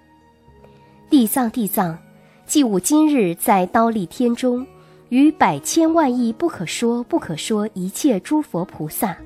[1.09, 1.97] 地藏地藏，
[2.45, 4.65] 即吾今日在刀立天中，
[5.09, 9.17] 于百千万亿不可说不可说一切诸佛菩萨、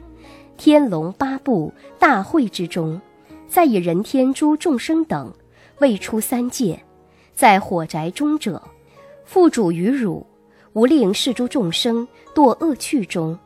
[0.58, 3.00] 天龙八部大会之中，
[3.48, 5.32] 在以人天诸众生等
[5.78, 6.80] 未出三界，
[7.34, 8.62] 在火宅中者，
[9.26, 10.26] 复主于汝，
[10.74, 13.38] 无令是诸众生堕恶趣中，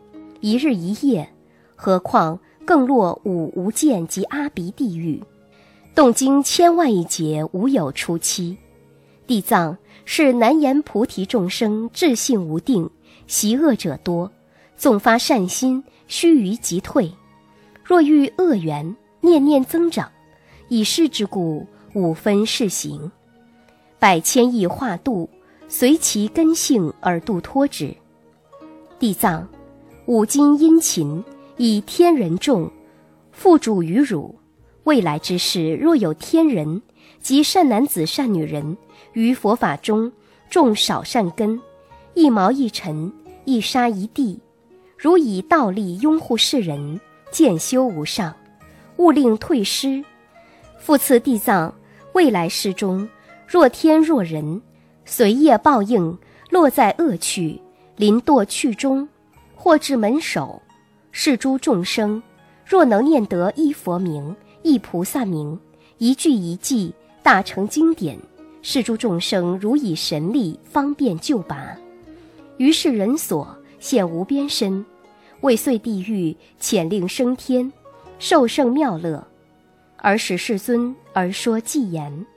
[0.45, 1.27] 一日一夜，
[1.75, 2.39] 何况？
[2.65, 5.19] 更落五无间及阿鼻地狱，
[5.95, 8.55] 动经千万亿劫无有出期。
[9.25, 12.87] 地藏是难言菩提众生智性无定，
[13.25, 14.31] 习恶者多，
[14.77, 17.11] 纵发善心，须臾即退。
[17.83, 20.11] 若遇恶缘，念念增长，
[20.67, 21.65] 以是之故，
[21.95, 23.11] 五分是行，
[23.97, 25.27] 百千亿化度，
[25.67, 27.91] 随其根性而度脱之。
[28.99, 29.47] 地藏，
[30.05, 31.23] 五经殷勤。
[31.57, 32.69] 以天人众，
[33.31, 34.35] 付主于汝。
[34.83, 36.81] 未来之事，若有天人
[37.21, 38.75] 及善男子、善女人
[39.13, 40.11] 于佛法中
[40.49, 41.61] 种少善根，
[42.13, 43.09] 一毛一尘，
[43.45, 44.37] 一沙一地，
[44.97, 46.99] 如以道力拥护世人，
[47.31, 48.35] 渐修无上，
[48.97, 50.03] 勿令退失。
[50.77, 51.73] 复赐地藏，
[52.11, 53.07] 未来世中，
[53.47, 54.61] 若天若人，
[55.05, 56.17] 随业报应，
[56.49, 57.61] 落在恶趣，
[57.95, 59.07] 临堕趣中，
[59.65, 60.61] 或至门首，
[61.11, 62.21] 是诸众生，
[62.67, 65.59] 若能念得一佛名、一菩萨名、
[65.97, 66.93] 一句一记，
[67.23, 68.15] 大成经典，
[68.61, 71.75] 是诸众生如以神力方便救拔，
[72.57, 74.85] 于是人所现无边身，
[75.41, 77.73] 为遂地狱，遣令升天，
[78.19, 79.25] 受胜妙乐。
[79.97, 82.27] 而使世尊而说偈言：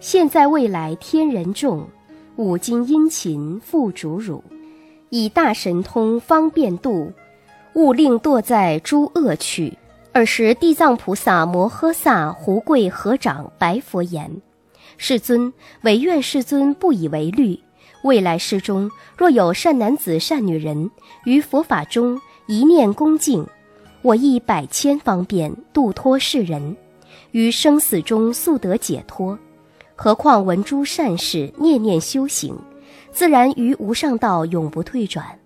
[0.00, 1.86] 现在未来天人众，
[2.36, 4.42] 五金殷勤复主汝，
[5.10, 7.12] 以大神通方便度，
[7.74, 9.76] 勿令堕在诸恶趣。
[10.12, 14.40] 尔时地藏菩萨摩诃萨胡跪合掌白佛言：
[14.96, 15.52] 世尊，
[15.82, 17.58] 唯愿世尊不以为虑。
[18.02, 20.90] 未来世中，若有善男子、善女人
[21.24, 23.46] 于佛法中一念恭敬。
[24.02, 26.76] 我亦百千方便度脱世人，
[27.32, 29.38] 于生死中速得解脱。
[29.96, 32.56] 何况闻诸善事，念念修行，
[33.18, 35.40] 自然于无上道永不退转。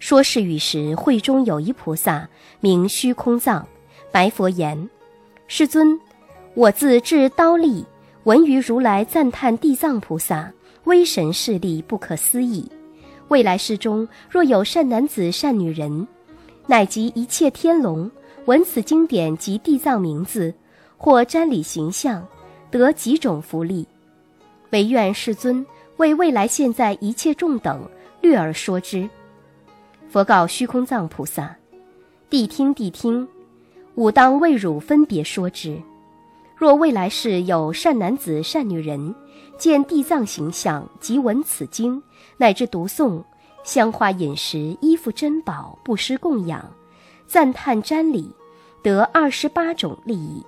[0.00, 3.64] 说是与时，会中有一菩萨名虚空藏，
[4.10, 4.90] 白佛言
[5.46, 6.00] ：“世尊，
[6.54, 7.86] 我自至刀立，
[8.24, 10.52] 闻于如来赞叹地藏菩萨
[10.82, 12.68] 威神势力不可思议。
[13.28, 16.08] 未来世中，若有善男子、善女人。”
[16.66, 18.10] 乃及一切天龙
[18.46, 20.52] 闻此经典及地藏名字，
[20.98, 22.26] 或瞻礼形象，
[22.68, 23.86] 得几种福利。
[24.70, 25.64] 唯愿世尊
[26.00, 27.86] 为未来现在一切众等
[28.22, 29.06] 略而说之。
[30.08, 31.54] 佛告虚空藏菩萨
[32.30, 33.28] ：“谛听，谛听，
[33.96, 35.78] 吾当为汝分别说之。
[36.56, 39.14] 若未来世有善男子、善女人，
[39.58, 42.02] 见地藏形象即闻此经，
[42.38, 43.22] 乃至读诵。”
[43.62, 46.64] 香花饮食、衣服珍宝、布施供养、
[47.26, 48.34] 赞叹瞻礼，
[48.82, 50.42] 得二十八种利益。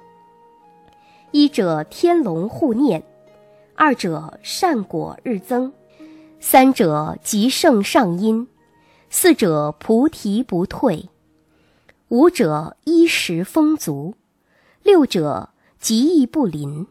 [1.30, 3.04] 一者天龙护念，
[3.74, 5.72] 二者善果日增，
[6.38, 8.46] 三者极盛上因，
[9.10, 11.08] 四者菩提不退，
[12.08, 14.14] 五者衣食丰足，
[14.82, 16.86] 六者极易不临，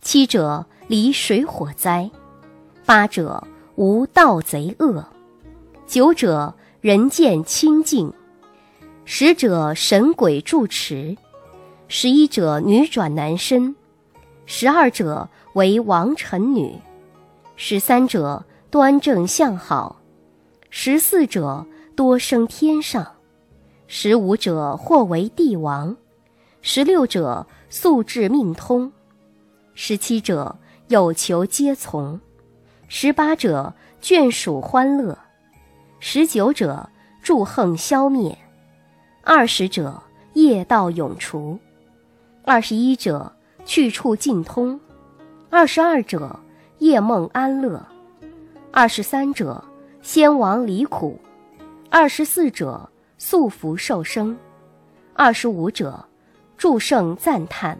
[0.00, 2.10] 七者离水火灾，
[2.84, 5.06] 八者无盗贼恶。
[5.86, 8.12] 九者人见清净，
[9.04, 11.16] 十者神鬼住持，
[11.88, 13.74] 十一者女转男身，
[14.46, 16.74] 十二者为王臣女，
[17.56, 20.00] 十三者端正相好，
[20.70, 23.06] 十四者多生天上，
[23.86, 25.94] 十五者或为帝王，
[26.62, 28.90] 十六者素质命通，
[29.74, 30.56] 十七者
[30.88, 32.18] 有求皆从，
[32.88, 35.18] 十八者眷属欢乐。
[36.00, 36.88] 十九者
[37.22, 38.36] 祝横消灭，
[39.22, 40.02] 二十者
[40.32, 41.58] 业道永除，
[42.44, 43.30] 二十一者
[43.64, 44.80] 去处尽通，
[45.54, 46.40] 二十二者
[46.78, 47.86] 夜梦安乐，
[48.70, 49.62] 二十三者
[50.00, 51.20] 先王离苦，
[51.90, 52.88] 二十四者
[53.18, 54.34] 素福受生，
[55.12, 56.02] 二十五者
[56.56, 57.78] 祝圣赞叹，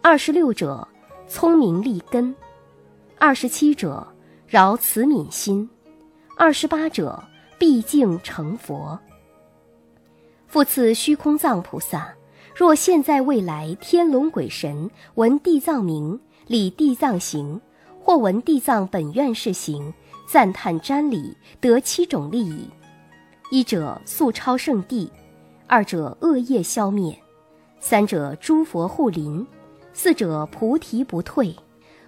[0.00, 0.86] 二十六者
[1.26, 2.32] 聪明立根，
[3.18, 4.06] 二十七者
[4.46, 5.68] 饶慈悯心，
[6.38, 7.20] 二十八者。
[7.58, 8.98] 毕竟成佛。
[10.48, 12.12] 复次虚空藏菩萨，
[12.56, 17.60] 若现在未来天龙鬼神闻地藏名，礼地藏行，
[18.00, 19.92] 或闻地藏本愿是行，
[20.26, 22.68] 赞叹瞻礼，得七种利益：
[23.50, 25.10] 一者速超圣地，
[25.66, 27.16] 二者恶业消灭，
[27.80, 29.46] 三者诸佛护临，
[29.92, 31.54] 四者菩提不退，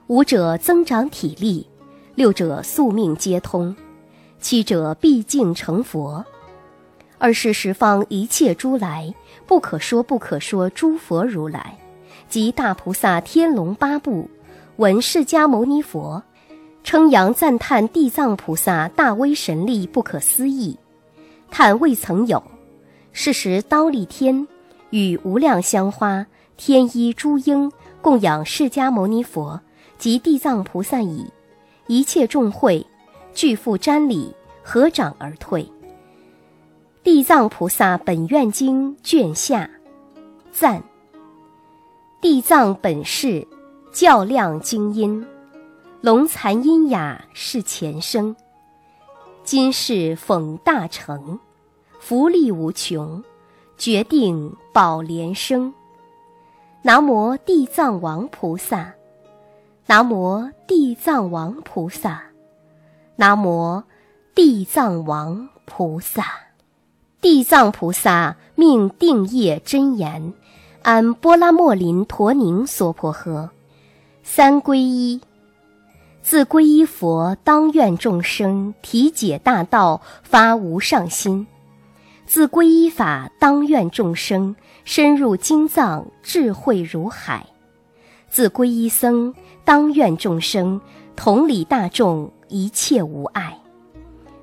[0.08, 1.66] 五者增长体力，
[2.14, 3.74] 六者宿命皆通。
[4.40, 6.22] 七者毕竟成佛，
[7.16, 9.14] 二是十方一切诸来
[9.46, 11.78] 不可说不可说诸佛如来，
[12.28, 14.28] 及大菩萨天龙八部，
[14.76, 16.22] 闻释迦牟尼佛，
[16.82, 20.78] 称扬赞叹地藏菩萨大威神力不可思议，
[21.50, 22.42] 叹未曾有。
[23.12, 24.48] 是时刀立天
[24.90, 26.26] 与无量香花
[26.56, 27.70] 天衣诸鹰
[28.02, 29.60] 供养释迦牟尼佛
[29.98, 31.26] 及地藏菩萨已，
[31.86, 32.86] 一切众会。
[33.32, 34.32] 具复瞻礼，
[34.62, 35.68] 合掌而退。
[37.02, 39.68] 地藏菩萨本愿经卷下，
[40.52, 40.80] 赞。
[42.24, 43.46] 地藏本是
[43.92, 45.26] 较量精音，
[46.00, 48.34] 龙残阴雅是前生。
[49.44, 51.38] 今世逢大成，
[52.00, 53.22] 福利无穷，
[53.76, 55.74] 决定宝莲生。
[56.80, 58.94] 南无地藏王菩萨，
[59.84, 62.22] 南无地藏王菩萨，
[63.16, 63.82] 南无
[64.34, 66.24] 地藏王菩萨。
[67.20, 70.32] 地藏菩萨命定业真言，
[70.84, 73.48] 安波拉莫林陀宁娑婆诃。
[74.22, 75.18] 三皈依，
[76.20, 81.46] 自皈依佛，当愿众生体解大道，发无上心；
[82.26, 84.54] 自皈依法，当愿众生
[84.84, 87.46] 深入经藏，智慧如海；
[88.28, 89.34] 自皈依僧，
[89.64, 90.78] 当愿众生
[91.16, 93.58] 同理大众，一切无碍。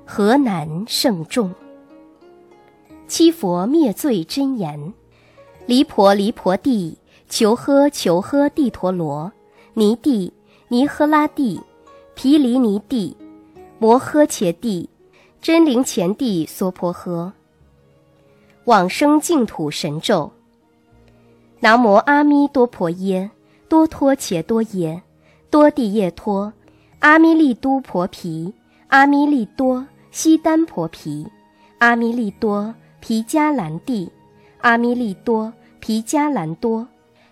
[0.04, 1.54] 河南圣众。
[3.06, 4.92] 七佛灭罪真言：
[5.66, 6.98] 离婆离婆地，
[7.28, 9.30] 求诃求诃帝陀罗，
[9.74, 10.32] 尼地
[10.68, 11.60] 尼诃拉帝，
[12.14, 13.16] 毗梨尼帝，
[13.78, 14.88] 摩诃伽帝，
[15.40, 17.32] 真灵前帝娑婆诃。
[18.64, 20.32] 往生净土神咒：
[21.60, 23.30] 南无阿弥多婆耶，
[23.68, 25.02] 多托伽多耶，
[25.48, 26.52] 多地耶托，
[26.98, 28.52] 阿弥利都婆毗，
[28.88, 31.26] 阿弥利多悉丹婆毗，
[31.78, 32.74] 阿弥利多。
[33.04, 34.08] 毗迦兰帝，
[34.62, 36.86] 阿弥利多，毗迦兰多，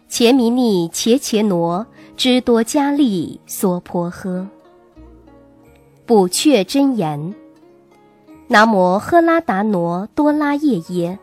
[0.08, 1.86] 伽弥尼伽伽挪，
[2.16, 4.44] 支多迦利娑婆诃。
[6.04, 7.32] 补阙真言：
[8.48, 11.20] 南无喝拉达挪多拉夜耶，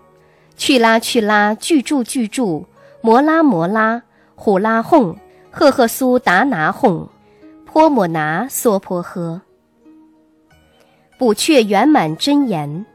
[0.55, 2.63] 去拉去拉具住具住，
[3.01, 4.01] 摩拉摩拉
[4.35, 5.13] 虎拉哄，
[5.51, 7.09] 赫赫苏达拿哄，
[7.65, 9.41] 泼摩拿娑婆诃。
[11.17, 12.85] 补阙圆满真言。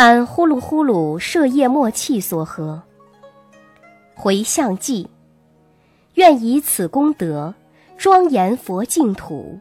[0.00, 2.82] 安呼噜呼噜舍业末气所合。
[4.14, 5.06] 回向记，
[6.14, 7.54] 愿以此功德
[7.98, 9.60] 庄严佛净土，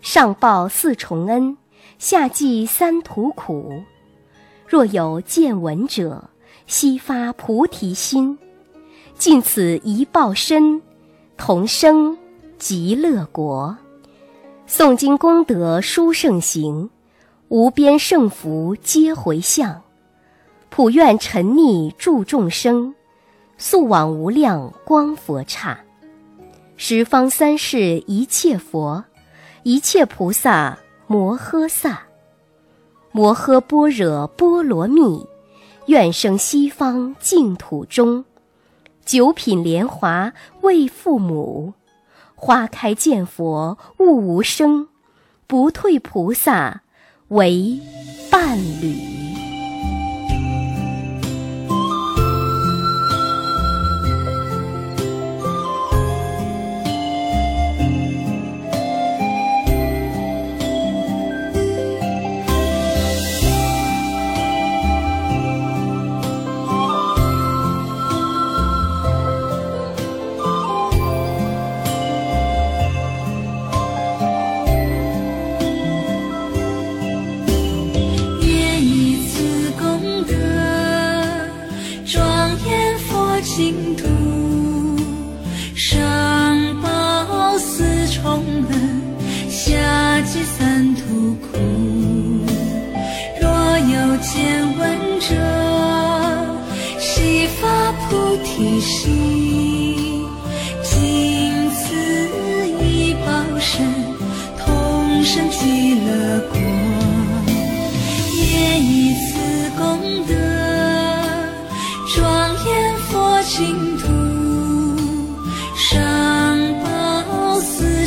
[0.00, 1.56] 上报四重恩，
[1.98, 3.82] 下济三途苦。
[4.68, 6.30] 若有见闻者，
[6.68, 8.38] 悉发菩提心，
[9.18, 10.80] 尽此一报身，
[11.36, 12.16] 同生
[12.56, 13.76] 极乐国。
[14.68, 16.88] 诵经功德殊胜行。
[17.52, 19.82] 无边圣福皆回向，
[20.70, 22.94] 普愿沉溺助众生，
[23.58, 25.78] 速往无量光佛刹。
[26.78, 29.04] 十方三世一切佛，
[29.64, 32.04] 一切菩萨摩诃萨，
[33.10, 35.26] 摩诃般若波罗蜜，
[35.88, 38.24] 愿生西方净土中。
[39.04, 41.74] 九品莲华为父母，
[42.34, 44.88] 花开见佛悟无生，
[45.46, 46.81] 不退菩萨。
[47.32, 47.78] 为
[48.30, 49.31] 伴侣。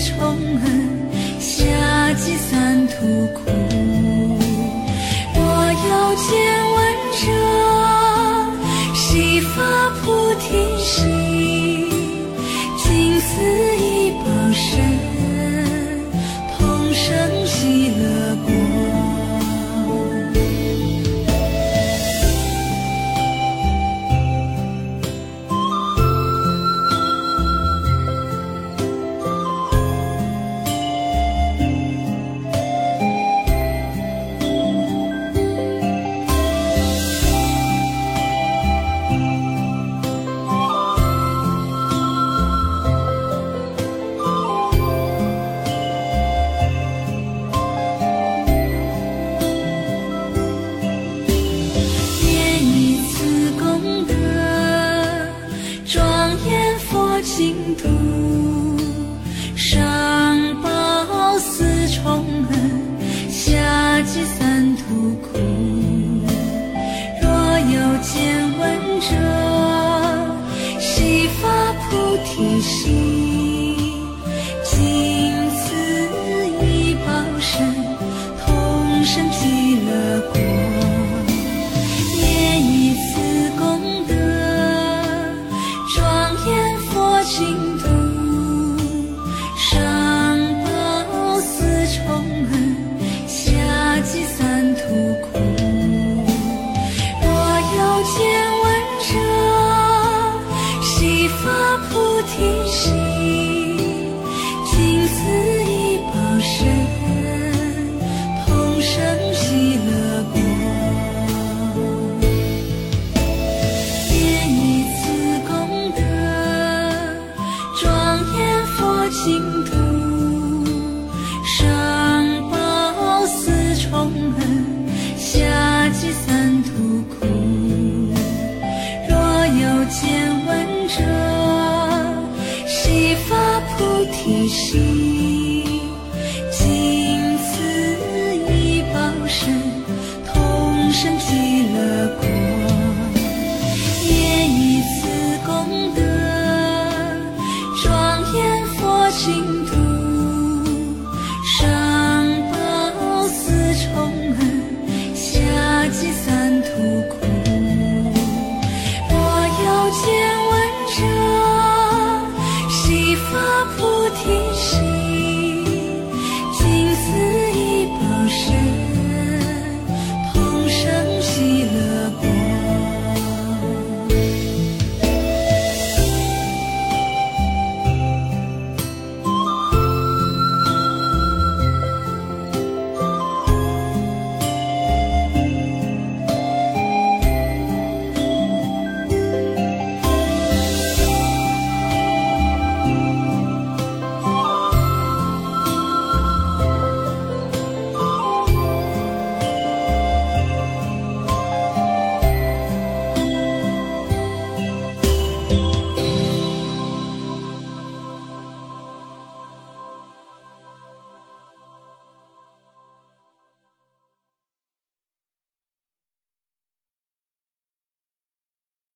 [0.06, 3.74] 重恩下集三途苦。